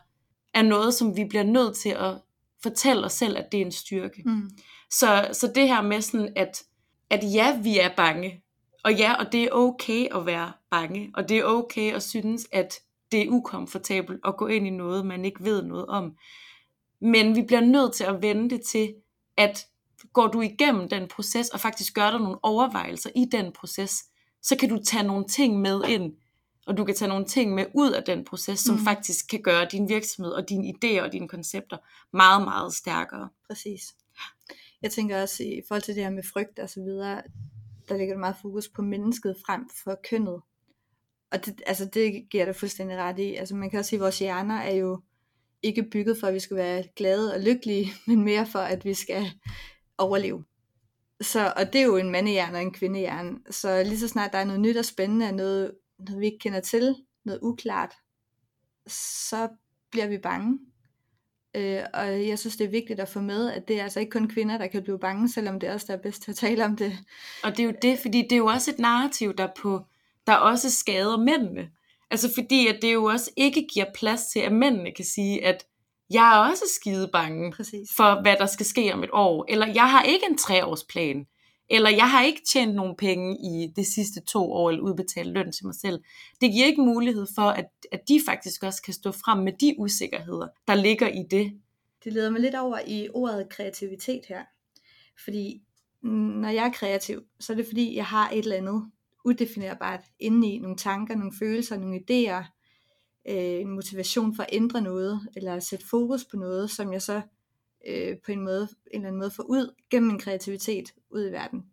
er 0.53 0.61
noget, 0.61 0.93
som 0.93 1.17
vi 1.17 1.25
bliver 1.25 1.43
nødt 1.43 1.75
til 1.75 1.89
at 1.89 2.17
fortælle 2.63 3.05
os 3.05 3.13
selv, 3.13 3.37
at 3.37 3.51
det 3.51 3.61
er 3.61 3.65
en 3.65 3.71
styrke. 3.71 4.23
Mm. 4.25 4.49
Så, 4.89 5.29
så 5.33 5.51
det 5.55 5.67
her 5.67 5.81
med 5.81 6.01
sådan, 6.01 6.33
at, 6.35 6.63
at 7.09 7.23
ja, 7.33 7.59
vi 7.61 7.79
er 7.79 7.95
bange, 7.97 8.43
og 8.83 8.93
ja, 8.93 9.13
og 9.13 9.31
det 9.31 9.43
er 9.43 9.51
okay 9.51 10.07
at 10.15 10.25
være 10.25 10.51
bange, 10.71 11.11
og 11.13 11.29
det 11.29 11.37
er 11.37 11.43
okay 11.43 11.93
at 11.93 12.03
synes, 12.03 12.47
at 12.51 12.73
det 13.11 13.21
er 13.21 13.29
ukomfortabelt 13.29 14.19
at 14.25 14.37
gå 14.37 14.47
ind 14.47 14.67
i 14.67 14.69
noget, 14.69 15.05
man 15.05 15.25
ikke 15.25 15.43
ved 15.43 15.63
noget 15.63 15.85
om. 15.85 16.15
Men 17.01 17.35
vi 17.35 17.41
bliver 17.41 17.61
nødt 17.61 17.93
til 17.93 18.03
at 18.03 18.21
vende 18.21 18.49
det 18.49 18.61
til, 18.61 18.93
at 19.37 19.67
går 20.13 20.27
du 20.27 20.41
igennem 20.41 20.89
den 20.89 21.07
proces, 21.07 21.49
og 21.49 21.59
faktisk 21.59 21.93
gør 21.93 22.11
dig 22.11 22.19
nogle 22.19 22.43
overvejelser 22.43 23.09
i 23.15 23.25
den 23.31 23.51
proces, 23.51 24.03
så 24.41 24.57
kan 24.57 24.69
du 24.69 24.79
tage 24.83 25.03
nogle 25.03 25.25
ting 25.25 25.61
med 25.61 25.81
ind, 25.87 26.13
og 26.67 26.77
du 26.77 26.85
kan 26.85 26.95
tage 26.95 27.09
nogle 27.09 27.25
ting 27.25 27.53
med 27.53 27.65
ud 27.73 27.91
af 27.91 28.03
den 28.03 28.25
proces, 28.25 28.59
som 28.59 28.75
mm. 28.75 28.83
faktisk 28.83 29.27
kan 29.29 29.41
gøre 29.41 29.67
din 29.71 29.89
virksomhed 29.89 30.31
og 30.31 30.49
dine 30.49 30.73
idéer 30.73 31.01
og 31.01 31.11
dine 31.11 31.27
koncepter 31.27 31.77
meget, 32.13 32.43
meget 32.43 32.73
stærkere. 32.73 33.29
Præcis. 33.47 33.95
Jeg 34.81 34.91
tænker 34.91 35.21
også 35.21 35.43
i 35.43 35.61
forhold 35.67 35.81
til 35.81 35.95
det 35.95 36.03
her 36.03 36.09
med 36.09 36.23
frygt 36.23 36.59
og 36.59 36.69
så 36.69 36.81
videre, 36.81 37.21
der 37.89 37.97
ligger 37.97 38.17
meget 38.17 38.35
fokus 38.41 38.69
på 38.69 38.81
mennesket 38.81 39.35
frem 39.45 39.69
for 39.83 39.99
kønnet. 40.09 40.41
Og 41.31 41.45
det, 41.45 41.61
altså 41.65 41.85
det 41.85 42.29
giver 42.29 42.45
dig 42.45 42.55
fuldstændig 42.55 42.97
ret 42.97 43.19
i. 43.19 43.35
Altså 43.35 43.55
man 43.55 43.69
kan 43.69 43.79
også 43.79 43.89
sige, 43.89 43.97
at 43.97 44.03
vores 44.03 44.19
hjerner 44.19 44.55
er 44.55 44.73
jo 44.73 45.01
ikke 45.63 45.83
bygget 45.91 46.17
for, 46.19 46.27
at 46.27 46.33
vi 46.33 46.39
skal 46.39 46.57
være 46.57 46.83
glade 46.95 47.33
og 47.33 47.39
lykkelige, 47.39 47.93
men 48.07 48.23
mere 48.23 48.45
for, 48.45 48.59
at 48.59 48.85
vi 48.85 48.93
skal 48.93 49.31
overleve. 49.97 50.43
Så, 51.21 51.53
og 51.57 51.73
det 51.73 51.81
er 51.81 51.85
jo 51.85 51.97
en 51.97 52.09
mandehjerne 52.09 52.57
og 52.57 52.61
en 52.61 52.73
kvindehjerne. 52.73 53.39
Så 53.49 53.83
lige 53.83 53.99
så 53.99 54.07
snart 54.07 54.31
der 54.33 54.37
er 54.37 54.45
noget 54.45 54.61
nyt 54.61 54.77
og 54.77 54.85
spændende, 54.85 55.31
noget, 55.31 55.71
noget 56.05 56.21
vi 56.21 56.25
ikke 56.25 56.39
kender 56.39 56.59
til, 56.59 56.95
noget 57.25 57.39
uklart, 57.41 57.93
så 58.87 59.49
bliver 59.91 60.07
vi 60.07 60.17
bange. 60.17 60.59
Øh, 61.55 61.83
og 61.93 62.27
jeg 62.27 62.39
synes, 62.39 62.57
det 62.57 62.65
er 62.65 62.69
vigtigt 62.71 62.99
at 62.99 63.09
få 63.09 63.19
med, 63.21 63.51
at 63.51 63.67
det 63.67 63.79
er 63.79 63.83
altså 63.83 63.99
ikke 63.99 64.09
kun 64.09 64.29
kvinder, 64.29 64.57
der 64.57 64.67
kan 64.67 64.83
blive 64.83 64.99
bange, 64.99 65.29
selvom 65.29 65.59
det 65.59 65.69
er 65.69 65.73
også 65.73 65.85
der 65.89 65.97
er 65.97 66.01
bedst 66.01 66.21
til 66.21 66.31
at 66.31 66.37
tale 66.37 66.65
om 66.65 66.75
det. 66.75 66.97
Og 67.43 67.51
det 67.51 67.59
er 67.59 67.67
jo 67.67 67.73
det, 67.81 67.99
fordi 67.99 68.21
det 68.21 68.31
er 68.31 68.37
jo 68.37 68.45
også 68.45 68.71
et 68.71 68.79
narrativ, 68.79 69.33
der, 69.35 69.47
på, 69.61 69.85
der 70.27 70.35
også 70.35 70.71
skader 70.71 71.17
mændene. 71.17 71.69
Altså 72.11 72.33
fordi, 72.33 72.67
at 72.67 72.79
det 72.81 72.93
jo 72.93 73.03
også 73.03 73.31
ikke 73.37 73.67
giver 73.73 73.85
plads 73.95 74.25
til, 74.25 74.39
at 74.39 74.51
mændene 74.51 74.91
kan 74.91 75.05
sige, 75.05 75.45
at 75.45 75.65
jeg 76.09 76.33
er 76.33 76.49
også 76.49 76.63
skide 76.75 77.09
bange 77.13 77.51
Præcis. 77.51 77.89
for, 77.95 78.21
hvad 78.21 78.35
der 78.39 78.45
skal 78.45 78.65
ske 78.65 78.93
om 78.93 79.03
et 79.03 79.09
år. 79.13 79.45
Eller 79.49 79.67
jeg 79.67 79.91
har 79.91 80.03
ikke 80.03 80.25
en 80.29 80.37
treårsplan. 80.37 81.25
Eller 81.73 81.89
jeg 81.89 82.11
har 82.11 82.23
ikke 82.23 82.41
tjent 82.47 82.75
nogen 82.75 82.95
penge 82.95 83.37
i 83.37 83.67
de 83.75 83.93
sidste 83.93 84.21
to 84.21 84.51
år, 84.51 84.69
eller 84.69 84.83
udbetalt 84.83 85.33
løn 85.33 85.51
til 85.51 85.65
mig 85.65 85.75
selv. 85.75 86.03
Det 86.41 86.51
giver 86.51 86.65
ikke 86.65 86.81
mulighed 86.81 87.27
for, 87.35 87.41
at, 87.41 87.69
at 87.91 88.07
de 88.07 88.21
faktisk 88.25 88.63
også 88.63 88.81
kan 88.81 88.93
stå 88.93 89.11
frem 89.11 89.37
med 89.37 89.53
de 89.53 89.75
usikkerheder, 89.77 90.47
der 90.67 90.75
ligger 90.75 91.07
i 91.07 91.23
det. 91.31 91.53
Det 92.03 92.13
leder 92.13 92.29
mig 92.29 92.41
lidt 92.41 92.55
over 92.55 92.79
i 92.87 93.09
ordet 93.13 93.49
kreativitet 93.49 94.21
her. 94.29 94.43
Fordi 95.23 95.61
når 96.03 96.49
jeg 96.49 96.65
er 96.65 96.71
kreativ, 96.71 97.21
så 97.39 97.53
er 97.53 97.57
det 97.57 97.65
fordi, 97.65 97.95
jeg 97.95 98.05
har 98.05 98.29
et 98.29 98.39
eller 98.39 98.55
andet 98.55 98.91
udefinerbart 99.25 100.03
inde 100.19 100.47
i 100.47 100.59
nogle 100.59 100.77
tanker, 100.77 101.15
nogle 101.15 101.33
følelser, 101.39 101.77
nogle 101.77 101.99
idéer, 101.99 102.43
øh, 103.29 103.61
en 103.61 103.69
motivation 103.69 104.35
for 104.35 104.43
at 104.43 104.49
ændre 104.51 104.81
noget, 104.81 105.21
eller 105.35 105.55
at 105.55 105.63
sætte 105.63 105.87
fokus 105.87 106.25
på 106.25 106.37
noget, 106.37 106.71
som 106.71 106.93
jeg 106.93 107.01
så 107.01 107.21
øh, 107.87 108.17
på 108.25 108.31
en 108.31 108.41
måde, 108.41 108.61
en 108.61 108.77
eller 108.93 109.07
anden 109.07 109.19
måde 109.19 109.31
få 109.31 109.41
ud 109.41 109.75
gennem 109.89 110.07
min 110.07 110.19
kreativitet 110.19 110.93
ud 111.09 111.27
i 111.27 111.31
verden. 111.31 111.65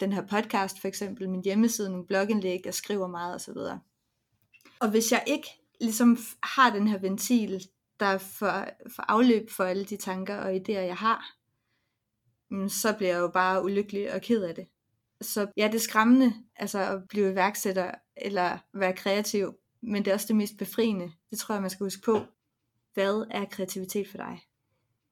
Den 0.00 0.12
her 0.12 0.26
podcast 0.26 0.80
for 0.80 0.88
eksempel, 0.88 1.30
min 1.30 1.44
hjemmeside, 1.44 1.90
nogle 1.90 2.06
blogindlæg, 2.06 2.60
jeg 2.64 2.74
skriver 2.74 3.06
meget 3.06 3.34
osv. 3.34 3.56
Og 4.80 4.90
hvis 4.90 5.12
jeg 5.12 5.24
ikke 5.26 5.48
ligesom 5.80 6.18
har 6.42 6.70
den 6.70 6.88
her 6.88 6.98
ventil, 6.98 7.68
der 8.00 8.18
får, 8.18 8.64
får 8.96 9.02
afløb 9.08 9.50
for 9.50 9.64
alle 9.64 9.84
de 9.84 9.96
tanker 9.96 10.36
og 10.36 10.54
idéer, 10.54 10.72
jeg 10.72 10.96
har, 10.96 11.36
mm, 12.50 12.68
så 12.68 12.92
bliver 12.92 13.12
jeg 13.12 13.18
jo 13.18 13.28
bare 13.28 13.64
ulykkelig 13.64 14.14
og 14.14 14.20
ked 14.20 14.42
af 14.42 14.54
det. 14.54 14.66
Så 15.20 15.46
ja, 15.56 15.66
det 15.66 15.74
er 15.74 15.78
skræmmende 15.78 16.32
altså 16.56 16.78
at 16.78 17.08
blive 17.08 17.30
iværksætter 17.30 17.90
eller 18.16 18.58
være 18.72 18.92
kreativ, 18.92 19.54
men 19.80 20.04
det 20.04 20.10
er 20.10 20.14
også 20.14 20.26
det 20.26 20.36
mest 20.36 20.58
befriende. 20.58 21.12
Det 21.30 21.38
tror 21.38 21.54
jeg, 21.54 21.62
man 21.62 21.70
skal 21.70 21.84
huske 21.84 22.02
på. 22.02 22.20
Hvad 22.94 23.26
er 23.30 23.44
kreativitet 23.44 24.08
for 24.08 24.16
dig? 24.16 24.40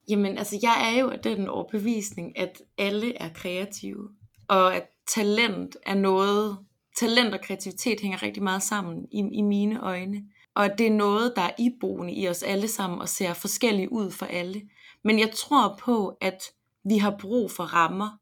Jamen, 0.09 0.39
altså 0.39 0.59
jeg 0.63 0.93
er 0.93 1.01
jo 1.01 1.11
af 1.11 1.19
den 1.19 1.49
overbevisning, 1.49 2.39
at 2.39 2.63
alle 2.79 3.15
er 3.17 3.29
kreative, 3.35 4.09
og 4.49 4.77
at 4.77 4.89
talent 5.15 5.77
er 5.87 5.95
noget, 5.95 6.59
talent 6.99 7.35
og 7.35 7.41
kreativitet 7.41 8.01
hænger 8.01 8.23
rigtig 8.23 8.43
meget 8.43 8.63
sammen 8.63 9.07
i, 9.11 9.19
i 9.33 9.43
mine 9.43 9.81
øjne. 9.81 10.25
Og 10.55 10.65
at 10.65 10.79
det 10.79 10.87
er 10.87 10.91
noget, 10.91 11.33
der 11.37 11.43
er 11.43 11.53
iboende 11.59 12.15
i 12.15 12.29
os 12.29 12.43
alle 12.43 12.69
sammen 12.69 12.99
og 13.01 13.09
ser 13.09 13.33
forskelligt 13.33 13.91
ud 13.91 14.11
for 14.11 14.27
alle. 14.27 14.63
Men 15.05 15.19
jeg 15.19 15.31
tror 15.31 15.77
på, 15.81 16.17
at 16.21 16.43
vi 16.85 16.99
har 16.99 17.17
brug 17.21 17.51
for 17.51 17.65
rammer, 17.65 18.19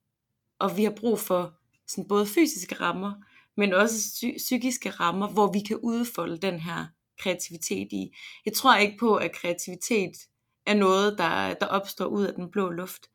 og 0.58 0.76
vi 0.76 0.84
har 0.84 0.90
brug 0.90 1.18
for 1.18 1.54
sådan 1.88 2.08
både 2.08 2.26
fysiske 2.26 2.74
rammer, 2.74 3.12
men 3.56 3.72
også 3.72 3.94
psy- 3.94 4.38
psykiske 4.38 4.90
rammer, 4.90 5.28
hvor 5.28 5.52
vi 5.52 5.60
kan 5.60 5.78
udfolde 5.82 6.38
den 6.38 6.60
her 6.60 6.86
kreativitet 7.18 7.92
i. 7.92 8.16
Jeg 8.44 8.52
tror 8.52 8.76
ikke 8.76 8.96
på, 8.98 9.16
at 9.16 9.32
kreativitet 9.32 10.12
er 10.70 10.74
noget, 10.74 11.18
der, 11.18 11.54
der 11.54 11.66
opstår 11.66 12.06
ud 12.06 12.24
af 12.24 12.34
den 12.34 12.50
blå 12.50 12.70
luft. 12.70 13.06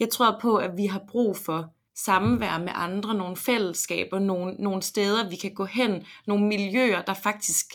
Jeg 0.00 0.10
tror 0.10 0.38
på, 0.40 0.56
at 0.56 0.70
vi 0.76 0.86
har 0.86 1.02
brug 1.08 1.36
for 1.36 1.74
samvær 2.04 2.58
med 2.58 2.72
andre, 2.74 3.14
nogle 3.14 3.36
fællesskaber, 3.36 4.18
nogle, 4.18 4.54
nogle 4.54 4.82
steder, 4.82 5.30
vi 5.30 5.36
kan 5.36 5.54
gå 5.54 5.64
hen, 5.64 6.06
nogle 6.26 6.46
miljøer, 6.46 7.02
der 7.02 7.14
faktisk 7.14 7.66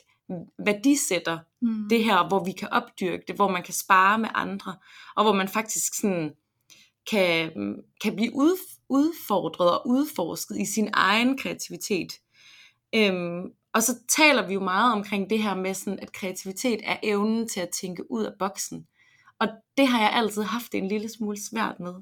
værdisætter 0.66 1.40
mm. 1.62 1.90
det 1.90 2.04
her, 2.04 2.28
hvor 2.28 2.44
vi 2.44 2.52
kan 2.52 2.70
opdyrke 2.72 3.24
det, 3.28 3.36
hvor 3.36 3.48
man 3.52 3.64
kan 3.64 3.74
spare 3.74 4.20
med 4.20 4.30
andre, 4.34 4.76
og 5.16 5.24
hvor 5.24 5.34
man 5.34 5.48
faktisk 5.48 5.94
sådan 6.02 6.32
kan, 7.10 7.52
kan 8.02 8.16
blive 8.16 8.36
ud, 8.36 8.58
udfordret 8.90 9.72
og 9.72 9.88
udforsket 9.88 10.58
i 10.58 10.66
sin 10.66 10.90
egen 10.94 11.38
kreativitet. 11.38 12.14
Øhm, 12.96 13.44
og 13.74 13.84
så 13.84 13.96
taler 14.10 14.48
vi 14.48 14.54
jo 14.54 14.60
meget 14.60 14.94
omkring 14.94 15.30
det 15.30 15.44
her 15.44 15.56
med, 15.56 15.74
sådan, 15.74 16.00
at 16.00 16.12
kreativitet 16.12 16.80
er 16.84 16.98
evnen 17.04 17.48
til 17.48 17.60
at 17.60 17.70
tænke 17.70 18.12
ud 18.12 18.24
af 18.24 18.34
boksen. 18.40 18.88
Og 19.40 19.48
det 19.78 19.88
har 19.88 20.02
jeg 20.02 20.12
altid 20.14 20.44
haft 20.44 20.76
en 20.76 20.88
lille 20.88 21.10
smule 21.10 21.38
svært 21.50 21.80
med. 21.80 21.94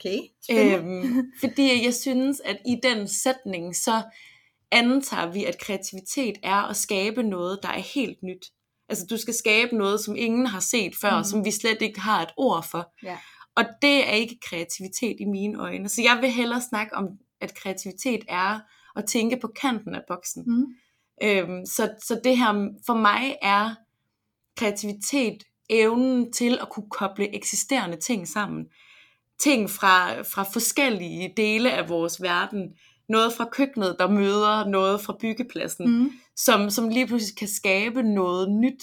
Okay, 0.00 0.18
øhm, 0.50 1.32
fordi 1.40 1.84
jeg 1.84 1.94
synes, 1.94 2.40
at 2.40 2.58
i 2.66 2.76
den 2.82 3.08
sætning, 3.08 3.76
så 3.76 4.02
antager 4.70 5.32
vi, 5.32 5.44
at 5.44 5.58
kreativitet 5.60 6.38
er 6.42 6.68
at 6.70 6.76
skabe 6.76 7.22
noget, 7.22 7.58
der 7.62 7.68
er 7.68 7.82
helt 7.94 8.22
nyt. 8.22 8.46
Altså 8.88 9.06
du 9.10 9.16
skal 9.16 9.34
skabe 9.34 9.76
noget, 9.76 10.00
som 10.00 10.16
ingen 10.16 10.46
har 10.46 10.60
set 10.60 10.92
før, 11.00 11.18
mm. 11.18 11.24
som 11.24 11.44
vi 11.44 11.50
slet 11.50 11.82
ikke 11.82 12.00
har 12.00 12.22
et 12.22 12.30
ord 12.36 12.66
for. 12.70 12.92
Ja. 13.02 13.18
Og 13.56 13.64
det 13.82 14.08
er 14.08 14.12
ikke 14.12 14.38
kreativitet 14.48 15.16
i 15.20 15.24
mine 15.24 15.60
øjne. 15.60 15.88
Så 15.88 16.02
jeg 16.02 16.18
vil 16.20 16.30
hellere 16.30 16.60
snakke 16.60 16.94
om, 16.94 17.08
at 17.40 17.54
kreativitet 17.54 18.24
er 18.28 18.60
at 18.96 19.04
tænke 19.04 19.36
på 19.40 19.48
kanten 19.60 19.94
af 19.94 20.02
boksen. 20.08 20.44
Mm. 20.46 20.66
Øhm, 21.22 21.66
så, 21.66 21.94
så 22.02 22.20
det 22.24 22.38
her, 22.38 22.68
for 22.86 22.94
mig 22.94 23.36
er 23.42 23.74
kreativitet 24.56 25.42
evnen 25.72 26.32
til 26.32 26.58
at 26.60 26.68
kunne 26.68 26.90
koble 26.90 27.34
eksisterende 27.36 27.96
ting 27.96 28.28
sammen. 28.28 28.64
Ting 29.40 29.70
fra, 29.70 30.22
fra 30.22 30.42
forskellige 30.52 31.32
dele 31.36 31.72
af 31.72 31.88
vores 31.88 32.22
verden. 32.22 32.62
Noget 33.08 33.32
fra 33.32 33.48
køkkenet, 33.52 33.96
der 33.98 34.08
møder 34.08 34.68
noget 34.68 35.00
fra 35.00 35.16
byggepladsen, 35.20 35.90
Mm. 35.90 36.12
som, 36.36 36.70
som 36.70 36.88
lige 36.88 37.06
pludselig 37.06 37.36
kan 37.38 37.48
skabe 37.48 38.02
noget 38.02 38.50
nyt, 38.50 38.82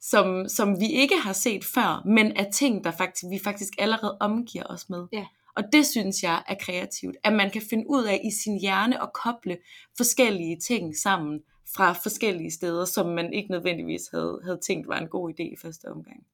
som, 0.00 0.48
som 0.48 0.80
vi 0.80 0.86
ikke 0.86 1.16
har 1.16 1.32
set 1.32 1.64
før, 1.64 2.02
men 2.06 2.32
er 2.36 2.50
ting, 2.50 2.84
der 2.84 2.90
faktisk, 2.90 3.24
vi 3.30 3.40
faktisk 3.44 3.72
allerede 3.78 4.16
omgiver 4.20 4.64
os 4.64 4.88
med. 4.88 5.06
Ja. 5.12 5.24
Og 5.56 5.62
det 5.72 5.86
synes 5.86 6.22
jeg 6.22 6.42
er 6.48 6.54
kreativt, 6.60 7.16
at 7.24 7.32
man 7.32 7.50
kan 7.50 7.62
finde 7.70 7.84
ud 7.88 8.04
af 8.04 8.20
i 8.24 8.30
sin 8.42 8.60
hjerne 8.60 9.02
at 9.02 9.12
koble 9.12 9.58
forskellige 9.96 10.56
ting 10.68 10.96
sammen 10.96 11.40
fra 11.76 11.92
forskellige 11.92 12.50
steder, 12.50 12.84
som 12.84 13.06
man 13.06 13.32
ikke 13.32 13.50
nødvendigvis 13.50 14.08
havde, 14.08 14.40
havde 14.44 14.60
tænkt 14.66 14.88
var 14.88 14.98
en 14.98 15.08
god 15.08 15.30
idé 15.30 15.42
i 15.42 15.56
første 15.62 15.84
omgang. 15.84 16.26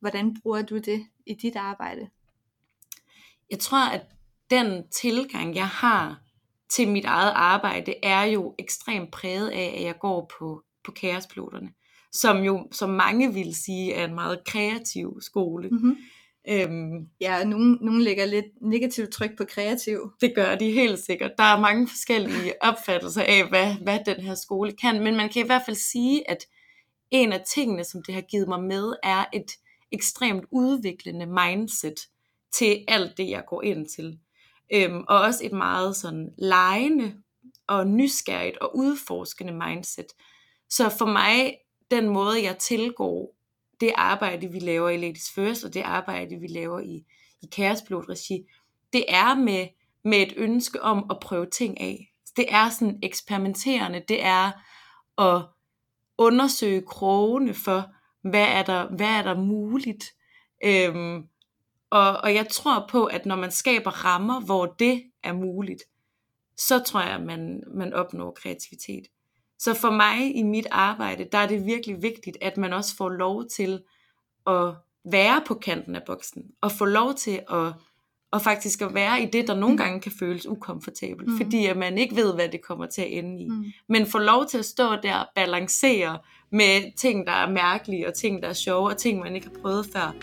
Hvordan 0.00 0.36
bruger 0.42 0.62
du 0.62 0.78
det 0.78 1.06
i 1.26 1.34
dit 1.34 1.56
arbejde? 1.56 2.08
Jeg 3.50 3.58
tror, 3.58 3.90
at 3.90 4.06
den 4.50 4.88
tilgang, 4.88 5.54
jeg 5.54 5.68
har 5.68 6.22
til 6.68 6.88
mit 6.88 7.04
eget 7.04 7.32
arbejde, 7.34 7.94
er 8.02 8.22
jo 8.22 8.54
ekstremt 8.58 9.10
præget 9.10 9.48
af, 9.48 9.74
at 9.76 9.82
jeg 9.82 9.98
går 9.98 10.32
på, 10.38 10.62
på 10.84 10.92
kaospiloterne, 10.92 11.72
som 12.12 12.42
jo, 12.42 12.68
som 12.72 12.90
mange 12.90 13.34
vil 13.34 13.54
sige, 13.54 13.94
er 13.94 14.04
en 14.04 14.14
meget 14.14 14.44
kreativ 14.46 15.20
skole. 15.20 15.68
Mm-hmm. 15.68 15.96
Øhm, 16.50 17.08
Ja, 17.20 17.44
nogen, 17.44 17.78
nogen 17.80 18.02
lægger 18.02 18.24
lidt 18.24 18.46
negativt 18.60 19.10
tryk 19.10 19.36
på 19.36 19.44
kreativ. 19.44 20.12
Det 20.20 20.32
gør 20.34 20.54
de 20.54 20.70
helt 20.70 20.98
sikkert. 20.98 21.30
Der 21.38 21.44
er 21.44 21.60
mange 21.60 21.88
forskellige 21.88 22.52
opfattelser 22.60 23.22
af, 23.22 23.48
hvad, 23.48 23.74
hvad 23.74 23.98
den 24.06 24.16
her 24.20 24.34
skole 24.34 24.72
kan, 24.72 25.02
men 25.02 25.16
man 25.16 25.28
kan 25.28 25.42
i 25.44 25.46
hvert 25.46 25.62
fald 25.66 25.76
sige, 25.76 26.30
at 26.30 26.46
en 27.10 27.32
af 27.32 27.44
tingene, 27.54 27.84
som 27.84 28.02
det 28.02 28.14
har 28.14 28.22
givet 28.22 28.48
mig 28.48 28.62
med, 28.62 28.94
er 29.02 29.24
et 29.32 29.50
ekstremt 29.92 30.44
udviklende 30.50 31.26
mindset 31.26 31.94
til 32.52 32.84
alt 32.88 33.16
det, 33.16 33.28
jeg 33.28 33.44
går 33.46 33.62
ind 33.62 33.86
til. 33.86 34.18
Øhm, 34.72 35.04
og 35.08 35.20
også 35.20 35.40
et 35.44 35.52
meget 35.52 35.96
sådan 35.96 36.28
lejende 36.38 37.14
og 37.66 37.86
nysgerrigt 37.86 38.58
og 38.58 38.76
udforskende 38.76 39.52
mindset. 39.52 40.06
Så 40.70 40.88
for 40.98 41.06
mig, 41.06 41.54
den 41.90 42.08
måde, 42.08 42.42
jeg 42.42 42.58
tilgår 42.58 43.37
det 43.80 43.92
arbejde, 43.94 44.48
vi 44.48 44.58
laver 44.58 44.88
i 44.88 44.96
Ladies 44.96 45.30
First, 45.34 45.64
og 45.64 45.74
det 45.74 45.82
arbejde, 45.82 46.36
vi 46.36 46.46
laver 46.46 46.80
i, 46.80 47.04
i 47.42 47.46
Kærespilot-regi, 47.52 48.44
det 48.92 49.04
er 49.08 49.34
med, 49.34 49.66
med 50.04 50.18
et 50.18 50.34
ønske 50.36 50.82
om 50.82 51.06
at 51.10 51.20
prøve 51.20 51.46
ting 51.46 51.80
af. 51.80 52.12
Det 52.36 52.46
er 52.48 52.68
sådan 52.68 52.98
eksperimenterende, 53.02 54.04
det 54.08 54.24
er 54.24 54.50
at 55.18 55.42
undersøge 56.18 56.82
krogene 56.86 57.54
for, 57.54 57.90
hvad 58.28 58.46
er 58.48 58.62
der, 58.62 58.96
hvad 58.96 59.06
er 59.06 59.22
der 59.22 59.36
muligt. 59.36 60.04
Øhm, 60.64 61.28
og, 61.90 62.16
og 62.16 62.34
jeg 62.34 62.48
tror 62.48 62.86
på, 62.90 63.04
at 63.04 63.26
når 63.26 63.36
man 63.36 63.50
skaber 63.50 64.04
rammer, 64.04 64.40
hvor 64.40 64.66
det 64.66 65.02
er 65.22 65.32
muligt, 65.32 65.82
så 66.56 66.78
tror 66.78 67.00
jeg, 67.00 67.10
at 67.10 67.22
man, 67.22 67.62
man 67.74 67.92
opnår 67.92 68.30
kreativitet. 68.30 69.06
Så 69.58 69.74
for 69.74 69.90
mig 69.90 70.36
i 70.36 70.42
mit 70.42 70.66
arbejde, 70.70 71.26
der 71.32 71.38
er 71.38 71.46
det 71.46 71.66
virkelig 71.66 72.02
vigtigt, 72.02 72.36
at 72.40 72.56
man 72.56 72.72
også 72.72 72.96
får 72.96 73.08
lov 73.08 73.44
til 73.46 73.80
at 74.46 74.74
være 75.04 75.42
på 75.46 75.54
kanten 75.54 75.96
af 75.96 76.02
boksen, 76.06 76.42
og 76.60 76.72
få 76.72 76.84
lov 76.84 77.14
til 77.14 77.40
at, 77.50 77.72
at 78.32 78.42
faktisk 78.42 78.82
at 78.82 78.94
være 78.94 79.22
i 79.22 79.26
det, 79.26 79.48
der 79.48 79.54
nogle 79.54 79.76
gange 79.76 80.00
kan 80.00 80.12
føles 80.18 80.46
ukomfortabelt, 80.46 81.26
Mm. 81.28 81.32
mm. 81.32 81.36
fordi 81.40 81.66
at 81.66 81.76
man 81.76 81.98
ikke 81.98 82.16
ved, 82.16 82.34
hvad 82.34 82.48
det 82.48 82.62
kommer 82.62 82.86
til 82.86 83.02
at 83.02 83.08
ende 83.12 83.42
i. 83.42 83.48
Mm. 83.48 83.64
Men 83.88 84.06
få 84.06 84.18
lov 84.18 84.46
til 84.46 84.58
at 84.58 84.64
stå 84.64 84.84
der 85.02 85.16
og 85.16 85.26
balancere 85.34 86.18
med 86.52 86.96
ting, 86.96 87.26
der 87.26 87.32
er 87.32 87.50
mærkelige, 87.50 88.08
og 88.08 88.14
ting, 88.14 88.42
der 88.42 88.48
er 88.48 88.52
sjove, 88.52 88.88
og 88.88 88.96
ting, 88.96 89.20
man 89.20 89.34
ikke 89.34 89.46
har 89.54 89.60
prøvet 89.62 89.86
før. 89.92 90.14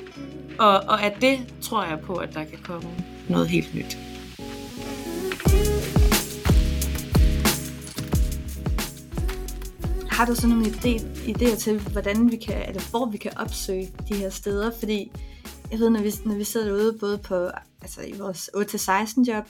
Og, 0.60 0.74
og 0.74 1.04
af 1.04 1.18
det 1.22 1.54
tror 1.62 1.84
jeg 1.84 2.00
på, 2.00 2.14
at 2.16 2.34
der 2.34 2.44
kan 2.44 2.60
komme 2.64 2.90
noget 3.30 3.48
helt 3.48 3.76
nyt. 3.76 3.98
Har 10.16 10.26
du 10.26 10.36
så 10.36 10.48
nogle 10.48 10.66
idé, 10.66 10.94
idéer 11.32 11.58
til, 11.58 11.80
hvordan 11.80 12.32
vi 12.32 12.38
kan, 12.38 12.68
eller 12.68 12.90
hvor 12.90 13.06
vi 13.06 13.18
kan 13.18 13.38
opsøge 13.38 13.92
de 14.10 14.16
her 14.16 14.30
steder? 14.30 14.72
Fordi 14.80 15.12
jeg 15.72 15.80
ved, 15.80 15.90
når 15.90 16.02
vi, 16.02 16.12
når 16.26 16.36
vi 16.36 16.44
sidder 16.44 16.68
derude, 16.68 16.98
både 17.00 17.18
på, 17.18 17.50
altså 17.82 18.02
i 18.02 18.12
vores 18.18 18.50
8-16 18.56 19.24
job, 19.28 19.48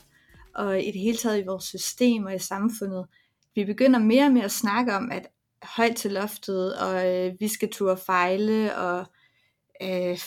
og 0.55 0.81
i 0.81 0.91
det 0.91 1.01
hele 1.01 1.17
taget 1.17 1.39
i 1.39 1.45
vores 1.45 1.63
system 1.63 2.25
og 2.25 2.35
i 2.35 2.39
samfundet, 2.39 3.05
vi 3.55 3.65
begynder 3.65 3.99
mere 3.99 4.25
og 4.25 4.31
mere 4.31 4.43
at 4.43 4.51
snakke 4.51 4.95
om, 4.95 5.11
at 5.11 5.27
højt 5.63 5.95
til 5.95 6.11
loftet, 6.11 6.75
og 6.77 7.15
øh, 7.15 7.33
vi 7.39 7.47
skal 7.47 7.71
turde 7.71 7.97
fejle, 8.05 8.75
og 8.75 9.05
øh, 9.81 10.17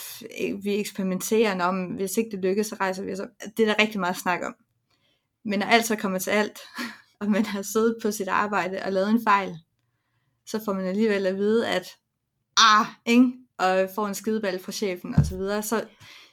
vi 0.65 0.75
eksperimenterer 0.75 1.65
om, 1.65 1.85
hvis 1.85 2.17
ikke 2.17 2.31
det 2.31 2.39
lykkes, 2.39 2.67
så 2.67 2.77
rejser 2.81 3.05
vi 3.05 3.13
os 3.13 3.21
op. 3.21 3.29
Det 3.57 3.69
er 3.69 3.75
der 3.75 3.83
rigtig 3.83 4.01
meget 4.01 4.17
snak 4.17 4.41
om. 4.43 4.55
Men 5.45 5.59
når 5.59 5.67
alt 5.67 5.87
så 5.87 5.97
kommer 5.97 6.19
til 6.19 6.31
alt, 6.31 6.59
og 7.21 7.31
man 7.31 7.47
har 7.47 7.63
siddet 7.63 7.97
på 8.03 8.11
sit 8.11 8.29
arbejde 8.29 8.83
og 8.85 8.93
lavet 8.93 9.11
en 9.11 9.23
fejl, 9.25 9.59
så 10.51 10.65
får 10.65 10.73
man 10.73 10.85
alligevel 10.85 11.27
at 11.27 11.37
vide, 11.37 11.69
at 11.69 11.89
ah, 12.57 12.87
ikke? 13.07 13.33
og 13.59 13.89
får 13.95 14.07
en 14.07 14.15
skideball 14.15 14.59
fra 14.59 14.73
chefen 14.73 15.15
og 15.15 15.27
så 15.27 15.37
videre. 15.37 15.63
Så, 15.63 15.85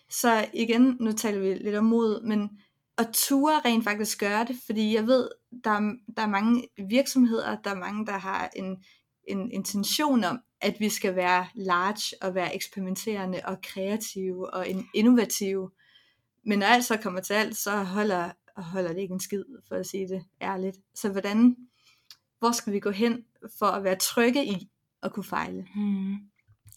så 0.10 0.48
igen, 0.54 0.98
nu 1.00 1.12
taler 1.12 1.40
vi 1.40 1.54
lidt 1.54 1.76
om 1.76 1.86
mod, 1.86 2.22
men 2.24 2.50
at 2.98 3.10
ture 3.14 3.62
rent 3.66 3.84
faktisk 3.84 4.20
gøre 4.20 4.46
det, 4.46 4.56
fordi 4.66 4.96
jeg 4.96 5.08
ved, 5.08 5.30
der 5.64 5.70
er, 5.70 5.94
der 6.18 6.24
er 6.24 6.28
mange 6.28 6.68
virksomheder, 6.90 7.58
der 7.64 7.70
er 7.70 7.76
mange, 7.76 8.06
der 8.06 8.18
har 8.18 8.50
en, 8.56 8.84
en 9.28 9.52
intention 9.52 10.24
om, 10.24 10.40
at 10.62 10.76
vi 10.80 10.90
skal 10.90 11.16
være 11.16 11.48
large 11.56 12.18
og 12.22 12.36
være 12.36 12.56
eksperimenterende 12.56 13.42
og 13.46 13.58
kreative 13.62 14.54
og 14.54 14.68
innovative. 14.94 15.72
Men 16.46 16.60
når 16.60 16.66
alt 16.66 16.86
så 16.86 16.98
kommer 16.98 17.22
til 17.22 17.34
alt, 17.34 17.58
så 17.58 17.84
holder, 17.84 18.30
holder 18.58 18.94
det 18.94 19.00
ikke 19.00 19.14
en 19.14 19.20
skid, 19.20 19.44
for 19.68 19.76
at 19.76 19.86
sige 19.86 20.08
det 20.08 20.24
ærligt. 20.42 20.78
Så 20.96 21.10
hvordan, 21.10 21.56
hvor 22.46 22.52
skal 22.52 22.74
vi 22.74 22.80
gå 22.80 22.92
hen 22.92 23.24
for 23.60 23.66
at 23.66 23.84
være 23.84 23.96
trygge 23.96 24.46
i 24.46 24.70
at 25.04 25.14
kunne 25.14 25.24
fejle? 25.24 25.68
Hmm. 25.76 26.16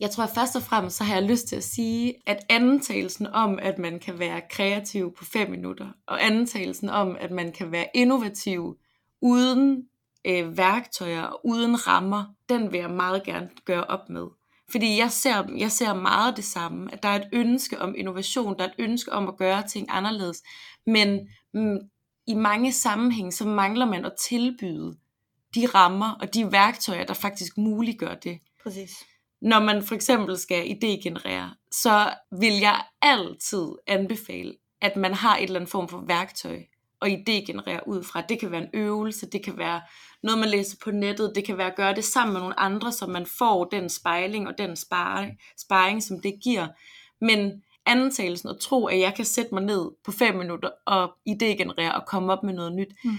Jeg 0.00 0.10
tror 0.10 0.24
at 0.24 0.30
først 0.34 0.56
og 0.56 0.62
fremmest, 0.62 0.96
så 0.96 1.04
har 1.04 1.14
jeg 1.14 1.22
lyst 1.22 1.48
til 1.48 1.56
at 1.56 1.64
sige, 1.64 2.14
at 2.26 2.46
antagelsen 2.48 3.26
om, 3.26 3.58
at 3.62 3.78
man 3.78 3.98
kan 4.00 4.18
være 4.18 4.42
kreativ 4.50 5.14
på 5.14 5.24
fem 5.24 5.50
minutter, 5.50 5.88
og 6.06 6.24
antagelsen 6.24 6.88
om, 6.88 7.16
at 7.20 7.30
man 7.30 7.52
kan 7.52 7.72
være 7.72 7.86
innovativ 7.94 8.78
uden 9.22 9.84
øh, 10.26 10.56
værktøjer 10.58 11.22
og 11.22 11.40
uden 11.46 11.86
rammer, 11.86 12.24
den 12.48 12.72
vil 12.72 12.80
jeg 12.80 12.90
meget 12.90 13.22
gerne 13.24 13.50
gøre 13.64 13.84
op 13.84 14.08
med. 14.08 14.26
Fordi 14.70 14.98
jeg 14.98 15.10
ser, 15.10 15.56
jeg 15.56 15.72
ser 15.72 15.94
meget 15.94 16.36
det 16.36 16.44
samme, 16.44 16.92
at 16.92 17.02
der 17.02 17.08
er 17.08 17.16
et 17.16 17.28
ønske 17.32 17.80
om 17.80 17.94
innovation, 17.98 18.58
der 18.58 18.64
er 18.64 18.68
et 18.68 18.74
ønske 18.78 19.12
om 19.12 19.28
at 19.28 19.36
gøre 19.36 19.68
ting 19.68 19.86
anderledes, 19.90 20.42
men 20.86 21.28
mm, 21.54 21.78
i 22.26 22.34
mange 22.34 22.72
sammenhænge, 22.72 23.32
så 23.32 23.48
mangler 23.48 23.86
man 23.86 24.04
at 24.04 24.12
tilbyde 24.28 24.96
de 25.54 25.66
rammer 25.66 26.10
og 26.20 26.34
de 26.34 26.52
værktøjer, 26.52 27.04
der 27.04 27.14
faktisk 27.14 27.58
muliggør 27.58 28.14
det 28.14 28.38
Præcis. 28.62 28.90
når 29.40 29.60
man 29.60 29.82
for 29.82 29.94
eksempel 29.94 30.38
skal 30.38 30.64
idégenerere, 30.70 31.68
så 31.72 32.10
vil 32.40 32.52
jeg 32.60 32.80
altid 33.02 33.66
anbefale, 33.86 34.54
at 34.80 34.96
man 34.96 35.14
har 35.14 35.36
et 35.36 35.42
eller 35.42 35.56
andet 35.56 35.70
form 35.70 35.88
for 35.88 36.04
værktøj 36.06 36.58
og 37.00 37.08
idégenerere 37.08 37.80
ud 37.88 38.04
fra. 38.04 38.20
Det 38.20 38.40
kan 38.40 38.50
være 38.50 38.62
en 38.62 38.70
øvelse, 38.74 39.26
det 39.30 39.44
kan 39.44 39.58
være 39.58 39.80
noget, 40.22 40.38
man 40.40 40.48
læser 40.48 40.76
på 40.84 40.90
nettet, 40.90 41.32
det 41.34 41.44
kan 41.44 41.58
være 41.58 41.70
at 41.70 41.76
gøre 41.76 41.94
det 41.94 42.04
sammen 42.04 42.32
med 42.32 42.40
nogle 42.40 42.60
andre, 42.60 42.92
så 42.92 43.06
man 43.06 43.26
får 43.26 43.64
den 43.64 43.88
spejling 43.88 44.48
og 44.48 44.54
den 44.58 44.76
sparring, 44.76 45.38
sparring 45.58 46.02
som 46.02 46.20
det 46.20 46.34
giver. 46.44 46.68
Men 47.20 47.62
antagelsen 47.86 48.48
at 48.48 48.56
tro, 48.60 48.86
at 48.86 48.98
jeg 49.00 49.14
kan 49.14 49.24
sætte 49.24 49.54
mig 49.54 49.62
ned 49.62 49.90
på 50.04 50.12
fem 50.12 50.34
minutter 50.36 50.70
og 50.86 51.10
idégenerere 51.28 51.94
og 51.94 52.06
komme 52.06 52.32
op 52.32 52.42
med 52.42 52.54
noget 52.54 52.72
nyt, 52.72 52.92
Mm. 53.04 53.16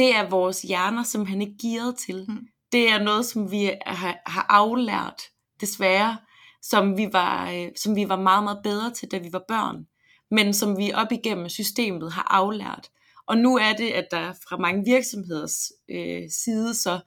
Det 0.00 0.14
er 0.14 0.28
vores 0.28 0.62
hjerner 0.62 1.02
simpelthen 1.02 1.42
ikke 1.42 1.58
gearet 1.62 1.96
til. 1.96 2.24
Mm. 2.28 2.46
det 2.72 2.90
er 2.90 3.02
noget, 3.02 3.26
som 3.26 3.50
vi 3.50 3.72
har, 3.86 4.22
har 4.26 4.46
aflært, 4.48 5.22
desværre, 5.60 6.18
som 6.62 6.96
vi, 6.96 7.08
var, 7.12 7.50
øh, 7.50 7.68
som 7.76 7.96
vi 7.96 8.08
var 8.08 8.20
meget, 8.20 8.44
meget 8.44 8.60
bedre 8.62 8.90
til, 8.90 9.10
da 9.10 9.18
vi 9.18 9.32
var 9.32 9.44
børn, 9.48 9.86
men 10.30 10.54
som 10.54 10.78
vi 10.78 10.92
op 10.92 11.12
igennem 11.12 11.48
systemet 11.48 12.12
har 12.12 12.26
aflært. 12.30 12.88
Og 13.26 13.38
nu 13.38 13.56
er 13.56 13.72
det, 13.72 13.90
at 13.90 14.06
der 14.10 14.32
fra 14.48 14.56
mange 14.56 14.84
virksomheders 14.84 15.72
øh, 15.90 16.22
side 16.44 16.74
så 16.74 17.00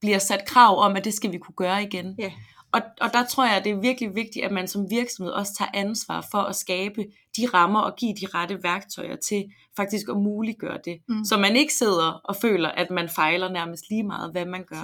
bliver 0.00 0.18
sat 0.18 0.44
krav 0.46 0.78
om, 0.78 0.96
at 0.96 1.04
det 1.04 1.14
skal 1.14 1.32
vi 1.32 1.38
kunne 1.38 1.54
gøre 1.56 1.82
igen. 1.82 2.14
Ja. 2.18 2.32
Og, 2.72 2.80
og 3.00 3.12
der 3.12 3.26
tror 3.26 3.44
jeg, 3.44 3.56
at 3.56 3.64
det 3.64 3.72
er 3.72 3.80
virkelig 3.80 4.14
vigtigt, 4.14 4.44
at 4.44 4.52
man 4.52 4.68
som 4.68 4.90
virksomhed 4.90 5.32
også 5.32 5.54
tager 5.58 5.70
ansvar 5.74 6.26
for 6.30 6.38
at 6.38 6.56
skabe 6.56 7.04
de 7.36 7.46
rammer 7.46 7.80
og 7.80 7.96
give 7.96 8.14
de 8.14 8.26
rette 8.26 8.62
værktøjer 8.62 9.16
til 9.16 9.44
faktisk 9.76 10.08
at 10.08 10.16
muliggøre 10.16 10.78
det. 10.84 10.98
Mm. 11.08 11.24
Så 11.24 11.36
man 11.36 11.56
ikke 11.56 11.74
sidder 11.74 12.20
og 12.24 12.36
føler, 12.36 12.68
at 12.68 12.90
man 12.90 13.08
fejler 13.08 13.48
nærmest 13.48 13.84
lige 13.90 14.02
meget, 14.02 14.32
hvad 14.32 14.46
man 14.46 14.64
gør. 14.64 14.82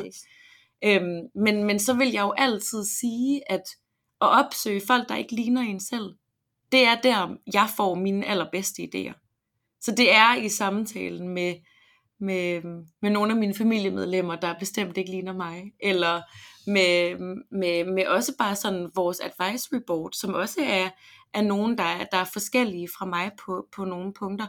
Øhm, 0.84 1.20
men, 1.34 1.64
men 1.64 1.78
så 1.78 1.94
vil 1.94 2.10
jeg 2.12 2.22
jo 2.22 2.34
altid 2.36 2.84
sige, 2.84 3.52
at 3.52 3.62
at 4.20 4.28
opsøge 4.28 4.82
folk, 4.86 5.08
der 5.08 5.16
ikke 5.16 5.34
ligner 5.34 5.60
en 5.60 5.80
selv, 5.80 6.14
det 6.72 6.84
er 6.84 7.00
der, 7.00 7.36
jeg 7.52 7.68
får 7.76 7.94
mine 7.94 8.26
allerbedste 8.26 8.82
idéer. 8.82 9.24
Så 9.80 9.94
det 9.94 10.14
er 10.14 10.34
i 10.34 10.48
samtalen 10.48 11.28
med, 11.28 11.54
med, 12.20 12.62
med 13.02 13.10
nogle 13.10 13.32
af 13.32 13.38
mine 13.38 13.54
familiemedlemmer, 13.54 14.36
der 14.36 14.58
bestemt 14.58 14.96
ikke 14.96 15.10
ligner 15.10 15.32
mig, 15.32 15.72
eller 15.80 16.22
med, 16.70 17.18
med, 17.50 17.84
med 17.94 18.06
også 18.06 18.36
bare 18.38 18.56
sådan 18.56 18.90
vores 18.94 19.20
advisory 19.20 19.80
board, 19.86 20.12
som 20.12 20.34
også 20.34 20.60
er, 20.62 20.88
er 21.32 21.42
nogen, 21.42 21.78
der 21.78 21.84
er, 21.84 22.04
der 22.04 22.18
er 22.18 22.30
forskellige 22.32 22.88
fra 22.98 23.06
mig 23.06 23.30
på, 23.44 23.68
på 23.76 23.84
nogle 23.84 24.12
punkter. 24.12 24.46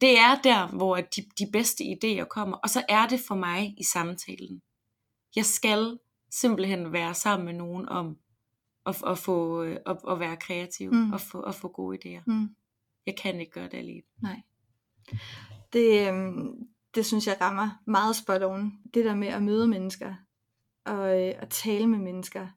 Det 0.00 0.18
er 0.18 0.40
der, 0.44 0.68
hvor 0.76 0.96
de, 0.96 1.22
de 1.38 1.50
bedste 1.52 1.84
idéer 1.84 2.24
kommer, 2.24 2.56
og 2.56 2.70
så 2.70 2.84
er 2.88 3.06
det 3.06 3.20
for 3.28 3.34
mig 3.34 3.74
i 3.78 3.84
samtalen. 3.84 4.62
Jeg 5.36 5.44
skal 5.44 5.98
simpelthen 6.30 6.92
være 6.92 7.14
sammen 7.14 7.46
med 7.46 7.54
nogen 7.54 7.88
om 7.88 8.16
at, 8.86 9.02
at, 9.06 9.18
få, 9.18 9.60
at, 9.60 9.98
at 10.08 10.20
være 10.20 10.36
kreativ 10.36 10.92
mm. 10.92 11.12
og 11.12 11.20
få, 11.20 11.40
at 11.40 11.54
få 11.54 11.68
gode 11.68 11.98
idéer. 11.98 12.22
Mm. 12.26 12.48
Jeg 13.06 13.16
kan 13.16 13.40
ikke 13.40 13.52
gøre 13.52 13.68
det 13.68 13.78
alene. 13.78 14.02
Nej. 14.22 14.42
Det, 15.72 16.08
øhm, 16.08 16.68
det 16.94 17.06
synes 17.06 17.26
jeg 17.26 17.40
rammer 17.40 17.70
meget 17.86 18.16
spot 18.16 18.42
on. 18.42 18.72
Det 18.94 19.04
der 19.04 19.14
med 19.14 19.28
at 19.28 19.42
møde 19.42 19.66
mennesker, 19.66 20.14
og 20.84 21.26
øh, 21.26 21.34
at 21.38 21.48
tale 21.50 21.86
med 21.86 21.98
mennesker, 21.98 22.48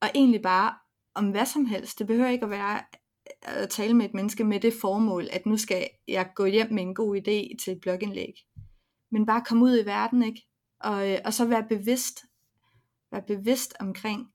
og 0.00 0.08
egentlig 0.14 0.42
bare 0.42 0.74
om 1.18 1.30
hvad 1.30 1.46
som 1.46 1.66
helst. 1.66 1.98
Det 1.98 2.06
behøver 2.06 2.28
ikke 2.28 2.44
at 2.44 2.50
være 2.50 2.76
øh, 2.76 3.62
at 3.62 3.70
tale 3.70 3.94
med 3.94 4.06
et 4.06 4.14
menneske 4.14 4.44
med 4.44 4.60
det 4.60 4.74
formål, 4.80 5.28
at 5.32 5.46
nu 5.46 5.56
skal 5.56 5.88
jeg 6.08 6.30
gå 6.34 6.44
hjem 6.44 6.72
med 6.72 6.82
en 6.82 6.94
god 6.94 7.16
idé 7.16 7.64
til 7.64 7.72
et 7.72 7.80
blogindlæg. 7.80 8.34
Men 9.10 9.26
bare 9.26 9.44
komme 9.44 9.64
ud 9.64 9.82
i 9.82 9.86
verden, 9.86 10.22
ikke? 10.22 10.42
Og, 10.80 11.10
øh, 11.10 11.18
og 11.24 11.34
så 11.34 11.44
være 11.44 11.66
bevidst, 11.68 12.24
være 13.12 13.22
bevidst 13.26 13.74
omkring 13.80 14.26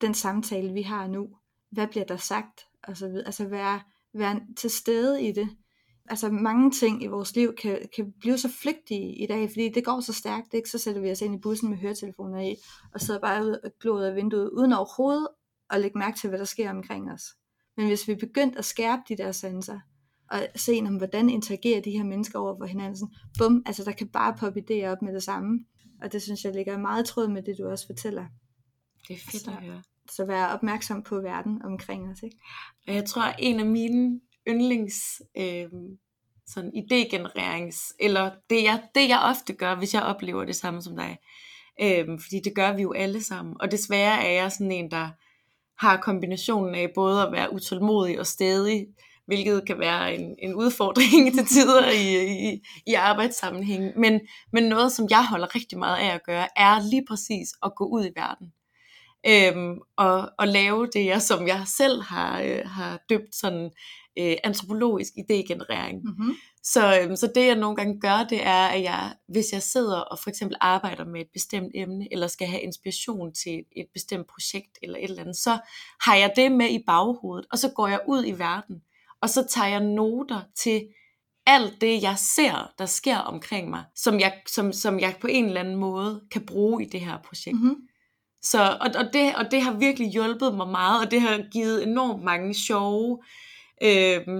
den 0.00 0.14
samtale, 0.14 0.72
vi 0.72 0.82
har 0.82 1.06
nu. 1.06 1.28
Hvad 1.70 1.86
bliver 1.86 2.04
der 2.04 2.16
sagt? 2.16 2.60
Og 2.82 2.96
så 2.96 3.08
videre. 3.08 3.26
Altså 3.26 3.48
være, 3.48 3.80
være 4.14 4.40
til 4.56 4.70
stede 4.70 5.28
i 5.28 5.32
det 5.32 5.48
altså 6.10 6.28
mange 6.28 6.70
ting 6.70 7.02
i 7.02 7.06
vores 7.06 7.36
liv 7.36 7.54
kan, 7.54 7.88
kan 7.96 8.12
blive 8.20 8.38
så 8.38 8.48
flygtige 8.62 9.22
i 9.22 9.26
dag, 9.26 9.50
fordi 9.50 9.68
det 9.68 9.84
går 9.84 10.00
så 10.00 10.12
stærkt, 10.12 10.54
ikke? 10.54 10.70
så 10.70 10.78
sætter 10.78 11.00
vi 11.00 11.10
os 11.10 11.20
ind 11.20 11.34
i 11.34 11.38
bussen 11.38 11.70
med 11.70 11.78
høretelefoner 11.78 12.40
i, 12.40 12.56
og 12.94 13.00
sidder 13.00 13.20
bare 13.20 13.44
ud 13.44 13.58
og 13.64 13.70
glor 13.80 13.96
ud 13.96 14.02
af 14.02 14.16
vinduet, 14.16 14.50
uden 14.50 14.72
overhovedet 14.72 15.28
at 15.70 15.80
lægge 15.80 15.98
mærke 15.98 16.18
til, 16.18 16.28
hvad 16.28 16.38
der 16.38 16.44
sker 16.44 16.70
omkring 16.70 17.12
os. 17.12 17.22
Men 17.76 17.86
hvis 17.86 18.08
vi 18.08 18.14
begyndte 18.14 18.58
at 18.58 18.64
skærpe 18.64 19.02
de 19.08 19.16
der 19.16 19.32
sanser, 19.32 19.80
og 20.30 20.46
se, 20.56 20.80
om, 20.86 20.96
hvordan 20.96 21.30
interagerer 21.30 21.80
de 21.80 21.90
her 21.90 22.04
mennesker 22.04 22.38
over 22.38 22.56
for 22.58 22.64
hinanden, 22.64 22.96
sådan, 22.96 23.14
bum, 23.38 23.62
altså 23.66 23.84
der 23.84 23.92
kan 23.92 24.08
bare 24.08 24.36
poppe 24.38 24.60
idéer 24.60 24.86
op 24.86 25.02
med 25.02 25.14
det 25.14 25.22
samme. 25.22 25.64
Og 26.02 26.12
det 26.12 26.22
synes 26.22 26.44
jeg 26.44 26.54
ligger 26.54 26.78
meget 26.78 27.06
tråd 27.06 27.28
med 27.28 27.42
det, 27.42 27.58
du 27.58 27.68
også 27.68 27.86
fortæller. 27.86 28.26
Det 29.08 29.16
er 29.16 29.20
fedt 29.30 29.42
så, 29.42 29.50
at 29.50 29.56
høre. 29.56 29.82
Så 30.10 30.24
vær 30.24 30.46
opmærksom 30.46 31.02
på 31.02 31.20
verden 31.20 31.62
omkring 31.64 32.10
os. 32.10 32.22
Ikke? 32.22 32.36
Og 32.88 32.94
jeg 32.94 33.04
tror, 33.04 33.22
at 33.22 33.36
en 33.38 33.60
af 33.60 33.66
mine 33.66 34.20
yndlings 34.48 35.22
øh, 35.36 35.68
sådan 36.46 36.72
idégenererings, 36.76 37.96
eller 38.00 38.30
det 38.50 38.62
jeg, 38.62 38.82
det 38.94 39.08
jeg 39.08 39.20
ofte 39.22 39.52
gør, 39.52 39.74
hvis 39.74 39.94
jeg 39.94 40.02
oplever 40.02 40.44
det 40.44 40.56
samme 40.56 40.82
som 40.82 40.96
dig. 40.96 41.18
Øh, 41.82 42.20
fordi 42.20 42.40
det 42.44 42.54
gør 42.54 42.76
vi 42.76 42.82
jo 42.82 42.92
alle 42.92 43.22
sammen. 43.22 43.56
Og 43.60 43.70
desværre 43.70 44.24
er 44.24 44.32
jeg 44.42 44.52
sådan 44.52 44.72
en, 44.72 44.90
der 44.90 45.08
har 45.80 45.96
kombinationen 45.96 46.74
af 46.74 46.90
både 46.94 47.22
at 47.22 47.32
være 47.32 47.52
utålmodig 47.52 48.20
og 48.20 48.26
stedig, 48.26 48.86
hvilket 49.26 49.66
kan 49.66 49.78
være 49.78 50.14
en, 50.14 50.36
en 50.38 50.54
udfordring 50.54 51.34
til 51.34 51.46
tider 51.46 51.90
i, 51.90 52.32
i, 52.50 52.62
i 52.86 52.94
arbejdssammenhæng. 52.94 53.98
Men, 53.98 54.20
men 54.52 54.64
noget, 54.64 54.92
som 54.92 55.06
jeg 55.10 55.26
holder 55.26 55.54
rigtig 55.54 55.78
meget 55.78 55.96
af 55.96 56.14
at 56.14 56.24
gøre, 56.26 56.48
er 56.56 56.90
lige 56.90 57.04
præcis 57.08 57.48
at 57.62 57.74
gå 57.74 57.84
ud 57.84 58.06
i 58.06 58.12
verden. 58.16 58.52
Øhm, 59.26 59.78
og, 59.96 60.30
og 60.38 60.48
lave 60.48 60.86
det, 60.86 61.06
jeg, 61.06 61.22
som 61.22 61.46
jeg 61.46 61.62
selv 61.66 62.02
har, 62.02 62.40
øh, 62.40 62.60
har 62.64 63.00
døbt 63.08 63.34
sådan 63.34 63.70
øh, 64.18 64.36
antropologisk 64.44 65.12
idégenerering. 65.12 66.00
Mm-hmm. 66.04 66.34
Så, 66.62 67.00
øh, 67.00 67.16
så 67.16 67.32
det 67.34 67.46
jeg 67.46 67.54
nogle 67.54 67.76
gange 67.76 68.00
gør, 68.00 68.26
det 68.30 68.46
er, 68.46 68.66
at 68.66 68.82
jeg, 68.82 69.14
hvis 69.28 69.52
jeg 69.52 69.62
sidder 69.62 70.00
og 70.00 70.18
for 70.18 70.30
eksempel 70.30 70.56
arbejder 70.60 71.04
med 71.04 71.20
et 71.20 71.28
bestemt 71.32 71.70
emne, 71.74 72.12
eller 72.12 72.26
skal 72.26 72.46
have 72.46 72.62
inspiration 72.62 73.34
til 73.34 73.52
et, 73.58 73.64
et 73.76 73.86
bestemt 73.94 74.26
projekt 74.26 74.78
eller 74.82 74.98
et 74.98 75.04
eller 75.04 75.22
andet, 75.22 75.36
så 75.36 75.58
har 76.04 76.16
jeg 76.16 76.32
det 76.36 76.52
med 76.52 76.70
i 76.70 76.82
baghovedet, 76.86 77.46
og 77.52 77.58
så 77.58 77.68
går 77.76 77.88
jeg 77.88 78.00
ud 78.08 78.24
i 78.26 78.32
verden, 78.32 78.76
og 79.22 79.30
så 79.30 79.46
tager 79.50 79.68
jeg 79.68 79.80
noter 79.80 80.40
til 80.56 80.82
alt 81.46 81.80
det, 81.80 82.02
jeg 82.02 82.18
ser, 82.18 82.72
der 82.78 82.86
sker 82.86 83.18
omkring 83.18 83.70
mig, 83.70 83.84
som 83.94 84.20
jeg, 84.20 84.32
som, 84.46 84.72
som 84.72 85.00
jeg 85.00 85.14
på 85.20 85.26
en 85.26 85.44
eller 85.44 85.60
anden 85.60 85.76
måde 85.76 86.22
kan 86.30 86.46
bruge 86.46 86.82
i 86.82 86.88
det 86.88 87.00
her 87.00 87.18
projekt. 87.24 87.60
Mm-hmm. 87.60 87.76
Så, 88.42 88.78
og, 88.80 88.90
og, 88.94 89.12
det, 89.12 89.34
og 89.36 89.50
det 89.50 89.62
har 89.62 89.72
virkelig 89.72 90.12
hjulpet 90.12 90.54
mig 90.54 90.68
meget, 90.68 91.04
og 91.04 91.10
det 91.10 91.20
har 91.20 91.50
givet 91.52 91.82
enormt 91.82 92.24
mange 92.24 92.54
sjove 92.54 93.18
øh, 93.22 93.49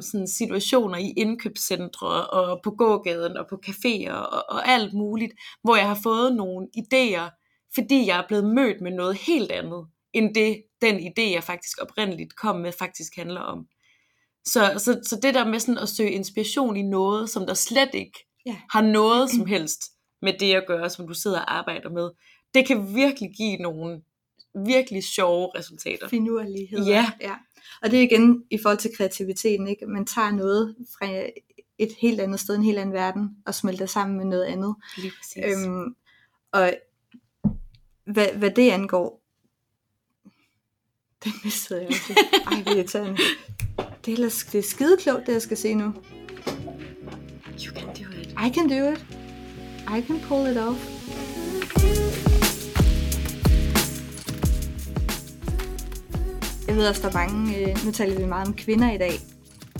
sådan 0.00 0.28
situationer 0.28 0.98
i 0.98 1.12
indkøbscentre 1.16 2.26
og 2.26 2.60
på 2.62 2.70
gågaden 2.70 3.36
og 3.36 3.46
på 3.50 3.60
caféer 3.66 4.12
og, 4.12 4.44
og 4.48 4.68
alt 4.68 4.92
muligt, 4.94 5.32
hvor 5.62 5.76
jeg 5.76 5.88
har 5.88 5.98
fået 6.02 6.36
nogle 6.36 6.68
idéer, 6.78 7.40
fordi 7.74 8.06
jeg 8.06 8.18
er 8.18 8.26
blevet 8.28 8.44
mødt 8.44 8.80
med 8.80 8.90
noget 8.90 9.14
helt 9.14 9.52
andet, 9.52 9.86
end 10.12 10.34
det 10.34 10.62
den 10.80 10.96
idé, 10.96 11.32
jeg 11.32 11.44
faktisk 11.44 11.82
oprindeligt 11.82 12.36
kom 12.36 12.56
med, 12.56 12.72
faktisk 12.72 13.16
handler 13.16 13.40
om. 13.40 13.66
Så, 14.44 14.74
så, 14.78 15.00
så 15.02 15.18
det 15.22 15.34
der 15.34 15.46
med 15.46 15.60
sådan 15.60 15.78
at 15.78 15.88
søge 15.88 16.10
inspiration 16.10 16.76
i 16.76 16.82
noget, 16.82 17.30
som 17.30 17.46
der 17.46 17.54
slet 17.54 17.90
ikke 17.94 18.26
ja. 18.46 18.56
har 18.72 18.82
noget 18.82 19.30
som 19.30 19.46
helst 19.54 19.82
med 20.22 20.32
det 20.40 20.54
at 20.54 20.64
gøre, 20.66 20.90
som 20.90 21.08
du 21.08 21.14
sidder 21.14 21.38
og 21.38 21.58
arbejder 21.58 21.90
med, 21.90 22.10
det 22.54 22.66
kan 22.66 22.94
virkelig 22.94 23.30
give 23.36 23.56
nogle 23.56 24.02
virkelig 24.66 25.04
sjove 25.04 25.50
resultater. 25.58 26.08
Finurligheder. 26.08 26.90
Ja. 26.90 27.12
ja. 27.20 27.34
Og 27.82 27.90
det 27.90 27.98
er 27.98 28.02
igen 28.02 28.44
i 28.50 28.58
forhold 28.58 28.78
til 28.78 28.90
kreativiteten, 28.96 29.68
ikke? 29.68 29.86
Man 29.86 30.06
tager 30.06 30.30
noget 30.30 30.76
fra 30.98 31.30
et 31.78 31.92
helt 31.98 32.20
andet 32.20 32.40
sted, 32.40 32.56
en 32.56 32.64
helt 32.64 32.78
anden 32.78 32.94
verden, 32.94 33.30
og 33.46 33.54
smelter 33.54 33.86
sammen 33.86 34.16
med 34.16 34.24
noget 34.24 34.44
andet. 34.44 34.74
Lige 34.96 35.12
præcis. 35.18 35.44
Øhm, 35.44 35.94
og 36.52 36.74
hvad, 38.04 38.26
hvad 38.36 38.50
det 38.50 38.70
angår, 38.70 39.22
den 41.24 41.32
mistede 41.44 41.80
jeg 41.80 41.88
også. 41.88 42.26
Ej, 42.46 42.62
det 42.64 42.68
er 42.72 42.76
irriterende. 42.76 43.20
Det 44.06 44.18
er, 44.18 44.44
det 44.52 44.54
er 44.54 44.62
skide 44.62 44.96
klogt, 44.96 45.26
det 45.26 45.32
jeg 45.32 45.42
skal 45.42 45.56
se 45.56 45.74
nu. 45.74 45.94
You 47.66 47.74
can 47.74 47.86
do 47.86 48.20
it. 48.20 48.26
I 48.26 48.54
can 48.54 48.68
do 48.68 48.92
it. 48.92 49.06
I 49.98 50.02
can 50.06 50.20
pull 50.20 50.46
it 50.46 50.56
off. 50.58 51.00
Jeg 56.70 56.78
ved 56.78 56.88
også, 56.88 57.02
der 57.02 57.08
er 57.08 57.26
mange, 57.26 57.58
øh, 57.58 57.76
nu 57.84 57.92
taler 57.92 58.18
vi 58.18 58.26
meget 58.26 58.48
om 58.48 58.54
kvinder 58.54 58.92
i 58.92 58.98
dag, 58.98 59.12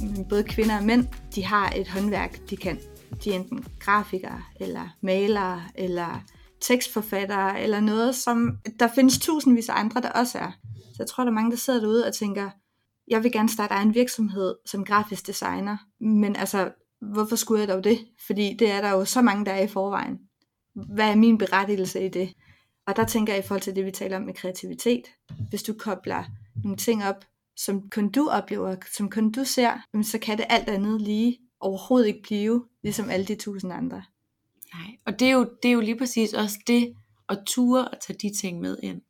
men 0.00 0.28
både 0.28 0.44
kvinder 0.44 0.78
og 0.78 0.84
mænd, 0.84 1.06
de 1.34 1.44
har 1.44 1.72
et 1.76 1.88
håndværk, 1.88 2.50
de 2.50 2.56
kan. 2.56 2.78
De 3.24 3.30
er 3.30 3.34
enten 3.34 3.64
grafikere, 3.78 4.42
eller 4.60 4.96
malere, 5.02 5.62
eller 5.74 6.24
tekstforfattere, 6.60 7.60
eller 7.60 7.80
noget, 7.80 8.14
som 8.14 8.58
der 8.80 8.88
findes 8.94 9.18
tusindvis 9.18 9.68
af 9.68 9.74
andre, 9.76 10.00
der 10.00 10.10
også 10.10 10.38
er. 10.38 10.50
Så 10.74 10.96
jeg 10.98 11.06
tror, 11.06 11.24
der 11.24 11.30
er 11.30 11.34
mange, 11.34 11.50
der 11.50 11.56
sidder 11.56 11.80
derude 11.80 12.06
og 12.06 12.14
tænker, 12.14 12.50
jeg 13.08 13.22
vil 13.22 13.32
gerne 13.32 13.48
starte 13.48 13.74
egen 13.74 13.94
virksomhed 13.94 14.54
som 14.66 14.84
grafisk 14.84 15.26
designer, 15.26 15.76
men 16.00 16.36
altså, 16.36 16.70
hvorfor 17.12 17.36
skulle 17.36 17.60
jeg 17.60 17.68
dog 17.68 17.84
det? 17.84 17.98
Fordi 18.26 18.56
det 18.58 18.70
er 18.70 18.80
der 18.80 18.90
jo 18.90 19.04
så 19.04 19.22
mange, 19.22 19.44
der 19.44 19.52
er 19.52 19.62
i 19.62 19.68
forvejen. 19.68 20.18
Hvad 20.94 21.10
er 21.10 21.16
min 21.16 21.38
berettigelse 21.38 22.06
i 22.06 22.08
det? 22.08 22.34
Og 22.86 22.96
der 22.96 23.04
tænker 23.04 23.32
jeg 23.32 23.44
i 23.44 23.46
forhold 23.46 23.62
til 23.62 23.76
det, 23.76 23.86
vi 23.86 23.90
taler 23.90 24.16
om 24.16 24.22
med 24.22 24.34
kreativitet. 24.34 25.02
Hvis 25.50 25.62
du 25.62 25.74
kobler 25.78 26.24
nogle 26.64 26.76
ting 26.76 27.04
op, 27.04 27.24
som 27.56 27.90
kun 27.90 28.08
du 28.08 28.28
oplever, 28.28 28.76
som 28.96 29.10
kun 29.10 29.32
du 29.32 29.44
ser, 29.44 30.02
så 30.02 30.18
kan 30.18 30.38
det 30.38 30.46
alt 30.48 30.68
andet 30.68 31.00
lige 31.00 31.38
overhovedet 31.60 32.08
ikke 32.08 32.22
blive, 32.22 32.64
ligesom 32.82 33.10
alle 33.10 33.26
de 33.26 33.34
tusind 33.34 33.72
andre. 33.72 34.02
Nej, 34.74 34.96
og 35.06 35.18
det 35.18 35.28
er 35.28 35.32
jo, 35.32 35.50
det 35.62 35.68
er 35.68 35.72
jo 35.72 35.80
lige 35.80 35.98
præcis 35.98 36.32
også 36.32 36.58
det, 36.66 36.94
at 37.28 37.38
ture 37.46 37.92
at 37.92 37.98
tage 38.00 38.18
de 38.22 38.36
ting 38.36 38.60
med 38.60 38.78
ind. 38.82 39.00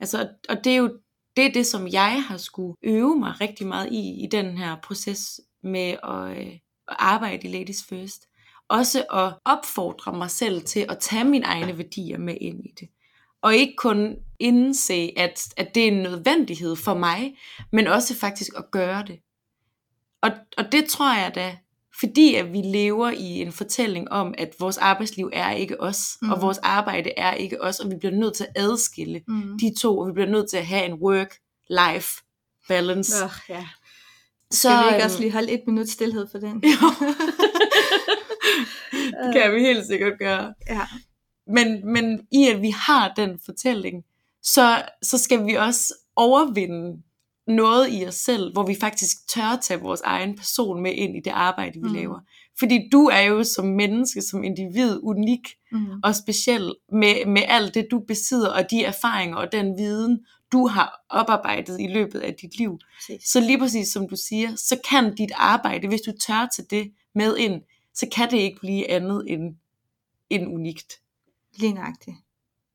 Altså, 0.00 0.28
og 0.48 0.64
det 0.64 0.72
er 0.72 0.76
jo 0.76 0.98
det, 1.36 1.46
er 1.46 1.52
det 1.52 1.66
som 1.66 1.88
jeg 1.88 2.22
har 2.22 2.36
skulle 2.36 2.76
øve 2.82 3.18
mig 3.18 3.40
rigtig 3.40 3.66
meget 3.66 3.92
i, 3.92 4.24
i 4.24 4.28
den 4.30 4.58
her 4.58 4.76
proces 4.82 5.40
med 5.62 5.96
at, 6.02 6.38
øh, 6.38 6.52
at 6.88 6.96
arbejde 6.98 7.48
i 7.48 7.52
Ladies 7.52 7.84
First. 7.84 8.26
Også 8.68 9.04
at 9.12 9.34
opfordre 9.44 10.12
mig 10.12 10.30
selv 10.30 10.62
til 10.62 10.86
at 10.88 10.98
tage 10.98 11.24
mine 11.24 11.44
egne 11.44 11.78
værdier 11.78 12.18
med 12.18 12.36
ind 12.40 12.64
i 12.64 12.74
det. 12.80 12.88
Og 13.42 13.56
ikke 13.56 13.74
kun 13.76 14.16
indse, 14.40 15.12
at, 15.16 15.48
at 15.56 15.74
det 15.74 15.82
er 15.82 15.88
en 15.88 16.02
nødvendighed 16.02 16.76
for 16.76 16.94
mig, 16.94 17.36
men 17.72 17.86
også 17.86 18.14
faktisk 18.14 18.50
at 18.56 18.70
gøre 18.70 19.04
det. 19.06 19.18
Og, 20.22 20.30
og 20.58 20.72
det 20.72 20.84
tror 20.88 21.16
jeg 21.16 21.34
da, 21.34 21.56
fordi 22.00 22.34
at 22.34 22.52
vi 22.52 22.58
lever 22.58 23.10
i 23.10 23.40
en 23.40 23.52
fortælling 23.52 24.10
om, 24.10 24.34
at 24.38 24.54
vores 24.60 24.78
arbejdsliv 24.78 25.30
er 25.32 25.50
ikke 25.50 25.80
os, 25.80 26.18
mm. 26.22 26.30
og 26.30 26.42
vores 26.42 26.58
arbejde 26.58 27.10
er 27.16 27.34
ikke 27.34 27.62
os, 27.62 27.80
og 27.80 27.90
vi 27.90 27.96
bliver 27.96 28.14
nødt 28.14 28.34
til 28.34 28.44
at 28.44 28.62
adskille 28.62 29.22
mm. 29.28 29.58
de 29.58 29.74
to, 29.80 29.98
og 29.98 30.08
vi 30.08 30.12
bliver 30.12 30.28
nødt 30.28 30.50
til 30.50 30.56
at 30.56 30.66
have 30.66 30.84
en 30.84 30.92
work-life 30.92 32.22
balance. 32.68 33.24
Oh, 33.24 33.30
ja. 33.48 33.66
Så, 34.50 34.68
Skal 34.68 34.84
vi 34.84 34.94
ikke 34.94 35.04
også 35.04 35.16
øhm, 35.16 35.22
lige 35.22 35.32
holde 35.32 35.52
et 35.52 35.62
minut 35.66 35.88
stillhed 35.88 36.26
for 36.30 36.38
den? 36.38 36.62
Jo. 36.72 36.88
det 39.24 39.34
kan 39.34 39.54
vi 39.54 39.60
helt 39.60 39.86
sikkert 39.86 40.18
gøre. 40.18 40.54
Ja. 40.68 40.86
Men, 41.46 41.92
men 41.92 42.26
i 42.32 42.48
at 42.48 42.62
vi 42.62 42.70
har 42.70 43.12
den 43.16 43.38
fortælling, 43.44 44.04
så, 44.42 44.82
så 45.02 45.18
skal 45.18 45.46
vi 45.46 45.54
også 45.54 45.94
overvinde 46.16 47.02
noget 47.46 47.88
i 47.90 48.06
os 48.06 48.14
selv, 48.14 48.52
hvor 48.52 48.62
vi 48.62 48.76
faktisk 48.80 49.28
tør 49.28 49.58
tage 49.62 49.80
vores 49.80 50.00
egen 50.00 50.36
person 50.36 50.82
med 50.82 50.92
ind 50.92 51.16
i 51.16 51.20
det 51.24 51.30
arbejde, 51.30 51.80
vi 51.80 51.88
mm. 51.88 51.94
laver. 51.94 52.20
Fordi 52.58 52.88
du 52.92 53.06
er 53.06 53.20
jo 53.20 53.44
som 53.44 53.64
menneske, 53.66 54.22
som 54.22 54.44
individ, 54.44 54.98
unik 55.02 55.48
mm. 55.72 55.86
og 56.02 56.14
speciel 56.14 56.74
med, 56.92 57.26
med 57.26 57.42
alt 57.46 57.74
det, 57.74 57.86
du 57.90 57.98
besidder, 57.98 58.50
og 58.50 58.70
de 58.70 58.84
erfaringer 58.84 59.36
og 59.36 59.52
den 59.52 59.78
viden, 59.78 60.20
du 60.52 60.66
har 60.66 61.04
oparbejdet 61.08 61.80
i 61.80 61.86
løbet 61.86 62.20
af 62.20 62.34
dit 62.34 62.58
liv. 62.58 62.78
Præcis. 62.96 63.28
Så 63.28 63.40
lige 63.40 63.58
præcis 63.58 63.88
som 63.88 64.08
du 64.08 64.16
siger, 64.16 64.56
så 64.56 64.80
kan 64.90 65.14
dit 65.14 65.32
arbejde, 65.34 65.88
hvis 65.88 66.00
du 66.00 66.12
tør 66.26 66.48
tage 66.56 66.66
det 66.70 66.92
med 67.14 67.36
ind, 67.36 67.62
så 67.94 68.06
kan 68.12 68.30
det 68.30 68.38
ikke 68.38 68.60
blive 68.60 68.90
andet 68.90 69.24
end, 69.26 69.56
end 70.30 70.48
unikt. 70.48 70.92
Lige 71.56 71.72
nøjagtigt. 71.72 72.16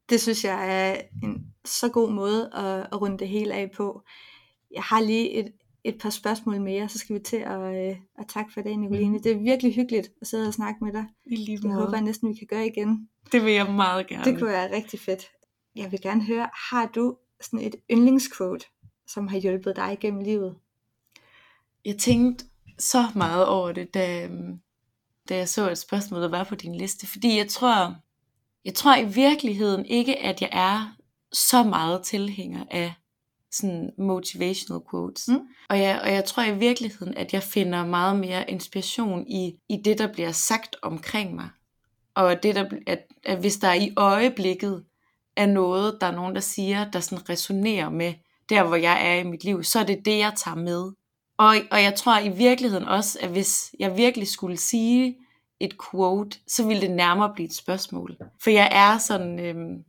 Det 0.09 0.21
synes 0.21 0.43
jeg 0.43 0.89
er 0.91 1.01
en 1.23 1.53
så 1.65 1.89
god 1.89 2.11
måde 2.11 2.49
at, 2.53 2.87
at 2.91 3.01
runde 3.01 3.17
det 3.17 3.27
hele 3.27 3.53
af 3.53 3.71
på. 3.71 4.01
Jeg 4.71 4.83
har 4.83 5.01
lige 5.01 5.31
et, 5.31 5.53
et 5.83 5.97
par 6.01 6.09
spørgsmål 6.09 6.61
mere, 6.61 6.89
så 6.89 6.99
skal 6.99 7.15
vi 7.15 7.19
til 7.19 7.37
at, 7.37 7.89
øh, 7.89 7.95
at 8.19 8.27
takke 8.27 8.53
for 8.53 8.61
det, 8.61 8.79
Nicoline. 8.79 9.17
Mm. 9.17 9.23
Det 9.23 9.31
er 9.31 9.37
virkelig 9.37 9.75
hyggeligt 9.75 10.11
at 10.21 10.27
sidde 10.27 10.47
og 10.47 10.53
snakke 10.53 10.83
med 10.83 10.93
dig. 10.93 11.05
I 11.25 11.35
lige 11.35 11.57
Det 11.57 11.73
håber 11.73 11.93
jeg 11.93 12.01
næsten, 12.01 12.29
vi 12.29 12.33
kan 12.33 12.47
gøre 12.47 12.67
igen. 12.67 13.09
Det 13.31 13.45
vil 13.45 13.53
jeg 13.53 13.73
meget 13.73 14.07
gerne. 14.07 14.23
Det 14.23 14.39
kunne 14.39 14.49
være 14.49 14.75
rigtig 14.75 14.99
fedt. 14.99 15.31
Jeg 15.75 15.91
vil 15.91 16.01
gerne 16.01 16.23
høre, 16.23 16.49
har 16.71 16.85
du 16.95 17.17
sådan 17.41 17.65
et 17.65 17.75
yndlingsquote, 17.91 18.65
som 19.07 19.27
har 19.27 19.37
hjulpet 19.37 19.75
dig 19.75 19.93
igennem 19.93 20.21
livet? 20.21 20.55
Jeg 21.85 21.97
tænkte 21.97 22.45
så 22.79 23.07
meget 23.15 23.45
over 23.45 23.71
det, 23.71 23.93
da, 23.93 24.29
da 25.29 25.37
jeg 25.37 25.49
så 25.49 25.71
et 25.71 25.77
spørgsmål, 25.77 26.21
der 26.21 26.29
var 26.29 26.43
på 26.43 26.55
din 26.55 26.75
liste. 26.75 27.07
Fordi 27.07 27.37
jeg 27.37 27.47
tror, 27.47 27.95
jeg 28.65 28.73
tror 28.73 28.95
i 28.95 29.05
virkeligheden 29.05 29.85
ikke, 29.85 30.19
at 30.19 30.41
jeg 30.41 30.49
er 30.51 30.95
så 31.33 31.63
meget 31.63 32.03
tilhænger 32.03 32.63
af 32.71 32.93
sådan 33.51 33.89
motivational 33.97 34.81
quotes. 34.91 35.27
Mm. 35.27 35.39
Og, 35.69 35.79
jeg, 35.79 36.01
og 36.03 36.11
jeg 36.11 36.25
tror 36.25 36.43
i 36.43 36.57
virkeligheden, 36.57 37.17
at 37.17 37.33
jeg 37.33 37.43
finder 37.43 37.85
meget 37.85 38.19
mere 38.19 38.49
inspiration 38.49 39.27
i, 39.27 39.53
i 39.69 39.77
det, 39.85 39.97
der 39.97 40.13
bliver 40.13 40.31
sagt 40.31 40.75
omkring 40.81 41.35
mig. 41.35 41.49
Og 42.15 42.43
det, 42.43 42.55
der, 42.55 42.65
at, 42.87 42.99
at 43.23 43.39
hvis 43.39 43.57
der 43.57 43.73
i 43.73 43.93
øjeblikket 43.97 44.83
er 45.35 45.45
noget, 45.45 45.97
der 46.01 46.07
er 46.07 46.15
nogen, 46.15 46.35
der 46.35 46.41
siger, 46.41 46.91
der 46.91 46.99
sådan 46.99 47.29
resonerer 47.29 47.89
med 47.89 48.13
der, 48.49 48.63
hvor 48.63 48.75
jeg 48.75 49.09
er 49.09 49.19
i 49.19 49.23
mit 49.23 49.43
liv, 49.43 49.63
så 49.63 49.79
er 49.79 49.83
det 49.83 50.05
det, 50.05 50.17
jeg 50.17 50.33
tager 50.37 50.55
med. 50.55 50.91
Og, 51.37 51.55
og 51.71 51.83
jeg 51.83 51.95
tror 51.95 52.19
i 52.19 52.29
virkeligheden 52.29 52.85
også, 52.85 53.19
at 53.21 53.29
hvis 53.29 53.75
jeg 53.79 53.97
virkelig 53.97 54.27
skulle 54.27 54.57
sige 54.57 55.15
et 55.61 55.75
quote, 55.91 56.37
så 56.47 56.67
ville 56.67 56.81
det 56.81 56.91
nærmere 56.91 57.31
blive 57.35 57.47
et 57.47 57.55
spørgsmål. 57.55 58.17
For 58.43 58.49
jeg 58.49 58.69
er 58.71 58.97
sådan, 58.97 59.39
øhm, 59.39 59.83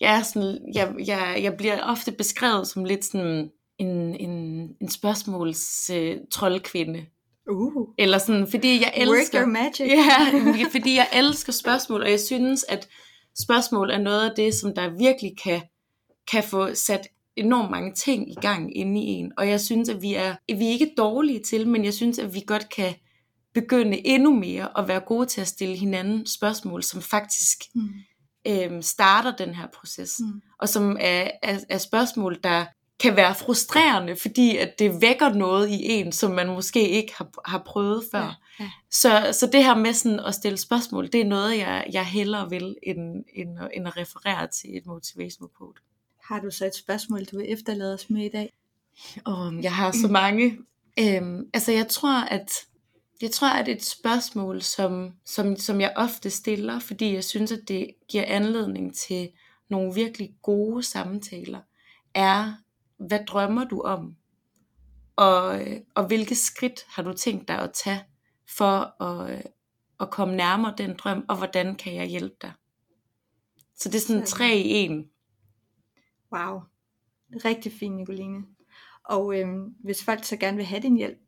jeg, 0.00 0.18
er 0.18 0.22
sådan 0.22 0.58
jeg, 0.74 0.94
jeg, 1.06 1.40
jeg 1.42 1.56
bliver 1.56 1.82
ofte 1.82 2.12
beskrevet 2.12 2.66
som 2.66 2.84
lidt 2.84 3.04
sådan 3.04 3.50
en, 3.78 4.14
en, 4.14 4.30
en 4.80 4.88
spørgsmåls 4.88 5.90
øh, 5.90 6.16
troldkvinde. 6.30 7.06
Uh. 7.50 7.88
Eller 7.98 8.18
sådan, 8.18 8.46
fordi 8.46 8.80
jeg 8.80 8.92
elsker... 8.96 9.38
Work 9.38 9.46
your 9.46 9.52
magic. 9.52 9.90
ja, 9.90 10.68
fordi 10.78 10.96
jeg 10.96 11.08
elsker 11.12 11.52
spørgsmål, 11.52 12.02
og 12.02 12.10
jeg 12.10 12.20
synes, 12.20 12.64
at 12.68 12.88
spørgsmål 13.38 13.90
er 13.90 13.98
noget 13.98 14.30
af 14.30 14.36
det, 14.36 14.54
som 14.54 14.74
der 14.74 14.98
virkelig 14.98 15.32
kan, 15.44 15.60
kan 16.32 16.42
få 16.42 16.74
sat 16.74 17.08
enormt 17.36 17.70
mange 17.70 17.94
ting 17.94 18.30
i 18.30 18.34
gang 18.34 18.76
inde 18.76 19.00
i 19.00 19.04
en. 19.04 19.32
Og 19.36 19.48
jeg 19.48 19.60
synes, 19.60 19.88
at 19.88 20.02
vi 20.02 20.14
er, 20.14 20.34
vi 20.48 20.66
er 20.66 20.70
ikke 20.70 20.94
dårlige 20.96 21.40
til, 21.40 21.68
men 21.68 21.84
jeg 21.84 21.94
synes, 21.94 22.18
at 22.18 22.34
vi 22.34 22.42
godt 22.46 22.68
kan 22.68 22.94
begynde 23.54 24.06
endnu 24.06 24.34
mere 24.34 24.78
at 24.78 24.88
være 24.88 25.00
gode 25.00 25.26
til 25.26 25.40
at 25.40 25.48
stille 25.48 25.76
hinanden 25.76 26.26
spørgsmål, 26.26 26.82
som 26.82 27.02
faktisk 27.02 27.58
mm. 27.74 27.88
øhm, 28.46 28.82
starter 28.82 29.36
den 29.36 29.54
her 29.54 29.66
proces. 29.74 30.20
Mm. 30.20 30.42
Og 30.58 30.68
som 30.68 30.96
er, 31.00 31.30
er, 31.42 31.58
er 31.68 31.78
spørgsmål, 31.78 32.38
der 32.44 32.64
kan 33.00 33.16
være 33.16 33.34
frustrerende, 33.34 34.16
fordi 34.16 34.56
at 34.56 34.78
det 34.78 35.00
vækker 35.00 35.28
noget 35.28 35.68
i 35.68 35.90
en, 35.90 36.12
som 36.12 36.30
man 36.30 36.46
måske 36.46 36.88
ikke 36.88 37.14
har, 37.16 37.28
har 37.44 37.62
prøvet 37.66 38.04
før. 38.12 38.40
Ja, 38.58 38.64
ja. 38.64 38.70
Så, 38.90 39.28
så 39.32 39.46
det 39.52 39.64
her 39.64 39.76
med 39.76 39.92
sådan 39.92 40.20
at 40.20 40.34
stille 40.34 40.58
spørgsmål, 40.58 41.12
det 41.12 41.20
er 41.20 41.24
noget, 41.24 41.58
jeg, 41.58 41.86
jeg 41.92 42.06
hellere 42.06 42.50
vil, 42.50 42.76
end, 42.82 43.24
end, 43.34 43.58
end 43.74 43.86
at 43.86 43.96
referere 43.96 44.46
til 44.46 44.76
et 44.76 44.86
motivational 44.86 45.50
quote. 45.58 45.80
Har 46.24 46.40
du 46.40 46.50
så 46.50 46.66
et 46.66 46.74
spørgsmål, 46.74 47.24
du 47.24 47.36
vil 47.36 47.52
efterlade 47.52 47.94
os 47.94 48.10
med 48.10 48.24
i 48.24 48.28
dag? 48.28 48.52
Oh, 49.24 49.62
jeg 49.62 49.74
har 49.74 49.92
så 49.92 50.08
mange. 50.08 50.58
øhm, 50.98 51.50
altså 51.54 51.72
jeg 51.72 51.88
tror, 51.88 52.24
at 52.24 52.66
jeg 53.22 53.30
tror, 53.30 53.48
at 53.48 53.68
et 53.68 53.84
spørgsmål, 53.84 54.62
som, 54.62 55.12
som, 55.24 55.56
som 55.56 55.80
jeg 55.80 55.92
ofte 55.96 56.30
stiller, 56.30 56.78
fordi 56.78 57.14
jeg 57.14 57.24
synes, 57.24 57.52
at 57.52 57.68
det 57.68 57.90
giver 58.08 58.24
anledning 58.26 58.94
til 58.96 59.32
nogle 59.68 59.94
virkelig 59.94 60.34
gode 60.42 60.82
samtaler, 60.82 61.60
er, 62.14 62.54
hvad 62.96 63.20
drømmer 63.26 63.64
du 63.64 63.80
om? 63.80 64.16
Og, 65.16 65.60
og 65.94 66.06
hvilke 66.06 66.34
skridt 66.34 66.80
har 66.88 67.02
du 67.02 67.12
tænkt 67.12 67.48
dig 67.48 67.58
at 67.58 67.72
tage 67.72 68.04
for 68.56 69.02
at, 69.02 69.42
at 70.00 70.10
komme 70.10 70.36
nærmere 70.36 70.74
den 70.78 70.96
drøm, 70.96 71.24
og 71.28 71.36
hvordan 71.36 71.74
kan 71.74 71.94
jeg 71.94 72.06
hjælpe 72.06 72.36
dig? 72.42 72.52
Så 73.76 73.88
det 73.88 73.94
er 73.94 74.06
sådan 74.06 74.26
tre 74.26 74.56
i 74.56 74.70
en. 74.70 75.10
Wow, 76.32 76.60
rigtig 77.44 77.72
fint, 77.72 77.96
Nicoline. 77.96 78.42
Og 79.04 79.38
øhm, 79.40 79.74
hvis 79.84 80.04
folk 80.04 80.24
så 80.24 80.36
gerne 80.36 80.56
vil 80.56 80.66
have 80.66 80.82
din 80.82 80.96
hjælp, 80.96 81.18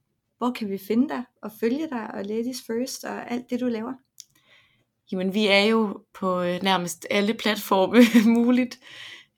hvor 0.45 0.53
kan 0.53 0.70
vi 0.70 0.78
finde 0.78 1.09
dig 1.09 1.24
og 1.42 1.51
følge 1.61 1.88
dig 1.90 2.14
og 2.14 2.24
Ladies 2.24 2.62
First 2.66 3.05
og 3.05 3.30
alt 3.32 3.51
det, 3.51 3.61
du 3.61 3.66
laver? 3.66 3.92
Jamen, 5.12 5.34
vi 5.34 5.47
er 5.47 5.61
jo 5.61 6.01
på 6.14 6.40
øh, 6.40 6.62
nærmest 6.62 7.07
alle 7.11 7.34
platforme 7.34 8.01
muligt. 8.40 8.80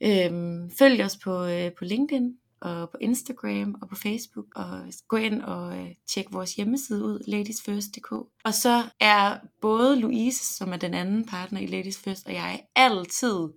Øhm, 0.00 0.70
følg 0.78 1.04
os 1.04 1.16
på, 1.24 1.44
øh, 1.44 1.72
på 1.78 1.84
LinkedIn 1.84 2.34
og 2.60 2.90
på 2.90 2.96
Instagram 3.00 3.76
og 3.82 3.88
på 3.88 3.94
Facebook 3.94 4.46
og 4.56 4.66
gå 5.08 5.16
ind 5.16 5.42
og 5.42 5.78
øh, 5.78 5.88
tjek 6.08 6.26
vores 6.30 6.54
hjemmeside 6.54 7.04
ud, 7.04 7.24
ladiesfirst.dk. 7.28 8.12
Og 8.44 8.54
så 8.54 8.82
er 9.00 9.36
både 9.60 10.00
Louise, 10.00 10.56
som 10.56 10.72
er 10.72 10.76
den 10.76 10.94
anden 10.94 11.26
partner 11.26 11.60
i 11.60 11.66
Ladies 11.66 11.98
First, 11.98 12.26
og 12.26 12.32
jeg 12.32 12.60
altid 12.76 13.48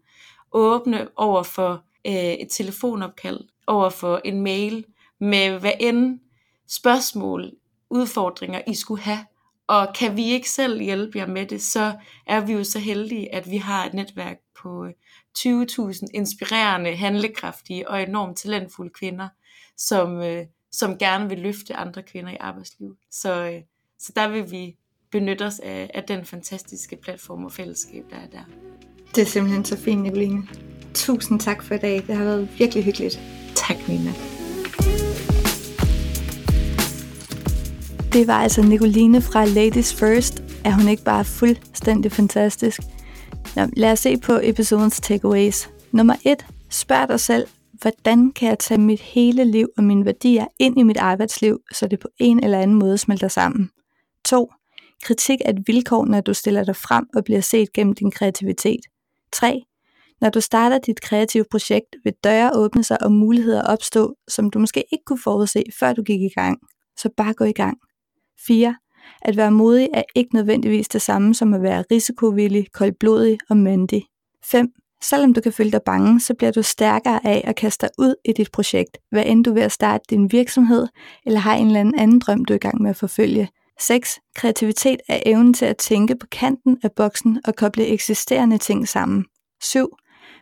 åbne 0.51 1.07
over 1.15 1.43
for 1.43 1.83
øh, 2.07 2.13
et 2.13 2.47
telefonopkald, 2.51 3.39
over 3.67 3.89
for 3.89 4.21
en 4.25 4.41
mail 4.41 4.85
med 5.19 5.59
hvad 5.59 5.73
end 5.79 6.19
spørgsmål, 6.69 7.51
udfordringer 7.89 8.61
I 8.67 8.73
skulle 8.73 9.01
have. 9.01 9.25
Og 9.67 9.87
kan 9.95 10.15
vi 10.15 10.25
ikke 10.25 10.49
selv 10.49 10.81
hjælpe 10.81 11.17
jer 11.17 11.27
med 11.27 11.45
det, 11.45 11.61
så 11.61 11.93
er 12.27 12.39
vi 12.39 12.53
jo 12.53 12.63
så 12.63 12.79
heldige, 12.79 13.35
at 13.35 13.51
vi 13.51 13.57
har 13.57 13.85
et 13.85 13.93
netværk 13.93 14.37
på 14.61 14.87
20.000 15.37 15.47
øh, 15.47 15.93
inspirerende, 16.13 16.95
handlekraftige 16.95 17.89
og 17.89 18.01
enormt 18.01 18.37
talentfulde 18.37 18.91
kvinder, 18.93 19.29
som, 19.77 20.21
øh, 20.21 20.45
som 20.71 20.97
gerne 20.97 21.29
vil 21.29 21.37
løfte 21.39 21.75
andre 21.75 22.03
kvinder 22.03 22.31
i 22.31 22.37
arbejdslivet. 22.39 22.95
Så, 23.11 23.43
øh, 23.45 23.61
så 23.99 24.11
der 24.15 24.27
vil 24.27 24.51
vi 24.51 24.75
benytte 25.11 25.45
os 25.45 25.59
af, 25.59 25.91
af 25.93 26.03
den 26.03 26.25
fantastiske 26.25 26.95
platform 26.95 27.45
og 27.45 27.51
fællesskab, 27.51 28.03
der 28.09 28.15
er 28.15 28.27
der. 28.27 28.43
Det 29.15 29.21
er 29.21 29.25
simpelthen 29.25 29.65
så 29.65 29.77
fint, 29.77 30.01
Nicoline. 30.01 30.47
Tusind 30.93 31.39
tak 31.39 31.63
for 31.63 31.75
i 31.75 31.77
dag. 31.77 32.03
Det 32.07 32.15
har 32.15 32.23
været 32.23 32.59
virkelig 32.59 32.83
hyggeligt. 32.83 33.19
Tak, 33.55 33.87
Nina. 33.87 34.13
Det 38.13 38.27
var 38.27 38.33
altså 38.33 38.61
Nicoline 38.61 39.21
fra 39.21 39.45
Ladies 39.45 39.93
First. 39.93 40.43
Er 40.65 40.71
hun 40.71 40.87
ikke 40.87 41.03
bare 41.03 41.25
fuldstændig 41.25 42.11
fantastisk? 42.11 42.81
Nå, 43.55 43.61
lad 43.77 43.91
os 43.91 43.99
se 43.99 44.17
på 44.17 44.33
episodens 44.43 44.99
takeaways. 44.99 45.69
Nummer 45.91 46.15
1. 46.25 46.45
Spørg 46.69 47.09
dig 47.09 47.19
selv, 47.19 47.47
hvordan 47.81 48.31
kan 48.31 48.49
jeg 48.49 48.59
tage 48.59 48.81
mit 48.81 48.99
hele 48.99 49.43
liv 49.43 49.67
og 49.77 49.83
mine 49.83 50.05
værdier 50.05 50.45
ind 50.59 50.79
i 50.79 50.83
mit 50.83 50.97
arbejdsliv, 50.97 51.59
så 51.73 51.87
det 51.87 51.99
på 51.99 52.07
en 52.19 52.43
eller 52.43 52.59
anden 52.59 52.79
måde 52.79 52.97
smelter 52.97 53.27
sammen? 53.27 53.69
2. 54.25 54.51
Kritik 55.03 55.39
er 55.45 55.49
et 55.49 55.63
vilkår, 55.67 56.05
når 56.05 56.21
du 56.21 56.33
stiller 56.33 56.63
dig 56.63 56.75
frem 56.75 57.05
og 57.15 57.23
bliver 57.23 57.41
set 57.41 57.73
gennem 57.73 57.95
din 57.95 58.11
kreativitet. 58.11 58.81
3. 59.33 59.61
Når 60.21 60.29
du 60.29 60.41
starter 60.41 60.77
dit 60.77 61.01
kreative 61.01 61.45
projekt, 61.51 61.95
vil 62.03 62.13
døre 62.23 62.51
åbne 62.55 62.83
sig 62.83 63.03
og 63.03 63.11
muligheder 63.11 63.63
opstå, 63.63 64.15
som 64.27 64.49
du 64.49 64.59
måske 64.59 64.83
ikke 64.91 65.03
kunne 65.05 65.21
forudse, 65.23 65.63
før 65.79 65.93
du 65.93 66.03
gik 66.03 66.21
i 66.21 66.29
gang. 66.35 66.57
Så 66.97 67.09
bare 67.17 67.33
gå 67.33 67.43
i 67.45 67.51
gang. 67.51 67.77
4. 68.47 68.75
At 69.21 69.37
være 69.37 69.51
modig 69.51 69.89
er 69.93 70.03
ikke 70.15 70.35
nødvendigvis 70.35 70.87
det 70.87 71.01
samme 71.01 71.35
som 71.35 71.53
at 71.53 71.61
være 71.61 71.83
risikovillig, 71.91 72.71
koldblodig 72.73 73.37
og 73.49 73.57
mandig. 73.57 74.05
5. 74.43 74.67
Selvom 75.01 75.33
du 75.33 75.41
kan 75.41 75.53
føle 75.53 75.71
dig 75.71 75.81
bange, 75.85 76.19
så 76.19 76.33
bliver 76.33 76.51
du 76.51 76.61
stærkere 76.61 77.25
af 77.25 77.41
at 77.43 77.55
kaste 77.55 77.87
dig 77.87 77.89
ud 77.97 78.15
i 78.25 78.33
dit 78.33 78.51
projekt, 78.51 78.97
hvad 79.11 79.23
end 79.25 79.43
du 79.43 79.49
er 79.49 79.53
ved 79.53 79.61
at 79.61 79.71
starte 79.71 80.03
din 80.09 80.31
virksomhed, 80.31 80.87
eller 81.25 81.39
har 81.39 81.55
en 81.55 81.67
eller 81.67 81.79
anden 81.79 81.99
anden 81.99 82.19
drøm, 82.19 82.45
du 82.45 82.53
er 82.53 82.55
i 82.55 82.59
gang 82.59 82.81
med 82.81 82.89
at 82.89 82.95
forfølge. 82.95 83.49
6. 83.79 84.19
Kreativitet 84.35 84.99
er 85.09 85.19
evnen 85.25 85.53
til 85.53 85.65
at 85.65 85.77
tænke 85.77 86.15
på 86.15 86.27
kanten 86.31 86.77
af 86.83 86.91
boksen 86.91 87.41
og 87.45 87.55
koble 87.55 87.87
eksisterende 87.87 88.57
ting 88.57 88.87
sammen. 88.87 89.25
7. 89.61 89.97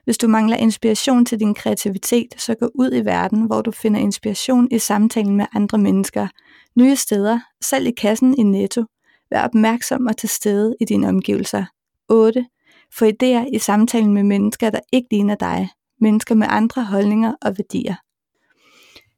Hvis 0.08 0.18
du 0.18 0.28
mangler 0.28 0.58
inspiration 0.58 1.26
til 1.26 1.39
din 1.39 1.53
kreativitet, 1.53 2.28
så 2.38 2.55
gå 2.55 2.70
ud 2.76 2.91
i 2.93 3.05
verden, 3.05 3.41
hvor 3.41 3.62
du 3.62 3.72
finder 3.72 3.99
inspiration 3.99 4.68
i 4.72 4.80
samtalen 4.80 5.36
med 5.36 5.45
andre 5.55 5.78
mennesker, 5.78 6.28
nye 6.76 6.95
steder, 6.95 7.39
selv 7.62 7.88
i 7.88 7.91
kassen 7.91 8.36
i 8.38 8.43
Netto. 8.43 8.84
Vær 9.32 9.43
opmærksom 9.43 10.08
og 10.08 10.18
til 10.18 10.30
stede 10.30 10.76
i 10.82 10.86
dine 10.86 11.10
omgivelser. 11.10 11.66
8. 12.10 12.45
Få 12.93 13.05
idéer 13.05 13.55
i 13.55 13.60
samtalen 13.60 14.14
med 14.14 14.24
mennesker, 14.24 14.70
der 14.70 14.80
ikke 14.93 15.08
ligner 15.12 15.36
dig. 15.36 15.70
Mennesker 16.01 16.36
med 16.36 16.47
andre 16.49 16.84
holdninger 16.84 17.34
og 17.41 17.58
værdier. 17.58 17.95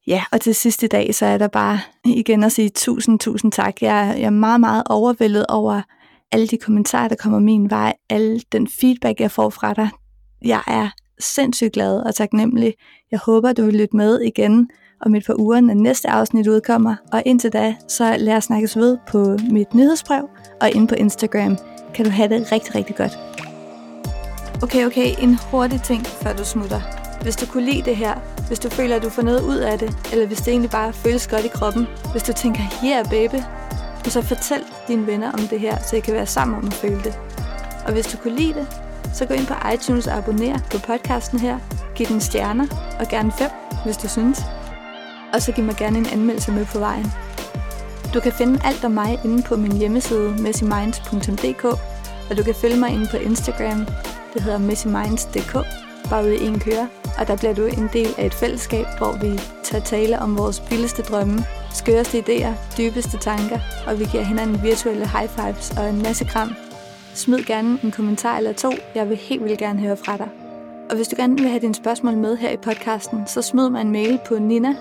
Ja, 0.08 0.24
og 0.32 0.42
til 0.42 0.56
sidst 0.56 0.84
i 0.84 0.88
dag, 0.88 1.16
så 1.16 1.26
er 1.26 1.38
der 1.38 1.48
bare 1.48 1.80
igen 2.06 2.44
at 2.44 2.52
sige 2.52 2.70
tusind, 2.70 3.20
tusind 3.20 3.52
tak. 3.52 3.82
Jeg, 3.82 4.16
jeg 4.18 4.26
er 4.26 4.30
meget, 4.30 4.60
meget 4.60 4.84
overvældet 4.86 5.46
over 5.50 5.82
alle 6.32 6.48
de 6.48 6.58
kommentarer, 6.58 7.08
der 7.08 7.16
kommer 7.16 7.40
min 7.40 7.70
vej, 7.70 7.94
alle 8.10 8.42
den 8.52 8.68
feedback, 8.68 9.20
jeg 9.20 9.32
får 9.32 9.50
fra 9.50 9.74
dig. 9.74 9.90
Jeg 10.46 10.62
er 10.68 10.90
sindssygt 11.20 11.74
glad 11.74 12.00
og 12.00 12.16
taknemmelig. 12.16 12.74
Jeg 13.12 13.20
håber, 13.20 13.54
du 13.54 13.66
vil 13.66 13.74
lytte 13.74 13.98
med 13.98 14.20
igen 14.22 14.70
om 15.06 15.16
et 15.16 15.26
par 15.26 15.40
uger, 15.40 15.62
når 15.62 15.74
næste 15.74 16.10
afsnit 16.10 16.48
udkommer. 16.48 16.96
Og 17.12 17.24
indtil 17.26 17.54
da, 17.54 17.76
så 17.88 18.16
lad 18.18 18.36
os 18.36 18.44
snakkes 18.44 18.78
ved 18.78 18.98
på 19.08 19.38
mit 19.52 19.74
nyhedsbrev 19.74 20.30
og 20.62 20.72
ind 20.72 20.88
på 20.88 20.96
Instagram. 20.96 21.58
Kan 21.94 22.06
du 22.06 22.12
have 22.12 22.30
det 22.30 22.52
rigtig, 22.52 22.76
rigtig 22.76 22.96
godt. 22.96 23.20
Okay, 24.64 24.86
okay, 24.86 25.16
en 25.22 25.38
hurtig 25.52 25.82
ting, 25.82 26.06
før 26.06 26.34
du 26.34 26.46
smutter. 26.46 26.82
Hvis 27.22 27.36
du 27.36 27.46
kunne 27.46 27.66
lide 27.66 27.82
det 27.82 27.96
her, 27.96 28.16
hvis 28.48 28.60
du 28.60 28.70
føler, 28.70 28.96
at 28.96 29.04
du 29.04 29.10
får 29.10 29.22
noget 29.22 29.42
ud 29.42 29.58
af 29.58 29.80
det, 29.80 29.98
eller 30.12 30.28
hvis 30.28 30.38
det 30.38 30.48
egentlig 30.48 30.72
bare 30.72 30.94
føles 30.94 31.28
godt 31.28 31.46
i 31.46 31.48
kroppen, 31.48 31.88
hvis 32.12 32.24
du 32.24 32.34
tænker, 32.34 32.62
yeah 32.86 33.10
baby, 33.10 33.44
så 34.06 34.22
fortæl 34.22 34.64
dine 34.88 35.08
venner 35.08 35.32
om 35.32 35.40
det 35.40 35.60
her, 35.60 35.78
så 35.90 35.96
I 35.96 36.00
kan 36.00 36.14
være 36.14 36.26
sammen 36.26 36.58
om 36.58 36.68
at 36.68 36.74
føle 36.74 37.04
det. 37.04 37.20
Og 37.86 37.94
hvis 37.94 38.06
du 38.06 38.18
kunne 38.18 38.36
lide 38.36 38.54
det, 38.54 38.68
så 39.14 39.26
gå 39.26 39.34
ind 39.34 39.48
på 39.48 39.54
iTunes 39.74 40.08
og 40.08 40.18
abonner 40.18 40.60
på 40.72 40.80
podcasten 40.80 41.40
her. 41.40 41.60
Giv 41.96 42.08
den 42.08 42.22
stjerner, 42.22 42.68
og 43.00 43.08
gerne 43.08 43.32
fem, 43.32 43.50
hvis 43.86 43.98
du 43.98 44.08
synes. 44.08 44.42
Og 45.34 45.42
så 45.42 45.52
giv 45.52 45.64
mig 45.64 45.76
gerne 45.76 45.98
en 45.98 46.06
anmeldelse 46.06 46.52
med 46.52 46.66
på 46.66 46.80
vejen. 46.80 47.12
Du 48.14 48.20
kan 48.20 48.32
finde 48.32 48.60
alt 48.64 48.86
om 48.86 48.92
mig 48.92 49.20
inde 49.26 49.44
på 49.44 49.56
min 49.56 49.72
hjemmeside 49.72 50.36
messyminds.dk, 50.42 51.64
og 52.30 52.38
du 52.38 52.44
kan 52.44 52.56
følge 52.56 52.78
mig 52.78 52.94
inde 52.94 53.08
på 53.12 53.18
Instagram. 53.18 53.86
Det 54.34 54.42
hedder 54.42 54.58
messyminds.dk, 54.58 55.54
bare 56.10 56.24
ude 56.24 56.38
i 56.38 56.48
en 56.48 56.60
køre. 56.60 56.88
Og 57.18 57.28
der 57.28 57.38
bliver 57.38 57.54
du 57.54 57.66
en 57.66 57.90
del 57.94 58.16
af 58.18 58.26
et 58.26 58.34
fællesskab, 58.34 58.86
hvor 58.98 59.12
vi 59.12 59.40
tager 59.64 59.84
tale 59.84 60.20
om 60.20 60.38
vores 60.38 60.64
vildeste 60.70 61.02
drømme, 61.02 61.46
skøreste 61.74 62.20
idéer, 62.20 62.78
dybeste 62.78 63.18
tanker, 63.18 63.60
og 63.88 64.00
vi 64.00 64.06
giver 64.06 64.24
hinanden 64.24 64.64
virtuelle 64.64 65.08
high 65.08 65.30
fives 65.30 65.74
og 65.78 65.90
en 65.90 66.02
masse 66.02 66.26
kram 66.26 66.56
Smid 67.14 67.46
gerne 67.46 67.80
en 67.84 67.92
kommentar 67.92 68.38
eller 68.38 68.54
to. 68.54 68.72
Jeg 68.96 69.10
vil 69.10 69.18
helt 69.18 69.44
vildt 69.44 69.60
gerne 69.60 69.80
høre 69.80 69.98
fra 69.98 70.18
dig. 70.18 70.30
Og 70.90 70.96
hvis 70.96 71.08
du 71.08 71.16
gerne 71.16 71.38
vil 71.38 71.48
have 71.48 71.60
dine 71.60 71.76
spørgsmål 71.76 72.18
med 72.18 72.38
her 72.38 72.50
i 72.50 72.58
podcasten, 72.58 73.28
så 73.28 73.42
smid 73.42 73.70
mig 73.70 73.82
en 73.82 73.92
mail 73.92 74.20
på 74.26 74.40
nina 74.40 74.76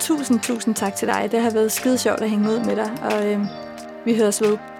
Tusind, 0.00 0.40
tusind 0.40 0.74
tak 0.74 0.96
til 0.96 1.08
dig. 1.08 1.28
Det 1.32 1.40
har 1.40 1.50
været 1.50 1.72
skide 1.72 1.98
sjovt 1.98 2.20
at 2.20 2.30
hænge 2.30 2.50
ud 2.50 2.58
med 2.64 2.76
dig, 2.76 2.90
og 3.02 3.32
øh, 3.32 3.40
vi 4.04 4.16
høres 4.16 4.42
ved. 4.42 4.77